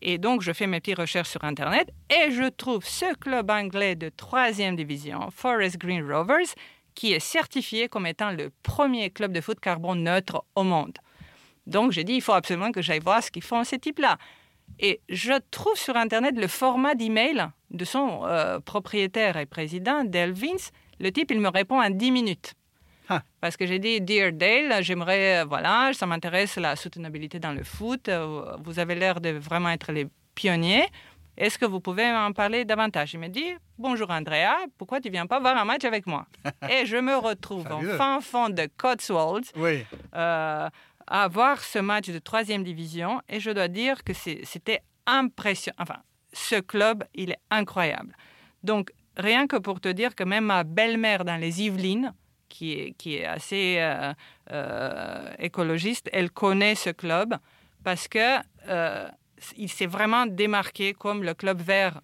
Et 0.01 0.19
donc, 0.19 0.43
je 0.43 0.53
fais 0.53 0.67
mes 0.67 0.81
petites 0.81 0.99
recherches 0.99 1.31
sur 1.31 1.43
Internet 1.45 1.91
et 2.11 2.31
je 2.31 2.49
trouve 2.49 2.85
ce 2.85 3.15
club 3.17 3.51
anglais 3.51 3.97
de 3.97 4.09
troisième 4.09 4.77
division, 4.77 5.29
Forest 5.33 5.79
Green 5.79 6.05
Rovers, 6.11 6.55
qui 6.95 7.13
est 7.13 7.21
certifié 7.21 7.89
comme 7.89 8.07
étant 8.07 8.31
le 8.31 8.51
premier 8.63 9.11
club 9.11 9.33
de 9.33 9.41
foot 9.41 9.59
carbone 9.61 10.03
neutre 10.03 10.45
au 10.55 10.63
monde. 10.63 10.97
Donc, 11.67 11.93
j'ai 11.93 12.05
dit, 12.05 12.15
il 12.15 12.23
faut 12.23 12.33
absolument 12.33 12.71
que 12.71 12.81
j'aille 12.81 13.01
voir 13.01 13.23
ce 13.23 13.31
qu'ils 13.31 13.43
font 13.43 13.65
ces 13.65 13.79
types-là. 13.79 14.19
Et 14.79 15.01
je 15.09 15.33
trouve 15.51 15.77
sur 15.77 15.97
Internet 15.97 16.37
le 16.37 16.47
format 16.47 16.95
d'email 16.95 17.49
de 17.71 17.85
son 17.85 18.25
euh, 18.25 18.61
propriétaire 18.61 19.37
et 19.37 19.47
président, 19.47 20.05
Dale 20.05 20.33
Vince. 20.33 20.71
Le 21.01 21.11
type, 21.11 21.31
il 21.31 21.41
me 21.41 21.49
répond 21.49 21.81
en 21.81 21.91
10 21.91 22.11
minutes. 22.11 22.55
Ah. 23.09 23.23
Parce 23.41 23.57
que 23.57 23.67
j'ai 23.67 23.79
dit, 23.79 24.01
Dear 24.01 24.33
Dale, 24.33 24.83
j'aimerais, 24.83 25.43
euh, 25.43 25.45
voilà, 25.45 25.93
ça 25.93 26.07
m'intéresse 26.07 26.57
la 26.57 26.75
soutenabilité 26.77 27.39
dans 27.39 27.53
le 27.53 27.63
foot. 27.63 28.09
Euh, 28.09 28.57
Vous 28.65 28.79
avez 28.79 28.95
l'air 28.95 29.21
de 29.21 29.31
vraiment 29.31 29.71
être 29.71 29.93
les 29.93 30.07
pionniers. 30.35 30.87
Est-ce 31.37 31.59
que 31.59 31.67
vous 31.67 31.81
pouvez 31.81 32.11
en 32.11 32.33
parler 32.33 32.65
davantage? 32.65 33.13
Il 33.15 33.21
me 33.21 33.29
dit, 33.29 33.45
bonjour 33.79 34.11
Andrea, 34.11 34.57
pourquoi 34.79 35.01
tu 35.01 35.11
viens 35.11 35.27
pas 35.27 35.39
voir 35.39 35.57
un 35.57 35.65
match 35.67 35.85
avec 35.85 36.07
moi? 36.07 36.27
Et 36.71 36.87
je 36.87 36.97
me 36.97 37.15
retrouve 37.17 37.67
en 37.71 37.81
fin 37.97 38.21
fond 38.21 38.49
de 38.49 38.69
Cotswolds 38.77 39.45
Oui. 39.55 39.85
euh, 40.15 40.69
à 41.07 41.29
voir 41.29 41.61
ce 41.63 41.79
match 41.79 42.09
de 42.09 42.19
troisième 42.19 42.65
division 42.65 43.21
et 43.29 43.39
je 43.39 43.51
dois 43.51 43.69
dire 43.69 44.03
que 44.03 44.13
c'était 44.15 44.81
impressionnant. 45.07 45.77
Enfin, 45.79 45.99
ce 46.33 46.57
club, 46.57 47.05
il 47.15 47.31
est 47.31 47.39
incroyable. 47.51 48.17
Donc, 48.65 48.91
rien 49.17 49.47
que 49.47 49.57
pour 49.57 49.81
te 49.81 49.89
dire 49.89 50.15
que 50.15 50.25
même 50.25 50.47
ma 50.47 50.65
belle-mère 50.65 51.25
dans 51.25 51.37
les 51.37 51.63
Yvelines, 51.63 52.13
qui 52.49 52.73
est, 52.73 52.93
qui 52.93 53.17
est 53.17 53.25
assez 53.25 53.77
euh, 53.79 54.13
euh, 54.53 55.33
écologiste, 55.39 56.09
elle 56.13 56.31
connaît 56.31 56.75
ce 56.75 56.91
club 56.91 57.35
parce 57.85 58.09
que 58.09 58.39
euh, 58.69 59.09
il 59.57 59.69
s'est 59.69 59.87
vraiment 59.87 60.27
démarqué 60.27 60.95
comme 60.95 61.23
le 61.23 61.35
club 61.35 61.61
vert 61.61 62.01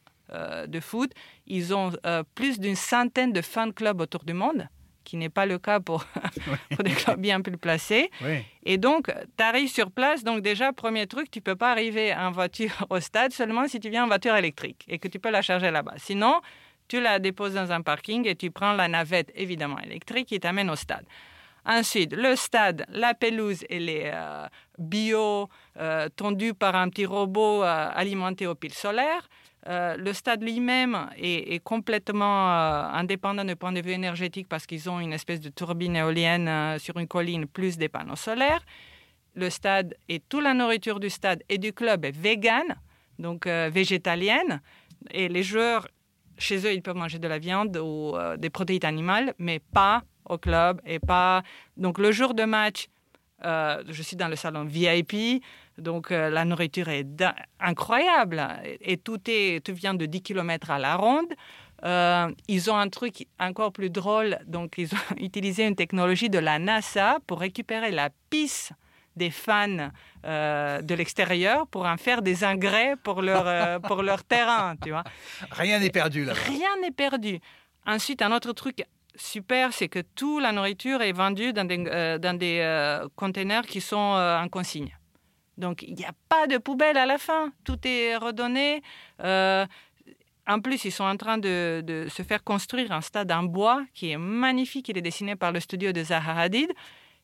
de 0.66 0.81
foot. 0.81 1.12
Ils 1.46 1.74
ont 1.74 1.92
plus 2.35 2.59
d'une 2.59 2.76
centaine 2.76 3.35
de 3.35 3.42
fan 3.42 3.70
clubs 3.74 4.00
autour 4.00 4.24
du 4.24 4.33
monde, 4.33 4.66
qui 5.05 5.18
n'est 5.18 5.28
pas 5.28 5.44
le 5.44 5.59
cas 5.59 5.78
pour, 5.78 6.07
pour 6.70 6.83
des 6.83 6.92
clubs 6.92 7.20
bien 7.20 7.42
plus 7.42 7.59
placés. 7.59 8.11
Oui. 8.22 8.42
Et 8.64 8.78
donc, 8.78 9.12
tu 9.37 9.44
arrives 9.44 9.68
sur 9.68 9.90
place. 9.90 10.24
Donc, 10.24 10.40
déjà, 10.40 10.72
premier 10.72 11.07
truc, 11.07 11.31
tu 11.31 11.42
peux 11.42 11.57
pas 11.57 11.70
arriver 11.70 12.14
en 12.14 12.31
voiture 12.31 12.87
au 12.90 13.00
stade 13.00 13.33
seulement 13.33 13.68
si 13.68 13.78
tu 13.78 13.90
viens 13.90 14.05
en 14.05 14.07
voiture 14.07 14.37
électrique 14.37 14.85
et 14.88 14.98
que 14.98 15.09
tu 15.09 15.18
peux 15.18 15.31
la 15.31 15.42
charger 15.42 15.70
là-bas. 15.70 15.94
Sinon, 15.98 16.40
tu 16.88 17.01
la 17.01 17.18
déposes 17.18 17.55
dans 17.55 17.73
un 17.73 17.83
parking 17.83 18.27
et 18.27 18.37
tu 18.37 18.51
prends 18.51 18.73
la 18.73 18.88
navette, 18.88 19.31
évidemment 19.35 19.79
électrique, 19.79 20.29
qui 20.29 20.40
t'amène 20.40 20.71
au 20.71 20.77
stade. 20.77 21.05
Ensuite, 21.64 22.12
le 22.12 22.35
stade, 22.35 22.85
la 22.88 23.14
pelouse, 23.14 23.64
elle 23.71 23.88
est 23.88 24.11
euh, 24.12 24.47
bio, 24.79 25.49
euh, 25.79 26.09
par 26.59 26.75
un 26.75 26.88
petit 26.88 27.07
robot 27.07 27.62
euh, 27.62 27.88
alimenté 27.95 28.49
aux 28.49 28.57
piles 28.57 28.75
solaires. 28.75 29.29
Euh, 29.68 29.97
le 29.97 30.12
stade 30.12 30.42
lui-même 30.42 31.09
est, 31.16 31.62
complètement 31.62 32.51
euh, 32.51 32.83
indépendant 32.95 33.45
du 33.45 33.55
point 33.55 33.71
de 33.71 33.81
vue 33.81 33.92
énergétique 33.92 34.49
parce 34.49 34.66
qu'ils 34.66 34.90
ont 34.90 34.99
une 34.99 35.12
espèce 35.12 35.40
de 35.40 35.51
turbine 35.51 35.95
éolienne 35.95 36.81
sur 36.81 36.97
une 36.99 37.07
colline 37.07 37.47
plus 37.47 37.79
des 37.79 37.88
panneaux 37.88 38.16
solaires. 38.16 38.64
Le 39.37 39.49
stade 39.49 39.95
et 40.09 40.18
toute 40.18 40.42
la 40.42 40.55
nourriture 40.55 40.99
du 40.99 41.11
stade 41.11 41.45
et 41.49 41.59
du 41.59 41.73
club 41.73 42.05
est 42.05 42.16
vegan, 42.16 42.75
donc 43.21 43.47
végétalienne. 43.47 44.61
Et 45.12 45.29
les 45.29 45.45
joueurs, 45.45 45.87
chez 46.38 46.59
eux, 46.66 46.73
ils 46.73 46.83
peuvent 46.83 46.97
manger 46.97 47.18
de 47.18 47.29
la 47.29 47.38
viande 47.38 47.77
ou 47.77 48.16
euh, 48.16 48.37
des 48.37 48.51
protéines 48.51 48.85
animales, 48.85 49.35
mais 49.38 49.59
pas 49.59 50.03
au 50.29 50.38
club 50.38 50.81
et 50.87 50.99
pas. 50.99 51.42
Donc 51.77 51.99
le 51.99 52.12
jour 52.12 52.35
de 52.35 52.45
match, 52.45 52.88
euh, 53.45 53.83
je 53.88 54.03
suis 54.03 54.16
dans 54.16 54.29
le 54.29 54.37
salon 54.37 54.64
VIP, 54.64 55.42
donc 55.79 56.11
euh, 56.11 56.31
la 56.31 56.45
nourriture 56.45 56.88
est 56.88 57.07
incroyable 57.61 58.42
et, 58.81 58.97
tout, 58.97 59.21
est, 59.27 59.64
tout 59.64 59.75
vient 59.75 59.95
de 59.95 60.07
10 60.07 60.23
km 60.23 60.71
à 60.71 60.79
la 60.79 60.97
ronde. 60.97 61.33
Ils 62.47 62.71
ont 62.71 62.77
un 62.77 62.88
truc 62.88 63.27
encore 63.40 63.73
plus 63.73 63.90
drôle, 63.90 64.38
donc 64.47 64.75
ils 64.79 64.95
ont 64.95 65.16
utilisé 65.16 65.66
une 65.66 65.75
technologie 65.75 66.31
de 66.31 66.38
la 66.38 66.59
NASA 66.61 67.18
pour 67.27 67.40
récupérer 67.40 67.90
la 67.90 68.11
pisse 68.31 68.73
des 69.16 69.31
fans 69.31 69.90
euh, 70.25 70.81
de 70.83 70.94
l'extérieur 70.94 71.66
pour 71.66 71.87
en 71.87 71.96
faire 71.96 72.22
des 72.22 72.44
engrais 72.44 72.96
pour 73.03 73.22
leur, 73.22 73.46
euh, 73.46 73.79
pour 73.88 74.03
leur 74.03 74.25
terrain, 74.25 74.77
tu 74.83 74.90
vois. 74.90 75.05
Rien 75.51 75.79
n'est 75.79 75.90
perdu 75.90 76.25
là-bas. 76.25 76.40
Rien 76.46 76.77
n'est 76.81 76.90
perdu. 76.90 77.40
Ensuite, 77.87 78.22
un 78.22 78.33
autre 78.33 78.53
truc 78.53 78.85
super, 79.14 79.72
c'est 79.72 79.88
que 79.88 80.01
toute 80.01 80.42
la 80.42 80.53
nourriture 80.53 81.03
est 81.03 81.12
vendue 81.12 81.53
dans 81.53 81.64
des, 81.64 81.85
euh, 81.87 82.18
dans 82.18 82.37
des 82.37 82.61
euh, 82.61 83.07
containers 83.16 83.66
qui 83.66 83.81
sont 83.81 83.96
en 83.96 84.48
consigne. 84.48 84.96
Donc, 85.59 85.83
il 85.83 85.94
n'y 85.94 86.05
a 86.05 86.12
pas 86.29 86.46
de 86.46 86.57
poubelle 86.59 86.96
à 86.96 87.05
la 87.05 87.18
fin. 87.18 87.53
Tout 87.64 87.79
est 87.85 88.16
redonné. 88.16 88.83
En 90.48 90.61
plus, 90.61 90.85
ils 90.85 90.90
sont 90.90 91.05
en 91.05 91.16
train 91.16 91.38
de, 91.38 91.83
de 91.87 92.09
se 92.09 92.22
faire 92.22 92.42
construire 92.42 92.90
un 92.90 93.01
stade 93.01 93.31
en 93.31 93.44
bois 93.44 93.85
qui 93.94 94.11
est 94.11 94.16
magnifique. 94.16 94.88
Il 94.88 94.98
est 94.98 95.03
dessiné 95.03 95.37
par 95.37 95.53
le 95.53 95.61
studio 95.61 95.92
de 95.92 96.03
Zaha 96.03 96.37
Hadid. 96.37 96.72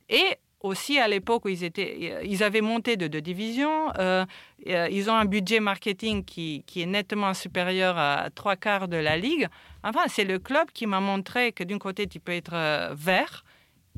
Et 0.09 0.38
aussi, 0.61 0.99
à 0.99 1.09
l'époque 1.09 1.44
où 1.44 1.49
ils, 1.49 1.64
étaient, 1.64 2.21
ils 2.25 2.42
avaient 2.42 2.61
monté 2.61 2.97
de 2.97 3.07
deux 3.07 3.21
divisions, 3.21 3.92
euh, 3.99 4.25
euh, 4.68 4.88
ils 4.90 5.09
ont 5.11 5.14
un 5.14 5.25
budget 5.25 5.61
marketing 5.61 6.25
qui, 6.25 6.64
qui 6.66 6.83
est 6.83 6.87
nettement 6.87 7.35
supérieur 7.35 7.97
à 7.97 8.29
trois 8.35 8.57
quarts 8.57 8.88
de 8.88 8.97
la 8.97 9.16
ligue. 9.16 9.49
Enfin, 9.85 10.05
c'est 10.09 10.25
le 10.25 10.38
club 10.38 10.68
qui 10.73 10.87
m'a 10.87 11.01
montré 11.01 11.53
que 11.53 11.62
d'un 11.62 11.79
côté, 11.79 12.07
tu 12.07 12.18
peux 12.18 12.33
être 12.33 12.55
euh, 12.55 12.94
vert 12.97 13.44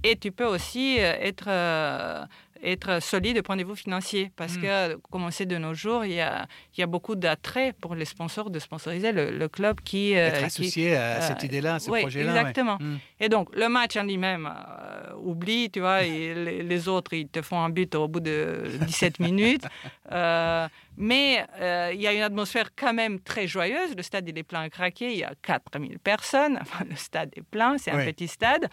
et 0.02 0.16
tu 0.16 0.32
peux 0.32 0.44
aussi 0.44 0.96
euh, 0.98 1.14
être, 1.20 1.48
euh, 1.48 2.24
être 2.62 3.00
solide 3.02 3.36
du 3.36 3.42
point 3.42 3.56
de 3.56 3.64
vue 3.64 3.76
financier. 3.76 4.30
Parce 4.36 4.56
Mm. 4.56 4.62
que, 4.62 4.96
comme 5.10 5.24
on 5.24 5.30
sait 5.30 5.46
de 5.46 5.56
nos 5.56 5.74
jours, 5.74 6.04
il 6.04 6.12
y 6.12 6.20
a, 6.20 6.46
il 6.76 6.80
y 6.80 6.82
a 6.82 6.86
beaucoup 6.86 7.14
d'attrait 7.16 7.72
pour 7.80 7.94
les 7.94 8.04
sponsors 8.04 8.50
de 8.50 8.58
sponsoriser 8.58 9.12
le, 9.12 9.30
le 9.30 9.48
club 9.48 9.80
qui... 9.80 10.14
euh, 10.16 10.28
Être 10.28 10.38
qui- 10.38 10.44
associé 10.44 10.96
à 10.96 11.00
euh, 11.00 11.20
cette 11.22 11.42
idée-là, 11.42 11.74
à 11.76 11.78
ce 11.78 11.90
oui, 11.90 12.00
projet-là. 12.02 12.32
ouais. 12.32 12.38
exactement. 12.40 12.76
Mm. 12.80 12.96
et 13.20 13.28
donc, 13.28 13.48
le 13.54 13.68
match 13.68 13.96
en 13.96 14.02
lui-même, 14.04 14.46
euh, 14.50 15.14
oublie, 15.22 15.70
tu 15.70 15.80
vois, 15.80 16.02
et 16.04 16.34
les, 16.44 16.62
les 16.62 16.88
autres, 16.88 17.12
ils 17.14 17.28
te 17.28 17.40
font 17.42 17.60
un 17.60 17.70
but 17.70 17.94
au 17.94 18.08
bout 18.08 18.20
de 18.20 18.64
17 18.86 19.20
minutes. 19.28 19.64
Mais 20.96 21.44
il 21.92 22.00
y 22.00 22.06
a 22.06 22.12
une 22.12 22.22
atmosphère 22.22 22.70
quand 22.76 22.92
même 22.92 23.20
très 23.20 23.46
joyeuse. 23.46 23.94
Le 23.96 24.02
stade, 24.02 24.28
il 24.28 24.36
est 24.38 24.42
plein 24.42 24.60
à 24.62 24.68
craquer. 24.70 25.12
Il 25.12 25.18
y 25.18 25.24
a 25.24 25.32
4000 25.42 25.98
personnes. 25.98 26.58
Enfin, 26.60 26.84
le 26.88 26.96
stade 26.96 27.30
est 27.36 27.42
plein. 27.42 27.78
C'est 27.78 27.90
un 27.90 27.98
Oui. 27.98 28.12
petit 28.12 28.28
stade. 28.28 28.68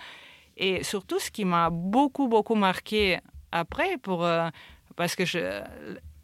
Et 0.57 0.83
surtout, 0.83 1.19
ce 1.19 1.29
qui 1.31 1.45
m'a 1.45 1.69
beaucoup, 1.69 2.27
beaucoup 2.27 2.55
marqué 2.55 3.19
après, 3.51 3.97
pour, 3.97 4.25
euh, 4.25 4.49
parce 4.95 5.15
que 5.15 5.25
je, 5.25 5.61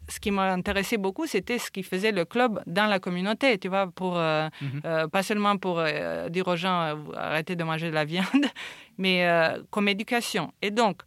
ce 0.08 0.20
qui 0.20 0.30
m'a 0.30 0.52
intéressé 0.52 0.96
beaucoup, 0.98 1.26
c'était 1.26 1.58
ce 1.58 1.70
qui 1.70 1.82
faisait 1.82 2.12
le 2.12 2.24
club 2.24 2.62
dans 2.66 2.86
la 2.86 2.98
communauté, 2.98 3.58
tu 3.58 3.68
vois, 3.68 3.90
pour, 3.90 4.18
euh, 4.18 4.48
Mhm. 4.60 4.80
euh, 4.84 5.08
pas 5.08 5.22
seulement 5.22 5.56
pour 5.56 5.78
euh, 5.78 6.28
dire 6.28 6.46
aux 6.48 6.56
gens 6.56 6.96
arrêtez 7.16 7.56
de 7.56 7.64
manger 7.64 7.88
de 7.88 7.94
la 7.94 8.04
viande, 8.04 8.26
mais 8.98 9.26
comme 9.70 9.88
éducation. 9.88 10.52
Et 10.62 10.70
donc, 10.70 11.02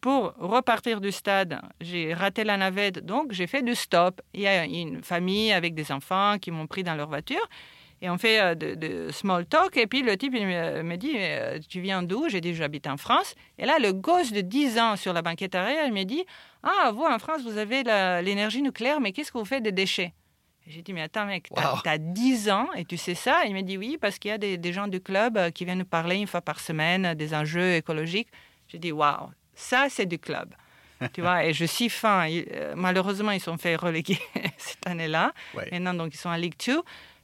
pour 0.00 0.32
repartir 0.38 1.00
du 1.00 1.10
stade, 1.12 1.60
j'ai 1.80 2.14
raté 2.14 2.44
la 2.44 2.56
navette, 2.56 3.04
donc 3.04 3.32
j'ai 3.32 3.46
fait 3.48 3.62
du 3.62 3.74
stop. 3.74 4.20
Il 4.32 4.42
y 4.42 4.46
a 4.46 4.64
une 4.64 5.02
famille 5.02 5.52
avec 5.52 5.74
des 5.74 5.90
enfants 5.90 6.36
qui 6.40 6.50
m'ont 6.52 6.68
pris 6.68 6.84
dans 6.84 6.94
leur 6.94 7.08
voiture. 7.08 7.44
Et 8.00 8.08
on 8.10 8.18
fait 8.18 8.40
euh, 8.40 8.54
de, 8.54 8.74
de 8.74 9.10
small 9.10 9.44
talk. 9.46 9.76
Et 9.76 9.86
puis 9.86 10.02
le 10.02 10.16
type 10.16 10.34
il 10.36 10.46
me, 10.46 10.96
dit 10.96 11.14
euh, 11.16 11.58
Tu 11.68 11.80
viens 11.80 12.02
d'où? 12.02 12.28
J'ai 12.28 12.40
dit 12.40 12.54
J'habite 12.54 12.86
en 12.86 12.96
France. 12.96 13.34
Et 13.58 13.66
là, 13.66 13.78
le 13.80 13.92
gosse 13.92 14.32
de 14.32 14.40
10 14.40 14.78
ans 14.78 14.96
sur 14.96 15.12
la 15.12 15.22
banquette 15.22 15.54
arrière, 15.54 15.84
il 15.86 15.92
me 15.92 16.04
dit 16.04 16.24
Ah, 16.62 16.90
vous 16.92 17.02
en 17.04 17.18
France, 17.18 17.42
vous 17.42 17.58
avez 17.58 17.82
l'énergie 18.22 18.62
nucléaire, 18.62 19.00
mais 19.00 19.12
qu'est-ce 19.12 19.32
que 19.32 19.38
vous 19.38 19.44
faites 19.44 19.62
des 19.62 19.72
déchets? 19.72 20.12
Et 20.66 20.70
J'ai 20.70 20.82
dit 20.82 20.92
Mais 20.92 21.02
attends, 21.02 21.26
mec, 21.26 21.48
t'as 21.54 21.72
Wow. 21.72 21.80
as 21.84 21.98
10 21.98 22.50
ans 22.50 22.68
et 22.76 22.84
tu 22.84 22.96
sais 22.96 23.14
ça? 23.14 23.42
Il 23.46 23.54
me 23.54 23.62
dit 23.62 23.76
Oui, 23.76 23.98
parce 24.00 24.18
qu'il 24.18 24.30
y 24.30 24.34
a 24.34 24.38
des, 24.38 24.56
des 24.58 24.72
gens 24.72 24.86
du 24.86 25.00
club 25.00 25.36
euh, 25.36 25.50
qui 25.50 25.64
viennent 25.64 25.78
nous 25.78 25.84
parler 25.84 26.16
une 26.16 26.26
fois 26.28 26.40
par 26.40 26.60
semaine 26.60 27.14
des 27.14 27.34
enjeux 27.34 27.74
écologiques. 27.74 28.28
J'ai 28.68 28.78
dit 28.78 28.92
Waouh, 28.92 29.30
ça, 29.54 29.86
c'est 29.90 30.06
du 30.06 30.18
club. 30.18 30.54
tu 31.12 31.20
vois, 31.20 31.44
et 31.44 31.52
je 31.52 31.64
suis 31.64 31.88
fan. 31.88 32.28
Malheureusement, 32.74 33.30
ils 33.30 33.40
sont 33.40 33.56
fait 33.56 33.76
reléguer 33.76 34.18
cette 34.56 34.84
année-là. 34.86 35.32
Ouais. 35.54 35.68
Maintenant, 35.72 35.94
donc, 35.94 36.12
ils 36.14 36.16
sont 36.18 36.28
en 36.28 36.34
Ligue 36.36 36.54
2. 36.66 36.80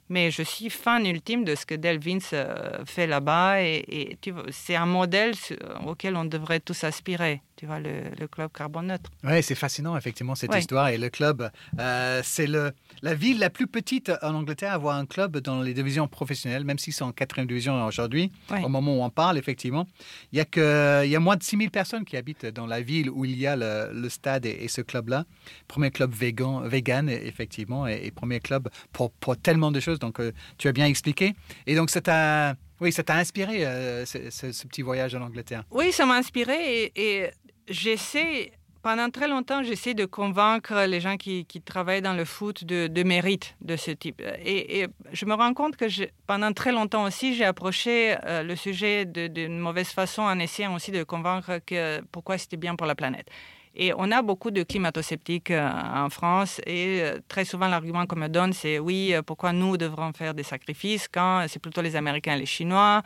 Mais 0.09 0.31
je 0.31 0.43
suis 0.43 0.71
fan 0.71 1.07
ultime 1.07 1.45
de 1.45 1.55
ce 1.55 1.65
que 1.65 1.75
Del 1.75 1.99
Vince 1.99 2.31
euh, 2.35 2.85
fait 2.85 3.07
là-bas. 3.07 3.63
Et, 3.63 4.19
c'est 4.51 4.77
un 4.77 4.87
modèle 4.87 5.35
sur- 5.35 5.57
auquel 5.87 6.17
on 6.17 6.25
devrait 6.25 6.61
tous 6.61 6.85
aspirer. 6.85 7.41
Tu 7.57 7.67
vois, 7.67 7.79
le, 7.79 8.11
le 8.19 8.27
club 8.27 8.51
carbone 8.53 8.89
neutre. 8.89 9.11
Oui, 9.23 9.41
c'est 9.41 9.55
fascinant, 9.55 9.97
effectivement, 9.97 10.35
cette 10.35 10.51
Ouais. 10.51 10.59
histoire. 10.59 10.89
Et 10.89 10.99
le 10.99 11.09
club, 11.09 11.51
euh, 11.79 12.21
c'est 12.25 12.49
le, 12.49 12.73
la 13.01 13.15
ville 13.15 13.39
la 13.39 13.49
plus 13.49 13.69
petite 13.69 14.11
en 14.23 14.35
Angleterre 14.35 14.73
à 14.73 14.75
avoir 14.75 14.97
un 14.97 15.07
club 15.07 15.39
dans 15.39 15.63
les 15.63 15.73
divisions 15.73 16.09
professionnelles, 16.09 16.65
même 16.65 16.79
s'ils 16.79 16.93
sont 16.93 17.05
en 17.05 17.13
quatrième 17.13 17.47
division 17.47 17.85
aujourd'hui, 17.87 18.33
Ouais. 18.51 18.65
au 18.65 18.69
moment 18.69 18.99
où 18.99 19.03
on 19.05 19.11
parle, 19.11 19.39
effectivement. 19.39 19.87
Il 20.33 20.39
y 20.39 20.41
a, 20.41 20.45
que, 20.45 21.03
il 21.05 21.11
y 21.11 21.15
a 21.17 21.21
moins 21.21 21.37
de 21.37 21.45
6000 21.45 21.71
personnes 21.71 22.05
qui 22.05 22.17
habitent 22.17 22.47
dans 22.47 22.67
la 22.67 22.81
ville 22.81 23.09
où 23.09 23.25
il 23.25 23.39
y 23.39 23.47
a 23.47 23.55
le, 23.55 23.91
le 23.93 24.09
stade 24.09 24.47
et, 24.47 24.59
et 24.65 24.69
ce 24.69 24.81
club-là. 24.81 25.25
Premier 25.69 25.93
club 25.93 26.13
vegan, 26.13 26.67
vegan 26.67 27.09
effectivement, 27.09 27.87
et, 27.87 28.01
et 28.05 28.11
premier 28.11 28.41
club 28.41 28.69
pour, 28.93 29.13
pour 29.13 29.37
tellement 29.37 29.71
de 29.71 29.79
choses. 29.79 30.01
Donc, 30.01 30.19
euh, 30.19 30.33
tu 30.59 30.67
as 30.67 30.73
bien 30.73 30.87
expliqué. 30.87 31.35
Et 31.69 31.77
donc, 31.77 31.91
ça 31.91 32.01
t'a... 32.01 32.57
Oui, 32.81 32.91
ça 32.91 33.05
t'a 33.05 33.15
inspiré, 33.17 33.65
euh, 33.65 34.05
ce, 34.05 34.31
ce- 34.31 34.51
ce 34.51 34.67
petit 34.67 34.83
voyage 34.83 35.15
en 35.15 35.23
Angleterre. 35.23 35.63
Oui, 35.71 35.93
ça 35.93 36.05
m'a 36.07 36.17
inspiré 36.17 36.83
et, 36.87 36.93
et 37.23 37.31
j'essaie, 37.69 38.53
pendant 38.83 39.11
très 39.11 39.29
longtemps, 39.29 39.63
j'essaie 39.63 39.95
de 39.95 40.05
convaincre 40.05 40.85
les 40.87 41.01
gens 41.01 41.17
qui, 41.17 41.45
qui 41.47 41.61
travaillent 41.61 42.03
dans 42.03 42.15
le 42.15 42.25
foot 42.25 42.65
de, 42.65 42.87
de 42.87 43.03
mérite 43.03 43.57
de 43.61 43.77
ce 43.77 43.91
type. 43.91 44.23
Et, 44.45 44.87
je 45.13 45.25
me 45.27 45.35
rends 45.35 45.55
compte 45.55 45.77
que 45.77 45.87
pendant 46.27 46.53
très 46.53 46.73
longtemps 46.73 47.05
aussi, 47.05 47.35
j'ai 47.35 47.45
approché 47.45 48.17
euh, 48.25 48.43
le 48.43 48.57
sujet 48.57 49.05
d'une 49.07 49.59
mauvaise 49.59 49.89
façon 49.89 50.23
en 50.23 50.39
essayant 50.39 50.75
aussi 50.75 50.91
de 50.91 51.03
convaincre 51.03 51.61
que 51.65 52.01
pourquoi 52.13 52.39
c'était 52.39 52.57
bien 52.57 52.77
pour 52.77 52.87
la 52.87 52.95
planète. 52.95 53.29
Et 53.77 53.93
on 53.97 54.13
a 54.13 54.23
beaucoup 54.23 54.53
de 54.53 54.63
climato-sceptiques 54.63 55.51
en 55.51 56.09
France 56.09 56.61
et 56.65 57.03
très 57.27 57.45
souvent 57.45 57.67
l'argument 57.67 58.07
qu'on 58.07 58.15
me 58.15 58.29
donne 58.29 58.53
c'est 58.53 58.79
oui, 58.79 59.13
pourquoi 59.27 59.53
nous 59.53 59.77
devrons 59.77 60.13
faire 60.13 60.33
des 60.33 60.45
sacrifices 60.45 61.09
quand 61.09 61.45
c'est 61.49 61.59
plutôt 61.59 61.83
les 61.83 61.97
Américains 61.97 62.37
et 62.37 62.39
les 62.39 62.47
Chinois. 62.47 63.03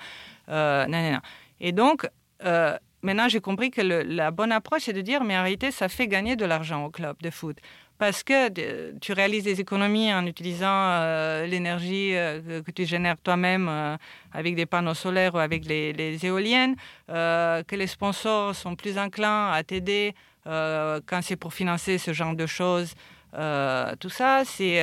non, 0.46 0.86
non, 0.88 1.12
non. 1.12 1.20
Et 1.58 1.72
donc, 1.72 2.06
maintenant 3.02 3.28
j'ai 3.28 3.40
compris 3.40 3.70
que 3.70 3.80
la 3.80 4.30
bonne 4.30 4.52
approche 4.52 4.82
c'est 4.82 4.92
de 4.92 5.00
dire 5.00 5.24
mais 5.24 5.36
en 5.36 5.42
réalité 5.42 5.70
ça 5.70 5.88
fait 5.88 6.08
gagner 6.08 6.36
de 6.36 6.44
l'argent 6.44 6.84
au 6.84 6.90
club 6.90 7.16
de 7.22 7.30
foot 7.30 7.58
parce 7.98 8.22
que 8.22 8.48
tu 9.00 9.12
réalises 9.12 9.44
des 9.44 9.60
économies 9.60 10.12
en 10.14 10.24
utilisant 10.24 10.68
euh, 10.70 11.46
l'énergie 11.46 12.14
euh, 12.14 12.62
que 12.62 12.70
tu 12.70 12.84
génères 12.86 13.18
toi-même 13.18 13.68
euh, 13.68 13.96
avec 14.32 14.54
des 14.54 14.66
panneaux 14.66 14.94
solaires 14.94 15.34
ou 15.34 15.38
avec 15.38 15.66
les, 15.66 16.24
éoliennes, 16.24 16.76
que 17.08 17.76
les 17.76 17.86
sponsors 17.86 18.54
sont 18.54 18.76
plus 18.76 18.98
enclins 18.98 19.50
à 19.50 19.62
t'aider 19.62 20.14
quand 20.44 21.20
c'est 21.22 21.36
pour 21.36 21.52
financer 21.52 21.98
ce 21.98 22.12
genre 22.12 22.34
de 22.34 22.46
choses. 22.46 22.94
Tout 23.32 24.08
ça, 24.10 24.42
c'est 24.44 24.82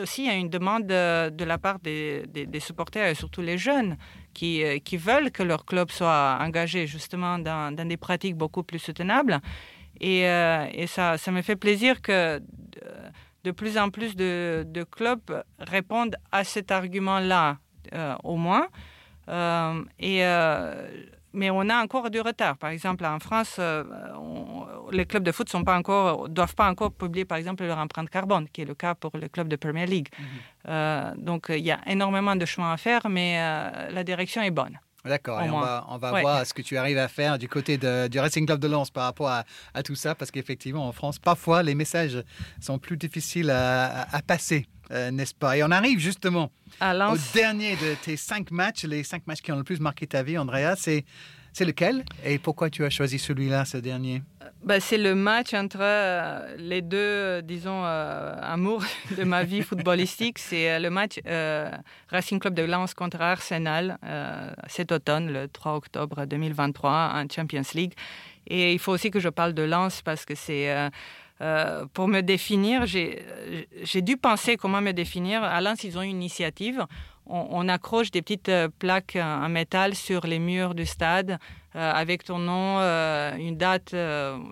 aussi 0.00 0.26
une 0.26 0.48
demande 0.48 0.86
de, 0.86 1.44
la 1.44 1.58
part 1.58 1.78
des, 1.80 2.24
supporters 2.60 3.08
et 3.08 3.14
surtout 3.14 3.42
les 3.42 3.58
jeunes 3.58 3.96
qui, 4.32 4.62
qui, 4.84 4.96
veulent 4.96 5.30
que 5.30 5.42
leur 5.42 5.64
club 5.64 5.90
soit 5.90 6.38
engagé 6.40 6.86
justement 6.86 7.38
dans, 7.38 7.74
des 7.74 7.96
pratiques 7.96 8.36
beaucoup 8.36 8.62
plus 8.62 8.78
soutenables. 8.78 9.40
Et, 10.00 10.26
euh, 10.26 10.86
ça, 10.86 11.18
ça, 11.18 11.30
me 11.30 11.42
fait 11.42 11.56
plaisir 11.56 12.02
que 12.02 12.40
de 13.44 13.50
plus 13.50 13.78
en 13.78 13.90
plus 13.90 14.16
de, 14.16 14.64
de 14.66 14.82
clubs 14.84 15.42
répondent 15.58 16.16
à 16.32 16.44
cet 16.44 16.70
argument-là, 16.70 17.58
euh, 17.92 18.16
au 18.24 18.36
moins. 18.36 18.68
Euh, 19.28 19.82
et, 19.98 20.22
mais 21.34 21.50
on 21.50 21.68
a 21.68 21.82
encore 21.82 22.10
du 22.10 22.20
retard. 22.20 22.56
Par 22.56 22.70
exemple, 22.70 23.04
en 23.04 23.18
France, 23.18 23.60
les 24.92 25.06
clubs 25.06 25.22
de 25.22 25.32
foot 25.32 25.52
ne 25.52 25.70
encore, 25.70 26.28
doivent 26.28 26.54
pas 26.54 26.70
encore 26.70 26.92
publier, 26.92 27.24
par 27.24 27.38
exemple, 27.38 27.64
leur 27.64 27.78
empreinte 27.78 28.10
carbone, 28.10 28.48
qui 28.52 28.62
est 28.62 28.64
le 28.64 28.74
cas 28.74 28.94
pour 28.94 29.10
les 29.16 29.28
clubs 29.28 29.48
de 29.48 29.56
Premier 29.56 29.86
League. 29.86 30.08
Mhm. 30.18 31.14
donc, 31.18 31.46
il 31.50 31.64
y 31.64 31.72
a 31.72 31.80
énormément 31.86 32.36
de 32.36 32.44
chemin 32.44 32.72
à 32.72 32.76
faire, 32.76 33.08
mais 33.08 33.36
la 33.90 34.04
direction 34.04 34.42
est 34.42 34.50
bonne. 34.50 34.78
D'accord, 35.04 35.42
on 35.42 35.60
va, 35.60 35.86
on 35.90 35.98
va 35.98 36.20
voir 36.20 36.46
ce 36.46 36.54
que 36.54 36.62
tu 36.62 36.78
arrives 36.78 36.96
à 36.96 37.08
faire 37.08 37.38
du 37.38 37.46
côté 37.46 37.76
de, 37.76 38.08
du 38.08 38.18
Racing 38.18 38.46
Club 38.46 38.58
de 38.58 38.68
Lens 38.68 38.90
par 38.90 39.04
rapport 39.04 39.28
à, 39.28 39.44
à 39.74 39.82
tout 39.82 39.94
ça, 39.94 40.14
parce 40.14 40.30
qu'effectivement, 40.30 40.88
en 40.88 40.92
France, 40.92 41.18
parfois, 41.18 41.62
les 41.62 41.74
messages 41.74 42.22
sont 42.58 42.78
plus 42.78 42.96
difficiles 42.96 43.50
à, 43.50 44.08
à 44.10 44.22
passer, 44.22 44.66
euh, 44.90 45.10
n'est-ce 45.10 45.34
pas? 45.34 45.56
Et 45.56 45.62
on 45.64 45.70
arrive 45.70 45.98
justement 45.98 46.50
au 46.80 47.16
dernier 47.34 47.76
de 47.76 47.94
tes 48.02 48.16
cinq 48.16 48.50
matchs, 48.50 48.84
les 48.84 49.02
cinq 49.02 49.26
matchs 49.26 49.40
qui 49.40 49.52
ont 49.52 49.56
le 49.56 49.64
plus 49.64 49.80
marqué 49.80 50.06
ta 50.06 50.22
vie, 50.22 50.38
Andrea. 50.38 50.74
C'est 50.76 51.04
c'est 51.54 51.64
lequel? 51.64 52.04
Et 52.24 52.38
pourquoi 52.40 52.68
tu 52.68 52.84
as 52.84 52.90
choisi 52.90 53.16
celui-là, 53.16 53.64
ce 53.64 53.76
dernier? 53.76 54.22
Bah, 54.64 54.80
C'est 54.80 54.98
le 54.98 55.14
match 55.14 55.54
entre 55.54 55.78
euh, 55.80 56.56
les 56.58 56.82
deux, 56.82 57.42
disons, 57.42 57.84
euh, 57.84 58.34
amours 58.42 58.82
de 59.16 59.22
ma 59.22 59.44
vie 59.44 59.62
footballistique. 59.62 60.40
C'est 60.40 60.68
euh, 60.68 60.78
le 60.80 60.90
match 60.90 61.20
Racing 62.08 62.40
Club 62.40 62.54
de 62.54 62.64
Lens 62.64 62.92
contre 62.94 63.20
Arsenal 63.20 63.98
cet 64.66 64.90
automne, 64.90 65.32
le 65.32 65.46
3 65.46 65.76
octobre 65.76 66.26
2023, 66.26 67.12
en 67.14 67.26
Champions 67.32 67.62
League. 67.74 67.94
Et 68.48 68.72
il 68.72 68.80
faut 68.80 68.92
aussi 68.92 69.12
que 69.12 69.20
je 69.20 69.28
parle 69.28 69.54
de 69.54 69.62
Lens 69.62 70.02
parce 70.02 70.24
que 70.24 70.34
c'est... 70.34 70.90
pour 71.38 72.08
me 72.08 72.20
définir, 72.20 72.86
j'ai 72.86 74.02
dû 74.02 74.16
penser 74.16 74.56
comment 74.56 74.80
me 74.80 74.92
définir. 74.92 75.42
À 75.42 75.60
Lens, 75.60 75.84
ils 75.84 75.98
ont 75.98 76.02
une 76.02 76.16
initiative 76.16 76.86
on, 77.26 77.68
accroche 77.68 78.10
des 78.10 78.22
petites 78.22 78.48
euh, 78.48 78.68
plaques 78.78 79.16
en 79.20 79.48
métal 79.48 79.94
sur 79.94 80.26
les 80.26 80.38
murs 80.38 80.74
du 80.74 80.86
stade 80.86 81.38
euh, 81.76 81.92
avec 81.92 82.24
ton 82.24 82.38
nom, 82.38 82.78
euh, 82.80 83.34
une 83.36 83.56
date 83.56 83.94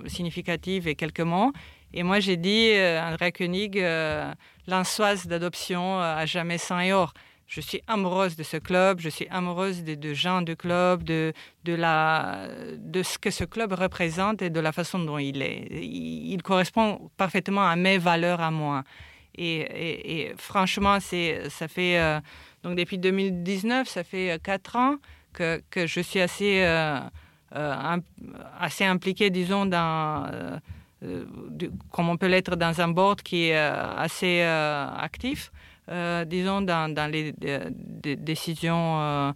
significative 0.07 0.89
et 0.89 0.95
quelques 0.95 1.21
mots. 1.21 1.53
Et 1.95 2.03
moi, 2.03 2.21
j'ai 2.21 2.39
dit, 2.39 2.73
André 2.75 3.33
Koenig, 3.33 3.79
l'ansoise 4.67 5.27
d'adoption 5.27 6.01
à 6.01 6.25
jamais 6.25 6.57
sans 6.57 6.81
et 6.81 6.93
or. 6.93 7.13
Je 7.55 7.61
suis 7.61 7.83
amoureuse 7.87 8.35
de 8.37 8.43
ce 8.43 8.57
club, 8.57 8.99
je 8.99 9.11
suis 9.11 9.29
amoureuse 9.29 9.83
des 9.85 10.15
gens 10.15 10.41
du 10.41 10.57
club, 10.57 11.03
de, 11.03 11.35
de, 11.65 11.75
la, 11.75 12.49
de 12.79 13.03
ce 13.03 13.19
que 13.19 13.31
ce 13.31 13.45
club 13.45 13.75
représente 13.75 14.41
et 14.41 14.49
de 14.49 14.59
la 14.59 14.73
façon 14.73 14.99
dont 14.99 15.19
il 15.19 15.43
est. 15.43 15.69
Il, 15.71 16.43
correspond 16.43 17.11
parfaitement 17.19 17.69
à 17.69 17.77
mes 17.77 17.99
valeurs 17.99 18.41
à 18.41 18.51
moi. 18.51 18.85
Et, 19.37 20.33
franchement, 20.39 20.99
ça 21.01 21.69
fait 21.69 22.23
donc 22.63 22.77
depuis 22.77 22.99
2019, 22.99 23.89
ça 23.89 24.05
fait 24.05 24.33
euh, 24.33 24.39
quatre 24.43 24.77
ans 24.77 24.97
que, 25.33 25.63
que 25.71 25.87
je 25.87 26.01
suis 26.01 26.21
assez, 26.21 26.63
euh, 26.63 27.01
euh, 27.57 27.99
assez 28.61 28.85
impliquée, 28.85 29.31
disons, 29.31 29.67
dans, 29.67 30.31
comme 31.91 32.09
on 32.09 32.17
peut 32.17 32.29
l'être 32.29 32.55
dans 32.55 32.81
un 32.81 32.89
board 32.89 33.23
qui 33.23 33.49
est 33.49 33.57
assez 33.57 34.43
actif, 34.43 35.51
disons, 36.27 36.63
dans, 36.63 36.93
dans 36.93 37.11
les 37.11 37.33
décisions 38.17 39.35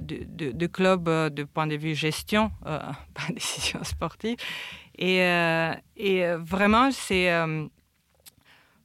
du, 0.00 0.26
de, 0.26 0.66
club 0.66 1.34
du 1.34 1.46
point 1.46 1.66
de 1.66 1.76
vue 1.76 1.94
gestion, 1.94 2.50
pas 2.64 3.32
décision 3.32 3.82
sportive. 3.84 4.36
Et, 4.98 5.18
et 5.96 6.34
vraiment, 6.38 6.90
c'est 6.90 7.30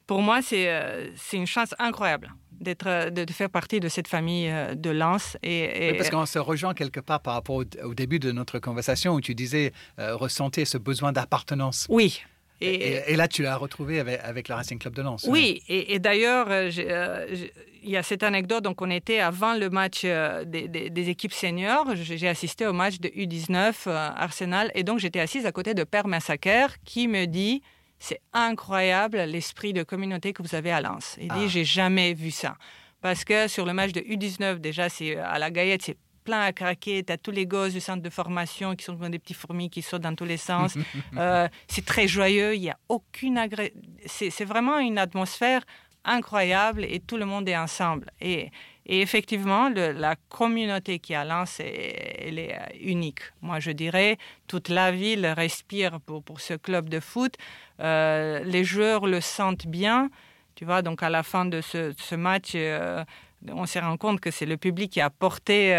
pour 0.07 0.21
moi, 0.21 0.41
c'est 0.41 1.07
une 1.33 1.47
chance 1.47 1.75
incroyable 1.77 2.33
d'être, 2.59 2.87
euh, 2.87 3.09
de, 3.09 3.31
faire 3.31 3.49
partie 3.49 3.79
de 3.79 3.87
cette 3.87 4.07
famille 4.07 4.49
euh, 4.49 4.75
de 4.75 4.89
Lens. 4.89 5.37
Et, 5.43 5.93
parce 5.97 6.09
qu'on 6.09 6.25
se 6.25 6.39
rejoint 6.39 6.73
quelque 6.73 6.99
part 6.99 7.21
par 7.21 7.33
rapport 7.33 7.55
au, 7.83 7.93
début 7.93 8.19
de 8.19 8.31
notre 8.31 8.59
conversation 8.59 9.13
où 9.13 9.21
tu 9.21 9.35
disais 9.35 9.71
euh, 9.99 10.15
ressentir 10.15 10.67
ce 10.67 10.77
besoin 10.77 11.11
d'appartenance. 11.11 11.85
Oui. 11.89 12.21
Et, 12.61 13.15
là, 13.15 13.27
tu 13.27 13.41
l'as 13.43 13.55
retrouvé 13.55 13.99
avec, 13.99 14.19
avec 14.23 14.47
le 14.49 14.55
Racing 14.55 14.79
Club 14.79 14.93
de 14.93 15.01
Lens. 15.01 15.25
Oui, 15.29 15.61
et, 15.67 15.99
d'ailleurs, 15.99 16.47
il 16.51 17.89
y 17.89 17.97
a 17.97 18.03
cette 18.03 18.23
anecdote. 18.23 18.63
Donc, 18.63 18.81
on 18.81 18.89
était 18.89 19.19
avant 19.19 19.53
le 19.53 19.69
match 19.69 20.03
des, 20.03 20.67
des, 20.67 21.09
équipes 21.09 21.33
seniors. 21.33 21.95
J'ai 21.95 22.27
assisté 22.27 22.67
au 22.67 22.73
match 22.73 22.99
de 22.99 23.09
U19 23.09 23.87
Arsenal. 23.87 24.71
Et 24.75 24.83
donc, 24.83 24.99
j'étais 24.99 25.19
assise 25.19 25.45
à 25.45 25.51
côté 25.51 25.73
de 25.73 25.83
Père 25.83 26.07
Massacre 26.07 26.75
qui 26.83 27.07
me 27.07 27.25
dit 27.25 27.61
c'est 27.99 28.21
incroyable 28.33 29.17
l'esprit 29.17 29.73
de 29.73 29.83
communauté 29.83 30.33
que 30.33 30.41
vous 30.41 30.55
avez 30.55 30.71
à 30.71 30.81
Lens. 30.81 31.17
Il 31.19 31.27
dit, 31.27 31.45
ah. 31.45 31.47
j'ai 31.47 31.65
jamais 31.65 32.13
vu 32.13 32.31
ça. 32.31 32.57
Parce 33.01 33.23
que 33.23 33.47
sur 33.47 33.65
le 33.65 33.73
match 33.73 33.91
de 33.91 34.01
U19, 34.01 34.59
déjà, 34.59 34.89
c'est 34.89 35.17
à 35.17 35.37
la 35.37 35.51
Gaillette, 35.51 35.83
c'est 35.83 35.97
plein 36.29 36.41
à 36.41 36.53
craquer. 36.53 37.03
Tu 37.03 37.11
as 37.11 37.17
tous 37.17 37.31
les 37.31 37.47
gosses 37.47 37.73
du 37.73 37.79
centre 37.79 38.03
de 38.03 38.09
formation 38.09 38.75
qui 38.75 38.85
sont 38.85 38.95
comme 38.95 39.09
des 39.09 39.17
petits 39.17 39.33
fourmis 39.33 39.69
qui 39.71 39.81
sautent 39.81 40.03
dans 40.03 40.15
tous 40.15 40.29
les 40.33 40.37
sens. 40.37 40.77
Euh, 41.17 41.47
c'est 41.67 41.85
très 41.85 42.07
joyeux. 42.07 42.55
Il 42.55 42.61
n'y 42.61 42.69
a 42.69 42.77
aucune 42.87 43.37
agré... 43.37 43.73
C'est 44.05 44.45
vraiment 44.45 44.77
une 44.79 44.97
atmosphère 44.97 45.61
incroyable 46.05 46.85
et 46.85 46.99
tout 46.99 47.17
le 47.17 47.25
monde 47.25 47.49
est 47.49 47.57
ensemble. 47.57 48.11
Et, 48.21 48.51
et 48.85 49.01
effectivement, 49.01 49.69
la 49.69 50.15
communauté 50.29 50.99
qui 50.99 51.13
à 51.15 51.25
Lens, 51.25 51.59
elle 51.59 52.39
est 52.39 52.53
euh, 52.53 52.91
unique. 52.93 53.21
Moi, 53.41 53.59
je 53.59 53.71
dirais, 53.71 54.17
toute 54.47 54.69
la 54.69 54.91
ville 54.91 55.25
respire 55.25 55.99
pour, 56.05 56.23
pour 56.23 56.39
ce 56.41 56.53
club 56.53 56.89
de 56.89 56.99
foot. 56.99 57.33
Euh, 57.79 58.43
les 58.43 58.63
joueurs 58.63 59.07
le 59.07 59.19
sentent 59.19 59.67
bien. 59.67 60.09
Tu 60.55 60.65
vois, 60.65 60.81
donc 60.81 61.01
à 61.03 61.09
la 61.09 61.23
fin 61.23 61.45
de 61.45 61.61
ce, 61.61 61.93
ce 61.97 62.15
match, 62.15 62.51
euh, 62.55 63.03
on 63.47 63.65
s'est 63.65 63.79
rendu 63.79 63.97
compte 63.97 64.19
que 64.19 64.31
c'est 64.31 64.45
le 64.45 64.57
public 64.57 64.91
qui 64.91 65.01
a 65.01 65.09
porté 65.09 65.73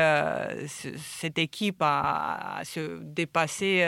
cette 0.67 1.39
équipe 1.39 1.81
à, 1.81 2.61
se 2.65 2.99
dépasser 3.03 3.85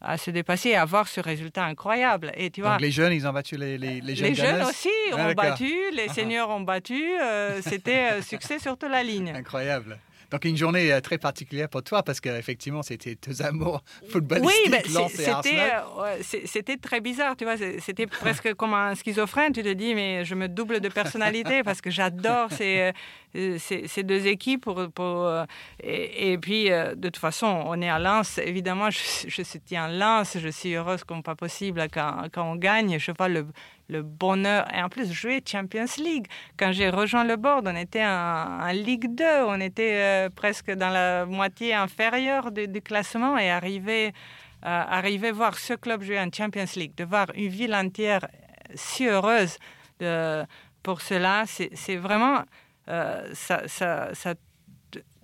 à 0.00 0.18
se 0.18 0.30
dépasser 0.30 0.70
et 0.70 0.76
avoir 0.76 1.08
ce 1.08 1.20
résultat 1.20 1.64
incroyable. 1.64 2.32
Et 2.36 2.50
tu 2.50 2.60
vois, 2.60 2.76
les 2.78 2.90
jeunes, 2.90 3.12
ils 3.12 3.26
ont 3.26 3.32
battu 3.32 3.56
les, 3.56 3.78
les, 3.78 4.00
les 4.00 4.14
jeunes. 4.14 4.28
Les 4.28 4.34
jeunes 4.34 4.62
aussi 4.62 4.88
ont 5.12 5.32
battu, 5.32 5.72
les 5.92 6.08
seniors 6.08 6.50
ont 6.50 6.60
battu. 6.60 7.02
Euh, 7.20 7.60
c'était 7.62 8.12
euh, 8.12 8.22
succès 8.22 8.58
sur 8.58 8.76
toute 8.76 8.90
la 8.90 9.02
ligne. 9.02 9.30
Incroyable. 9.34 9.98
Donc 10.30 10.44
une 10.44 10.56
journée 10.56 10.92
euh, 10.92 11.00
très 11.00 11.18
particulière 11.18 11.68
pour 11.68 11.82
toi 11.82 12.02
parce 12.02 12.20
qu'effectivement 12.20 12.82
c'était 12.82 13.16
deux 13.26 13.42
amours 13.42 13.82
footballistiques. 14.08 14.52
Oui, 14.64 16.30
c'était 16.46 16.76
très 16.76 17.00
bizarre, 17.00 17.36
tu 17.36 17.44
vois. 17.44 17.56
C'était 17.56 18.06
presque 18.06 18.54
comme 18.54 18.74
un 18.74 18.94
schizophrène. 18.94 19.52
Tu 19.52 19.62
te 19.62 19.72
dis 19.72 19.94
mais 19.94 20.24
je 20.24 20.34
me 20.34 20.48
double 20.48 20.80
de 20.80 20.88
personnalité 20.88 21.62
parce 21.62 21.80
que 21.80 21.90
j'adore 21.90 22.50
ces, 22.52 22.92
ces, 23.58 24.02
deux 24.02 24.26
équipes. 24.26 24.62
Pour, 24.62 24.90
pour 24.90 25.30
et, 25.82 26.38
puis 26.38 26.70
de 26.70 26.94
toute 26.94 27.18
façon 27.18 27.46
on 27.66 27.80
est 27.80 27.90
à 27.90 27.98
Lens. 27.98 28.38
Évidemment 28.38 28.90
je, 28.90 28.98
je 29.28 29.42
soutiens 29.42 29.88
Lens. 29.88 30.38
Je 30.38 30.48
suis 30.48 30.74
heureuse 30.74 31.04
comme 31.04 31.22
pas 31.22 31.34
possible 31.34 31.86
quand, 31.92 32.28
quand 32.32 32.50
on 32.50 32.56
gagne. 32.56 32.98
Je 32.98 33.12
vois 33.16 33.28
le 33.28 33.46
le 33.88 34.02
bonheur. 34.02 34.66
Et 34.74 34.82
en 34.82 34.88
plus, 34.88 35.12
jouer 35.12 35.42
Champions 35.46 35.86
League. 35.98 36.26
Quand 36.58 36.72
j'ai 36.72 36.90
rejoint 36.90 37.24
le 37.24 37.36
board, 37.36 37.66
on 37.68 37.76
était 37.76 38.04
en, 38.04 38.66
Ligue 38.72 39.14
2. 39.14 39.24
On 39.46 39.60
était 39.60 39.94
euh, 39.94 40.30
presque 40.30 40.70
dans 40.70 40.90
la 40.90 41.26
moitié 41.26 41.74
inférieure 41.74 42.50
du, 42.52 42.80
classement 42.80 43.38
et 43.38 43.50
arriver, 43.50 44.08
euh, 44.08 44.12
arriver 44.62 45.30
voir 45.32 45.58
ce 45.58 45.74
club 45.74 46.02
jouer 46.02 46.20
en 46.20 46.28
Champions 46.32 46.64
League, 46.76 46.94
de 46.96 47.04
voir 47.04 47.26
une 47.34 47.48
ville 47.48 47.74
entière 47.74 48.26
si 48.74 49.06
heureuse 49.06 49.58
de, 50.00 50.44
pour 50.82 51.00
cela, 51.00 51.44
c'est 51.46 51.96
vraiment. 51.96 52.42
Euh, 52.88 53.32
ça 53.34 54.34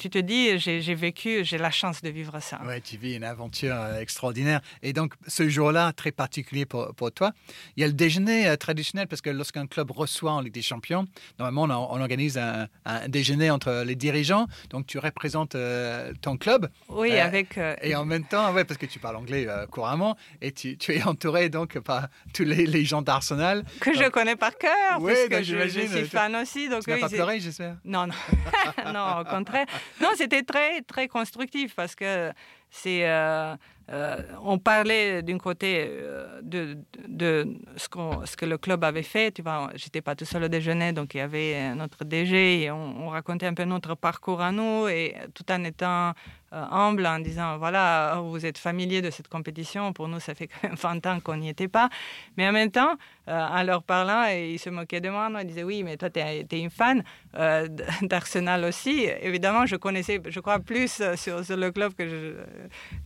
tu 0.02 0.10
te 0.10 0.18
dis, 0.18 0.58
j'ai 0.58 0.94
vécu, 0.96 1.44
j'ai 1.44 1.58
la 1.58 1.70
chance 1.70 2.02
de 2.02 2.08
vivre 2.08 2.40
ça. 2.40 2.60
Oui, 2.66 2.80
tu 2.82 2.96
vis 2.96 3.14
une 3.14 3.22
aventure 3.22 3.76
euh, 3.76 4.00
extraordinaire. 4.00 4.60
Et 4.82 4.92
donc, 4.92 5.14
ce 5.28 5.48
jour-là, 5.48 5.92
très 5.92 6.10
particulier 6.10 6.66
pour, 6.66 6.92
pour, 6.96 7.12
toi, 7.12 7.30
il 7.76 7.82
y 7.82 7.84
a 7.84 7.86
le 7.86 7.92
déjeuner 7.92 8.48
euh, 8.48 8.56
traditionnel, 8.56 9.06
parce 9.06 9.22
que 9.22 9.30
lorsqu'un 9.30 9.68
club 9.68 9.92
reçoit 9.92 10.32
en 10.32 10.40
Ligue 10.40 10.54
des 10.54 10.62
Champions, 10.62 11.06
normalement, 11.38 11.92
on, 11.92 12.00
organise 12.00 12.36
un, 12.36 12.66
déjeuner 13.06 13.48
entre 13.52 13.84
les 13.86 13.94
dirigeants. 13.94 14.48
Donc, 14.70 14.88
tu 14.88 14.98
représentes 14.98 15.54
euh, 15.54 16.12
ton 16.20 16.36
club. 16.36 16.68
Oui, 16.88 17.12
avec... 17.12 17.60
Et 17.80 17.94
en 17.94 18.04
même 18.04 18.24
temps, 18.24 18.52
ouais, 18.52 18.64
parce 18.64 18.78
que 18.78 18.86
tu 18.86 18.98
parles 18.98 19.16
anglais 19.16 19.46
couramment, 19.70 20.16
et 20.40 20.50
tu, 20.50 20.76
tu, 20.76 20.96
es 20.96 21.02
entouré 21.04 21.48
donc 21.48 21.78
par 21.78 22.08
tous 22.34 22.42
les, 22.42 22.66
les 22.66 22.84
gens 22.84 23.02
d'Arsenal. 23.02 23.64
Que 23.80 23.94
je 23.94 24.08
connais 24.08 24.34
par 24.34 24.58
cœur, 24.58 24.98
oui, 24.98 25.12
parce 25.12 25.28
que 25.28 25.44
je, 25.44 25.68
je, 25.68 25.80
suis 25.86 26.08
fan 26.08 26.34
aussi. 26.34 26.68
Donc, 26.68 26.82
tu 26.82 26.90
n'as 26.90 26.98
pas 26.98 27.08
pleuré, 27.08 27.38
j'espère 27.38 27.76
Non, 27.84 28.08
non. 28.08 28.14
non, 28.92 29.20
au 29.20 29.24
contraire. 29.24 29.66
Non, 30.00 30.08
c'était 30.16 30.42
très, 30.42 30.82
très 30.82 31.08
constructif 31.08 31.74
parce 31.74 31.94
que 31.94 32.32
c'est, 32.70 33.06
euh, 33.06 33.54
euh, 33.90 34.16
on 34.42 34.58
parlait 34.58 35.22
d'un 35.22 35.38
côté 35.38 35.86
euh, 35.88 36.40
de, 36.42 36.78
ce, 37.76 38.36
que 38.36 38.46
le 38.46 38.56
club 38.56 38.82
avait 38.84 39.02
fait. 39.02 39.30
Tu 39.30 39.42
vois, 39.42 39.70
j'étais 39.74 40.00
pas 40.00 40.14
tout 40.14 40.24
seul 40.24 40.44
au 40.44 40.48
déjeuner, 40.48 40.92
donc 40.92 41.14
il 41.14 41.18
y 41.18 41.20
avait 41.20 41.74
notre 41.74 42.04
DG 42.04 42.62
et 42.62 42.70
on, 42.70 43.08
racontait 43.08 43.46
un 43.46 43.54
peu 43.54 43.64
notre 43.64 43.94
parcours 43.94 44.40
à 44.40 44.52
nous 44.52 44.88
et 44.88 45.14
tout 45.34 45.44
en 45.52 45.62
étant 45.64 46.14
humble, 46.52 47.06
en 47.06 47.18
disant 47.18 47.58
voilà, 47.58 48.20
vous 48.22 48.44
êtes 48.44 48.58
familier 48.58 49.02
de 49.02 49.10
cette 49.10 49.28
compétition. 49.28 49.92
Pour 49.92 50.08
nous, 50.08 50.20
ça 50.20 50.34
fait 50.34 50.48
quand 50.48 50.68
même 50.68 50.76
20 51.02 51.06
ans 51.06 51.20
qu'on 51.20 51.36
n'y 51.36 51.48
était 51.48 51.68
pas. 51.68 51.88
Mais 52.36 52.48
en 52.48 52.52
même 52.52 52.70
temps, 52.70 52.96
en 53.26 53.62
leur 53.62 53.82
parlant, 53.82 54.24
ils 54.26 54.58
se 54.58 54.70
moquaient 54.70 55.00
de 55.00 55.08
moi. 55.08 55.30
Ils 55.40 55.46
disaient 55.46 55.62
oui, 55.62 55.82
mais 55.82 55.96
toi, 55.96 56.10
tu 56.10 56.20
es, 56.20 56.46
une 56.52 56.70
fan 56.70 57.02
d'Arsenal 58.02 58.64
aussi. 58.64 59.08
Évidemment, 59.20 59.66
je 59.66 59.76
connaissais, 59.76 60.20
je 60.26 60.40
crois, 60.40 60.58
plus 60.58 61.02
sur, 61.16 61.44
sur 61.44 61.56
le 61.56 61.70
club 61.70 61.94
que 61.94 62.36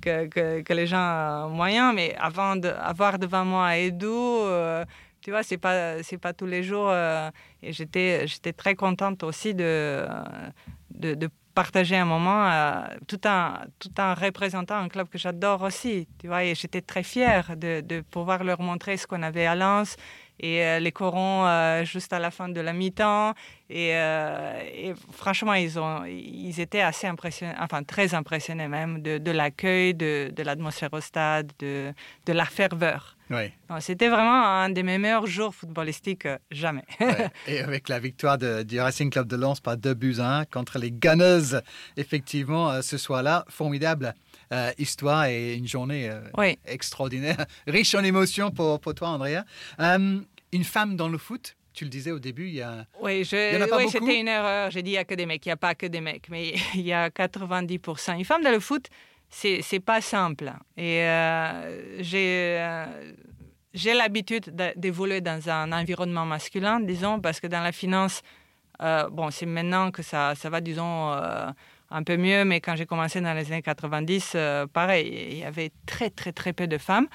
que, 0.00 0.72
les 0.72 0.86
gens 0.86 1.48
moyens, 1.48 1.94
mais 1.94 2.14
avant 2.18 2.56
d'avoir 2.56 3.18
devant 3.18 3.44
moi 3.44 3.76
Edu, 3.76 4.06
euh, 4.06 4.84
tu 5.20 5.30
vois, 5.30 5.42
c'est 5.42 5.58
pas 5.58 5.96
pas 6.20 6.32
tous 6.32 6.46
les 6.46 6.62
jours. 6.62 6.88
Euh, 6.90 7.30
et 7.62 7.72
j'étais 7.72 8.26
j'étais 8.26 8.52
très 8.52 8.74
contente 8.74 9.22
aussi 9.22 9.54
de, 9.54 10.06
de, 10.90 11.28
partager 11.56 11.96
un 11.96 12.04
moment 12.04 12.46
euh, 12.46 12.82
tout 13.08 13.26
en 13.26 13.54
tout 13.78 13.94
en 13.98 14.12
représentant 14.14 14.76
un 14.76 14.88
club 14.88 15.08
que 15.08 15.16
j'adore 15.16 15.62
aussi, 15.62 16.06
tu 16.20 16.28
vois. 16.28 16.44
Et 16.44 16.54
j'étais 16.54 16.82
très 16.82 17.02
fière 17.02 17.56
de, 17.56 17.80
de 17.80 18.02
pouvoir 18.02 18.44
leur 18.44 18.60
montrer 18.60 18.98
ce 18.98 19.06
qu'on 19.06 19.22
avait 19.22 19.46
à 19.46 19.54
Lens 19.56 19.96
et 20.38 20.62
euh, 20.62 20.78
les 20.78 20.92
corons 20.92 21.46
euh, 21.46 21.82
juste 21.84 22.12
à 22.12 22.18
la 22.18 22.30
fin 22.30 22.48
de 22.50 22.60
la 22.60 22.74
mi-temps. 22.74 23.32
Et, 23.68 23.90
euh, 23.94 24.60
et, 24.72 24.94
franchement, 25.10 25.54
ils, 25.54 25.78
ont, 25.78 26.04
ils 26.04 26.60
étaient 26.60 26.82
assez 26.82 27.08
impressionnés, 27.08 27.54
enfin 27.58 27.82
très 27.82 28.14
impressionnés 28.14 28.68
même 28.68 29.02
de, 29.02 29.18
de 29.18 29.30
l'accueil, 29.32 29.92
de, 29.92 30.32
de 30.34 30.42
l'atmosphère 30.44 30.92
au 30.92 31.00
stade, 31.00 31.50
de, 31.58 31.92
de 32.26 32.32
la 32.32 32.44
ferveur. 32.44 33.16
Oui. 33.28 33.50
C'était 33.80 34.08
vraiment 34.08 34.44
un 34.44 34.68
des 34.70 34.84
meilleurs 34.84 35.26
jours 35.26 35.52
footballistiques 35.52 36.28
jamais. 36.52 36.84
Et 37.48 37.58
avec 37.58 37.88
la 37.88 37.98
victoire 37.98 38.38
du 38.38 38.80
Racing 38.80 39.10
Club 39.10 39.26
de 39.26 39.34
Lens 39.34 39.58
par 39.58 39.76
2 39.76 39.94
buts 39.94 40.14
à 40.20 40.38
1 40.38 40.44
contre 40.44 40.78
les 40.78 40.92
Gunners, 40.92 41.58
effectivement, 41.96 42.80
ce 42.82 42.96
soir-là, 42.96 43.44
formidable. 43.48 44.14
histoire 44.78 45.24
et 45.24 45.54
une 45.54 45.66
journée 45.66 46.08
extraordinaire, 46.66 47.46
riche 47.66 47.96
en 47.96 48.04
émotions 48.04 48.52
pour, 48.52 48.78
pour 48.78 48.94
toi, 48.94 49.08
Andrea. 49.08 49.42
une 49.80 50.64
femme 50.64 50.94
dans 50.94 51.08
le 51.08 51.18
foot, 51.18 51.55
tu 51.76 51.84
le 51.84 51.90
disais 51.90 52.10
au 52.10 52.18
début, 52.18 52.48
il 52.48 52.54
y 52.54 52.62
a. 52.62 52.86
Oui, 53.00 53.22
je, 53.22 53.76
oui 53.76 53.88
c'était 53.90 54.18
une 54.18 54.28
erreur. 54.28 54.70
J'ai 54.70 54.82
dit 54.82 54.90
il 54.90 54.94
n'y 54.94 54.98
a 54.98 55.04
que 55.04 55.14
des 55.14 55.26
mecs. 55.26 55.44
Il 55.44 55.50
n'y 55.50 55.52
a 55.52 55.56
pas 55.58 55.74
que 55.74 55.86
des 55.86 56.00
mecs, 56.00 56.28
mais 56.30 56.54
il 56.74 56.80
y 56.80 56.92
a 56.92 57.10
90%. 57.10 58.18
Une 58.18 58.24
femme 58.24 58.42
dans 58.42 58.50
le 58.50 58.60
foot, 58.60 58.88
c'est 59.28 59.60
n'est 59.70 59.80
pas 59.80 60.00
simple. 60.00 60.52
Et 60.76 61.02
euh, 61.02 62.02
j'ai. 62.02 62.56
Euh, 62.58 63.12
j'ai 63.74 63.92
l'habitude 63.92 64.56
d'évoluer 64.76 65.20
dans 65.20 65.50
un 65.50 65.70
environnement 65.70 66.24
masculin, 66.24 66.80
disons, 66.80 67.20
parce 67.20 67.40
que 67.40 67.46
dans 67.46 67.60
la 67.60 67.72
finance, 67.72 68.22
euh, 68.80 69.10
bon, 69.10 69.30
c'est 69.30 69.44
maintenant 69.44 69.90
que 69.90 70.02
ça, 70.02 70.34
ça 70.34 70.48
va, 70.48 70.62
disons, 70.62 71.12
un 71.12 72.02
peu 72.02 72.16
mieux, 72.16 72.46
mais 72.46 72.62
quand 72.62 72.74
j'ai 72.74 72.86
commencé 72.86 73.20
dans 73.20 73.34
les 73.34 73.52
années 73.52 73.60
90, 73.60 74.34
pareil, 74.72 75.28
il 75.30 75.38
y 75.40 75.44
avait 75.44 75.72
très, 75.84 76.08
très, 76.08 76.32
très 76.32 76.54
peu 76.54 76.66
de 76.66 76.78
femmes. 76.78 77.06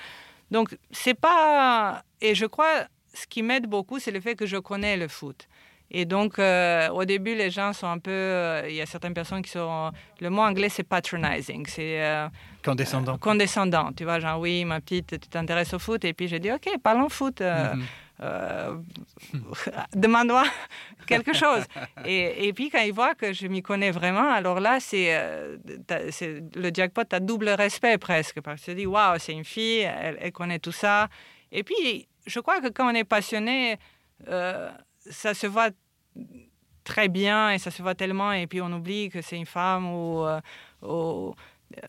Donc, 0.52 0.78
c'est 0.92 1.16
pas. 1.16 2.04
Et 2.22 2.36
je 2.36 2.46
crois, 2.46 2.86
ce 3.14 3.28
qui 3.28 3.44
m'aide 3.44 3.68
beaucoup, 3.68 4.00
c'est 4.00 4.12
le 4.12 4.20
fait 4.20 4.36
que 4.36 4.46
je 4.46 4.58
connais 4.58 4.98
le 4.98 5.08
foot. 5.08 5.48
Et 5.94 6.06
donc, 6.06 6.40
euh, 6.40 6.88
au 6.90 7.04
début, 7.04 7.36
les 7.36 7.50
gens 7.50 7.74
sont 7.74 7.88
un 7.88 8.00
peu. 8.00 8.12
Euh, 8.12 8.66
il 8.70 8.76
y 8.76 8.82
a 8.82 8.86
certaines 8.86 9.14
personnes 9.14 9.42
qui 9.42 9.52
sont. 9.52 9.92
Le 10.22 10.30
mot 10.30 10.42
anglais, 10.42 10.70
c'est 10.70 10.84
patronizing. 10.84 11.66
C'est. 11.68 12.02
Euh, 12.02 12.30
condescendant. 12.64 13.18
condescendant. 13.18 13.92
Tu 13.92 14.06
vois, 14.06 14.20
genre, 14.20 14.40
oui, 14.40 14.64
ma 14.64 14.80
petite, 14.80 15.20
tu 15.20 15.28
t'intéresses 15.28 15.74
au 15.74 15.80
foot. 15.80 16.06
Et 16.06 16.14
puis, 16.14 16.30
j'ai 16.30 16.40
dit, 16.40 16.50
OK, 16.50 16.66
parlons 16.82 17.10
foot. 17.10 17.42
Mhm. 17.42 17.84
Demande-moi 19.96 20.44
quelque 21.08 21.34
chose. 21.34 21.64
Et, 22.06 22.48
et, 22.48 22.54
puis, 22.54 22.70
quand 22.70 22.82
ils 22.82 22.94
voient 22.94 23.16
que 23.16 23.34
je 23.34 23.48
m'y 23.48 23.64
connais 23.64 23.92
vraiment, 23.92 24.32
alors 24.32 24.62
là, 24.62 24.80
c'est. 24.80 25.14
le 26.56 26.72
jackpot, 26.74 27.04
tu 27.04 27.16
as 27.18 27.20
double 27.20 27.50
respect 27.50 27.98
presque. 27.98 28.40
Parce 28.40 28.62
que 28.62 28.68
te 28.68 28.72
dis, 28.72 28.86
waouh, 28.86 29.18
c'est 29.20 29.34
une 29.34 29.44
fille, 29.44 29.82
elle, 29.82 30.18
elle 30.22 30.32
connaît 30.32 30.60
tout 30.60 30.72
ça. 30.72 31.10
Et 31.52 31.64
puis, 31.64 32.08
je 32.26 32.40
crois 32.40 32.62
que 32.62 32.68
quand 32.68 32.92
on 32.92 32.96
est 32.96 33.04
passionné, 33.04 33.78
ça 34.26 35.34
se 35.34 35.48
voit 35.48 35.70
très 36.84 37.10
bien 37.10 37.52
et 37.52 37.58
ça 37.58 37.72
se 37.72 37.82
voit 37.82 37.96
tellement 37.96 38.32
et 38.32 38.48
puis 38.48 38.62
on 38.62 38.72
oublie 38.72 39.10
que 39.10 39.22
c'est 39.22 39.38
une 39.38 39.46
femme 39.46 39.88
ou, 39.88 40.26
euh, 40.26 41.32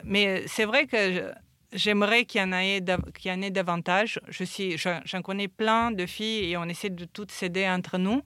mais 0.05 0.45
c'est 0.47 0.65
vrai 0.65 0.87
que 0.87 1.33
j'aimerais 1.73 2.25
qu'il 2.25 2.41
y 2.41 2.45
en 2.45 2.53
ait 2.53 2.83
qu'il 3.19 3.31
y 3.31 3.35
en 3.35 3.43
ait 3.43 3.51
davantage. 3.51 4.21
Je 4.29 4.45
suis 4.45 4.77
j'en 4.77 5.23
connais 5.23 5.49
plein 5.49 5.91
de 5.91 6.07
filles 6.07 6.53
et 6.53 6.57
on 6.57 6.65
essaie 6.65 6.91
de 6.91 7.05
toutes 7.05 7.33
s'aider 7.33 7.69
entre 7.69 7.99
nous 7.99 8.23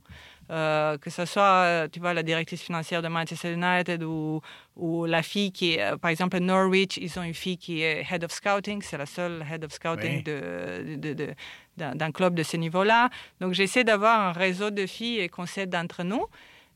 euh, 0.51 0.97
que 0.99 1.11
ce 1.11 1.25
soit, 1.25 1.89
tu 1.91 1.99
vois, 1.99 2.15
la 2.15 2.23
directrice 2.23 2.63
financière 2.63 3.03
de 3.03 3.09
Manchester 3.09 3.53
United 3.53 4.05
ou, 4.05 4.41
ou 4.77 5.05
la 5.05 5.23
fille 5.23 5.51
qui 5.51 5.75
est, 5.75 5.83
euh, 5.83 5.97
par 5.97 6.11
exemple, 6.11 6.39
Norwich, 6.39 6.99
ils 6.99 7.19
ont 7.19 7.25
une 7.25 7.35
fille 7.35 7.59
qui 7.59 7.83
est 7.83 8.07
head 8.09 8.23
of 8.23 8.31
scouting, 8.31 8.81
c'est 8.83 8.97
la 8.97 9.07
seule 9.07 9.45
head 9.51 9.65
of 9.65 9.73
scouting 9.73 10.23
de, 10.23 10.97
de, 10.97 11.15
de, 11.15 11.35
d'un 11.77 12.13
club 12.13 12.35
de 12.35 12.43
ce 12.43 12.57
niveau-là. 12.57 13.11
Donc 13.41 13.53
j'essaie 13.53 13.85
d'avoir 13.85 14.21
un 14.21 14.33
réseau 14.33 14.71
de 14.71 14.87
filles 14.87 15.21
et 15.21 15.29
qu'on 15.29 15.47
s'aide 15.47 15.75
entre 15.75 16.03
nous. 16.03 16.27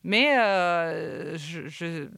Mais 0.03 0.39
euh, 0.39 1.37
je, 1.37 2.09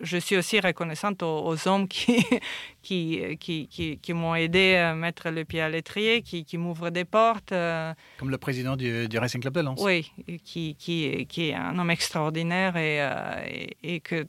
je, 0.00 0.16
suis 0.18 0.36
aussi 0.36 0.60
reconnaissante 0.60 1.22
aux, 1.24 1.68
hommes 1.68 1.88
qui, 1.88 2.24
qui, 2.82 3.36
qui, 3.38 3.98
qui, 4.00 4.12
m'ont 4.12 4.34
aidé 4.34 4.76
à 4.76 4.94
mettre 4.94 5.30
le 5.30 5.44
pied 5.44 5.60
à 5.60 5.68
l'étrier, 5.68 6.22
qui, 6.22 6.44
qui 6.44 6.56
m'ouvrent 6.56 6.90
des 6.90 7.04
portes. 7.04 7.50
Euh. 7.50 7.92
Comme 8.18 8.30
le 8.30 8.38
président 8.38 8.76
du, 8.76 9.08
du, 9.08 9.18
Racing 9.18 9.40
Club 9.40 9.54
de 9.54 9.60
Lens. 9.60 9.80
Oui, 9.82 10.12
qui, 10.44 10.76
qui, 10.76 11.26
qui 11.26 11.48
est 11.48 11.54
un 11.54 11.76
homme 11.78 11.90
extraordinaire 11.90 12.76
et, 12.76 13.02
euh, 13.02 13.42
et, 13.46 13.76
et 13.82 14.00
que 14.00 14.24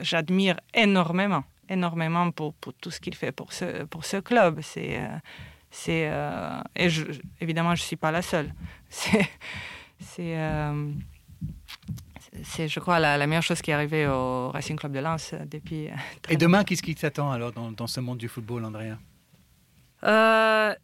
j'admire 0.00 0.56
énormément, 0.72 1.44
énormément 1.68 2.30
pour, 2.30 2.54
pour 2.54 2.72
tout 2.72 2.90
ce 2.90 2.98
qu'il 3.00 3.14
fait 3.14 3.32
pour 3.32 3.52
ce, 3.52 3.84
pour 3.84 4.06
ce 4.06 4.16
club. 4.16 4.60
C'est 4.62 4.98
c'est 5.74 6.08
euh, 6.08 6.60
et 6.76 6.88
je, 6.88 7.02
évidemment 7.40 7.74
je 7.74 7.82
suis 7.82 7.96
pas 7.96 8.12
la 8.12 8.22
seule. 8.22 8.54
C'est 10.00 10.38
euh, 10.38 10.90
c'est 12.42 12.68
je 12.68 12.80
crois 12.80 12.98
la, 12.98 13.26
meilleure 13.26 13.42
chose 13.42 13.62
qui 13.62 13.70
est 13.70 13.74
arrivée 13.74 14.06
au 14.06 14.50
Racing 14.50 14.76
Club 14.76 14.92
de 14.92 14.98
Lens 14.98 15.32
euh, 15.32 15.44
depuis. 15.46 15.88
et 16.28 16.36
demain 16.36 16.62
qu'est-ce 16.62 16.82
qui 16.82 16.94
t'attend 16.94 17.30
alors 17.30 17.52
dans, 17.52 17.70
dans, 17.72 17.86
ce 17.86 18.00
monde 18.00 18.18
du 18.18 18.28
football, 18.28 18.64
Andrea? 18.64 18.96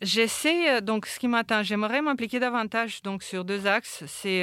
J'essaie 0.01 0.81
donc 0.81 1.07
ce 1.07 1.19
qui 1.19 1.29
m'attend. 1.29 1.63
J'aimerais 1.63 2.01
m'impliquer 2.03 2.41
davantage 2.41 3.03
donc 3.03 3.23
sur 3.23 3.45
deux 3.45 3.67
axes. 3.67 4.05
C'est 4.07 4.43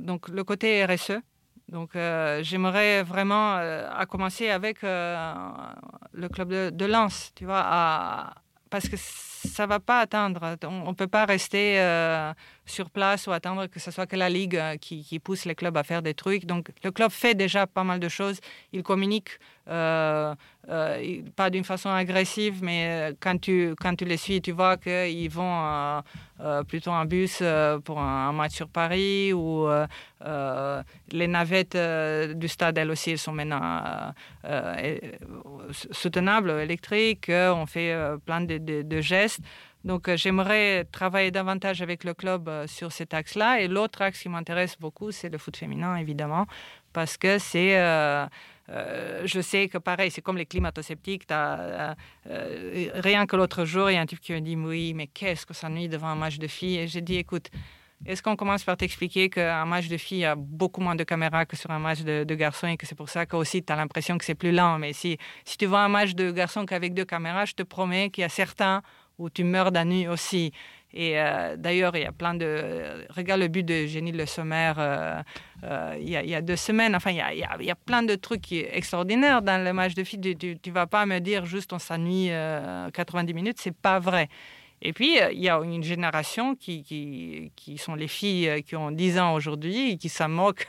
donc 0.00 0.28
le 0.28 0.44
côté 0.44 0.84
RSE. 0.84 1.20
Donc 1.68 1.90
j'aimerais 1.94 3.02
vraiment 3.02 3.56
à 3.56 4.06
commencer 4.06 4.50
avec 4.50 4.82
le 4.82 6.28
club 6.28 6.48
de, 6.50 6.70
de 6.70 6.84
Lens, 6.84 7.32
tu 7.34 7.44
vois, 7.46 7.62
à, 7.64 8.34
parce 8.74 8.88
que 8.88 8.96
ça 8.96 9.66
va 9.66 9.78
pas 9.78 10.00
attendre. 10.00 10.56
On 10.64 10.88
ne 10.88 10.94
peut 10.94 11.06
pas 11.06 11.26
rester 11.26 11.78
euh, 11.78 12.32
sur 12.66 12.90
place 12.90 13.28
ou 13.28 13.30
attendre 13.30 13.68
que 13.68 13.78
ce 13.78 13.92
soit 13.92 14.08
que 14.08 14.16
la 14.16 14.28
Ligue 14.28 14.56
euh, 14.56 14.76
qui, 14.76 15.20
pousse 15.20 15.44
les 15.44 15.54
clubs 15.54 15.76
à 15.76 15.84
faire 15.84 16.02
des 16.02 16.12
trucs. 16.12 16.44
Donc 16.44 16.70
le 16.82 16.90
club 16.90 17.12
fait 17.12 17.36
déjà 17.36 17.68
pas 17.68 17.84
mal 17.84 18.00
de 18.00 18.08
choses. 18.08 18.40
Il 18.72 18.82
communique 18.82 19.38
pas 19.66 21.50
d'une 21.50 21.64
façon 21.64 21.90
agressive, 21.90 22.62
mais 22.62 23.14
quand 23.20 23.40
tu, 23.40 23.74
quand 23.80 23.94
tu 23.96 24.04
les 24.04 24.16
suis, 24.16 24.40
tu 24.40 24.52
vois 24.52 24.76
qu'ils 24.76 25.30
vont 25.30 26.02
plutôt 26.68 26.90
en 26.90 27.04
bus 27.04 27.42
pour 27.84 27.98
un, 28.00 28.32
match 28.32 28.52
sur 28.52 28.68
Paris 28.68 29.32
ou 29.32 29.66
les 31.12 31.26
navettes 31.28 31.78
du 32.36 32.48
stade, 32.48 32.78
elles 32.78 32.90
aussi, 32.90 33.12
elles 33.12 33.18
sont 33.18 33.32
maintenant 33.32 34.12
soutenables, 35.70 36.50
électriques. 36.50 37.30
On 37.30 37.66
fait 37.66 37.96
plein 38.26 38.40
de, 38.42 39.00
gestes. 39.00 39.40
Donc 39.84 40.08
euh, 40.08 40.16
j'aimerais 40.16 40.84
travailler 40.90 41.30
davantage 41.30 41.82
avec 41.82 42.04
le 42.04 42.14
club 42.14 42.48
euh, 42.48 42.66
sur 42.66 42.90
cet 42.90 43.12
axe-là. 43.14 43.60
Et 43.60 43.68
l'autre 43.68 44.00
axe 44.02 44.20
qui 44.22 44.28
m'intéresse 44.28 44.76
beaucoup, 44.78 45.12
c'est 45.12 45.28
le 45.28 45.38
foot 45.38 45.56
féminin, 45.56 45.96
évidemment, 45.96 46.46
parce 46.92 47.16
que 47.16 47.38
c'est... 47.38 47.78
Euh, 47.78 48.26
je 48.68 49.40
sais 49.42 49.68
que 49.68 49.78
pareil, 49.78 50.10
c'est 50.10 50.22
comme 50.22 50.36
les 50.36 50.46
climato-sceptiques. 50.46 51.26
rien 51.28 53.26
que 53.26 53.36
l'autre 53.36 53.64
jour, 53.64 53.90
il 53.90 53.94
y 53.94 53.96
a 53.96 54.00
un 54.00 54.06
type 54.06 54.20
qui 54.20 54.32
me 54.32 54.40
dit 54.40 54.56
Oui, 54.56 54.94
mais 54.94 55.06
qu'est-ce 55.06 55.46
que 55.46 55.54
ça 55.54 55.68
nuit 55.68 55.88
devant 55.88 56.08
un 56.08 56.16
match 56.16 56.38
de 56.38 56.46
filles? 56.46 56.78
Et 56.78 56.88
j'ai 56.88 57.00
dit 57.00 57.16
Écoute, 57.16 57.50
est-ce 58.06 58.22
qu'on 58.22 58.36
commence 58.36 58.64
par 58.64 58.76
t'expliquer 58.76 59.30
qu'un 59.30 59.64
match 59.64 59.88
de 59.88 59.96
filles 59.96 60.26
a 60.26 60.34
beaucoup 60.34 60.82
moins 60.82 60.94
de 60.94 61.04
caméras 61.04 61.46
que 61.46 61.56
sur 61.56 61.70
un 61.70 61.78
match 61.78 62.02
de, 62.02 62.34
garçons 62.34 62.66
et 62.66 62.76
que 62.76 62.86
c'est 62.86 62.94
pour 62.94 63.08
ça 63.08 63.24
que 63.24 63.34
aussi 63.34 63.62
tu 63.62 63.72
as 63.72 63.76
l'impression 63.76 64.18
que 64.18 64.26
c'est 64.26 64.34
plus 64.34 64.52
lent? 64.52 64.78
Mais 64.78 64.92
si, 64.92 65.16
si 65.44 65.56
tu 65.56 65.64
vois 65.64 65.80
un 65.80 65.88
match 65.88 66.14
de 66.14 66.30
garçons 66.30 66.66
qu'avec 66.66 66.92
deux 66.92 67.06
caméras, 67.06 67.46
je 67.46 67.54
te 67.54 67.62
promets 67.62 68.10
qu'il 68.10 68.22
y 68.22 68.24
a 68.24 68.28
certains 68.28 68.82
où 69.18 69.30
tu 69.30 69.44
meurs 69.44 69.72
de 69.72 69.82
nuit 69.84 70.06
aussi. 70.06 70.52
Et 70.96 71.18
euh, 71.18 71.56
d'ailleurs, 71.56 71.96
il 71.96 72.02
y 72.02 72.06
a 72.06 72.12
plein 72.12 72.34
de. 72.34 73.04
Regarde 73.10 73.40
le 73.40 73.48
but 73.48 73.64
de 73.64 73.84
Génie 73.86 74.12
Le 74.12 74.26
Sommaire 74.26 74.76
euh, 74.78 75.20
euh, 75.64 75.96
il, 76.00 76.08
y 76.08 76.34
a, 76.34 76.40
deux 76.40 76.54
semaines. 76.54 76.94
Enfin, 76.94 77.10
il 77.10 77.16
y 77.16 77.20
a, 77.20 77.34
il 77.34 77.66
y 77.66 77.70
a, 77.70 77.74
plein 77.74 78.04
de 78.04 78.14
trucs 78.14 78.52
extraordinaires 78.52 79.42
dans 79.42 79.62
le 79.62 79.72
match 79.72 79.94
de 79.94 80.04
filles. 80.04 80.36
Tu 80.38 80.56
ne 80.64 80.72
vas 80.72 80.86
pas 80.86 81.04
me 81.04 81.18
dire 81.18 81.46
juste 81.46 81.72
on 81.72 81.80
s'ennuie 81.80 82.30
90 82.92 83.34
minutes, 83.34 83.58
c'est 83.60 83.76
pas 83.76 83.98
vrai. 83.98 84.28
Et 84.82 84.92
puis, 84.92 85.16
il 85.32 85.40
y 85.40 85.48
a 85.48 85.58
une 85.58 85.82
génération 85.82 86.54
qui, 86.54 86.82
qui, 86.82 87.50
qui 87.56 87.78
sont 87.78 87.94
les 87.94 88.08
filles 88.08 88.62
qui 88.64 88.76
ont 88.76 88.90
10 88.90 89.18
ans 89.18 89.34
aujourd'hui 89.34 89.92
et 89.92 89.96
qui 89.96 90.08
s'en 90.08 90.28
moquent 90.28 90.68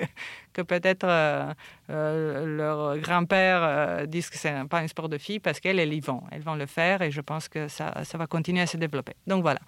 que 0.56 0.62
peut-être 0.62 1.04
euh, 1.04 1.52
euh, 1.90 2.46
leur 2.46 2.98
grand-père 2.98 3.60
euh, 3.62 4.06
disent 4.06 4.30
que 4.30 4.38
c'est 4.38 4.54
pas 4.70 4.78
un 4.78 4.88
sport 4.88 5.10
de 5.10 5.18
filles 5.18 5.38
parce 5.38 5.60
qu'elles, 5.60 5.78
elles 5.78 5.92
y 5.92 6.00
vont. 6.00 6.22
Elles 6.32 6.40
vont 6.40 6.54
le 6.54 6.64
faire 6.64 7.02
et 7.02 7.10
je 7.10 7.20
pense 7.20 7.48
que 7.48 7.68
ça, 7.68 7.92
ça 8.04 8.16
va 8.16 8.26
continuer 8.26 8.62
à 8.62 8.66
se 8.66 8.78
développer. 8.78 9.12
Donc 9.26 9.42
voilà. 9.42 9.60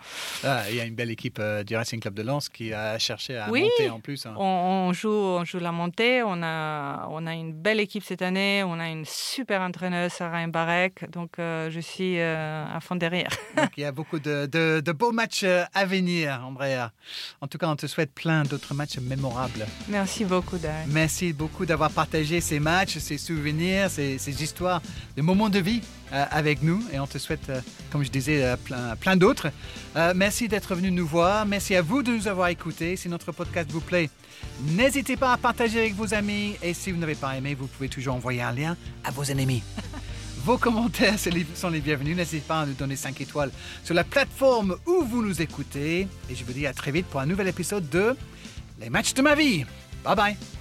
Ah, 0.45 0.63
il 0.71 0.77
y 0.77 0.81
a 0.81 0.85
une 0.85 0.95
belle 0.95 1.11
équipe 1.11 1.41
du 1.67 1.77
Racing 1.77 2.01
Club 2.01 2.15
de 2.15 2.23
Lens 2.23 2.49
qui 2.49 2.73
a 2.73 2.99
cherché 2.99 3.37
à 3.37 3.49
monter 3.49 3.91
en 3.91 4.01
plus. 4.01 4.25
Hein. 4.25 4.35
On, 4.39 4.93
joue, 4.95 5.11
on 5.11 5.45
joue 5.45 5.59
la 5.59 5.73
montée. 5.73 6.23
On 6.23 6.43
a, 6.43 7.07
on 7.11 7.27
a 7.27 7.35
une 7.35 7.53
belle 7.53 7.81
équipe 7.81 8.05
cette 8.05 8.23
année. 8.23 8.63
On 8.65 8.81
a 8.81 8.89
une 8.89 9.05
super 9.05 9.61
entraîneuse, 9.61 10.13
Sarah 10.13 10.47
Mbarek. 10.47 11.11
Donc 11.11 11.33
je 11.37 11.81
suis 11.81 12.19
à 12.19 12.79
fond 12.81 12.97
derrière. 12.97 13.31
Donc, 13.57 13.73
il 13.77 13.83
y 13.83 13.85
a 13.85 13.93
beaucoup 13.93 14.19
de, 14.19 14.47
de, 14.47 14.93
beaux 14.93 15.13
matchs 15.13 15.45
à 15.45 15.85
venir, 15.85 16.41
Andrea. 16.47 16.93
En 17.41 17.47
tout 17.49 17.59
cas, 17.59 17.69
on 17.69 17.77
te 17.77 17.87
souhaite 17.87 18.15
plein 18.15 18.45
d'autres 18.45 18.73
matchs 18.73 18.99
mémorables. 18.99 19.67
Merci 19.89 20.25
beaucoup, 20.25 20.57
Dan. 20.59 20.78
Merci 20.87 21.33
beaucoup 21.33 21.67
d'avoir 21.67 21.91
partagé 21.91 22.41
ces 22.41 22.61
matchs, 22.61 22.99
ces 22.99 23.19
souvenirs, 23.19 23.91
ces, 23.91 24.43
histoires, 24.43 24.81
des 25.17 25.23
moments 25.23 25.49
de 25.49 25.59
vie 25.59 25.83
euh, 26.13 26.25
avec 26.31 26.63
nous. 26.63 26.83
Et 26.93 26.99
on 26.99 27.07
te 27.07 27.19
souhaite, 27.19 27.49
euh, 27.49 27.61
comme 27.91 28.05
je 28.05 28.11
disais, 28.11 28.45
euh, 28.45 28.57
plein, 28.57 28.97
plein 28.97 29.17
d'autres. 29.17 29.49
merci 30.15 30.49
d'être 30.49 30.75
venu 30.75 30.91
nous 30.91 31.07
voir. 31.07 31.47
Merci 31.47 31.75
à 31.75 31.83
vous 31.83 32.03
de 32.03 32.13
nous 32.13 32.29
avoir 32.29 32.49
écoutés. 32.49 32.97
Si 32.97 33.09
notre 33.09 33.33
podcast 33.33 33.71
vous 33.71 33.81
plaît, 33.81 34.11
n'hésitez 34.77 35.17
pas 35.17 35.33
à 35.33 35.37
partager 35.37 35.81
avec 35.81 35.95
vos 35.95 36.15
amis. 36.15 36.57
Et 36.63 36.75
si 36.75 36.93
vous 36.93 36.99
n'avez 36.99 37.15
pas 37.15 37.37
aimé, 37.37 37.55
vous 37.55 37.67
pouvez 37.67 37.89
toujours 37.89 38.15
envoyer 38.15 38.43
un 38.43 38.53
lien 38.53 38.77
à 39.05 39.11
vos 39.11 39.25
ennemis. 39.25 39.63
Vos 40.45 40.57
commentaires 40.57 41.17
sont 41.55 41.69
les 41.69 41.81
bienvenus. 41.81 42.17
N'hésitez 42.17 42.41
pas 42.41 42.61
à 42.61 42.67
nous 42.67 42.73
donner 42.73 42.97
5 42.97 43.21
étoiles 43.21 43.51
sur 43.85 43.95
la 43.95 44.05
plateforme 44.05 44.77
où 44.87 45.05
vous 45.05 45.23
nous 45.23 45.43
écoutez. 45.43 46.09
Et 46.31 46.35
je 46.35 46.45
vous 46.45 46.53
dis 46.53 46.67
à 46.67 46.73
très 46.73 46.91
vite 46.91 47.07
pour 47.07 47.21
un 47.21 47.27
nouvel 47.27 47.49
épisode 47.49 47.89
de 47.91 48.17
Les 48.81 48.89
matchs 48.89 49.13
de 49.13 49.21
ma 49.21 49.35
vie. 49.35 49.67
Bye 50.05 50.17
bye. 50.17 50.58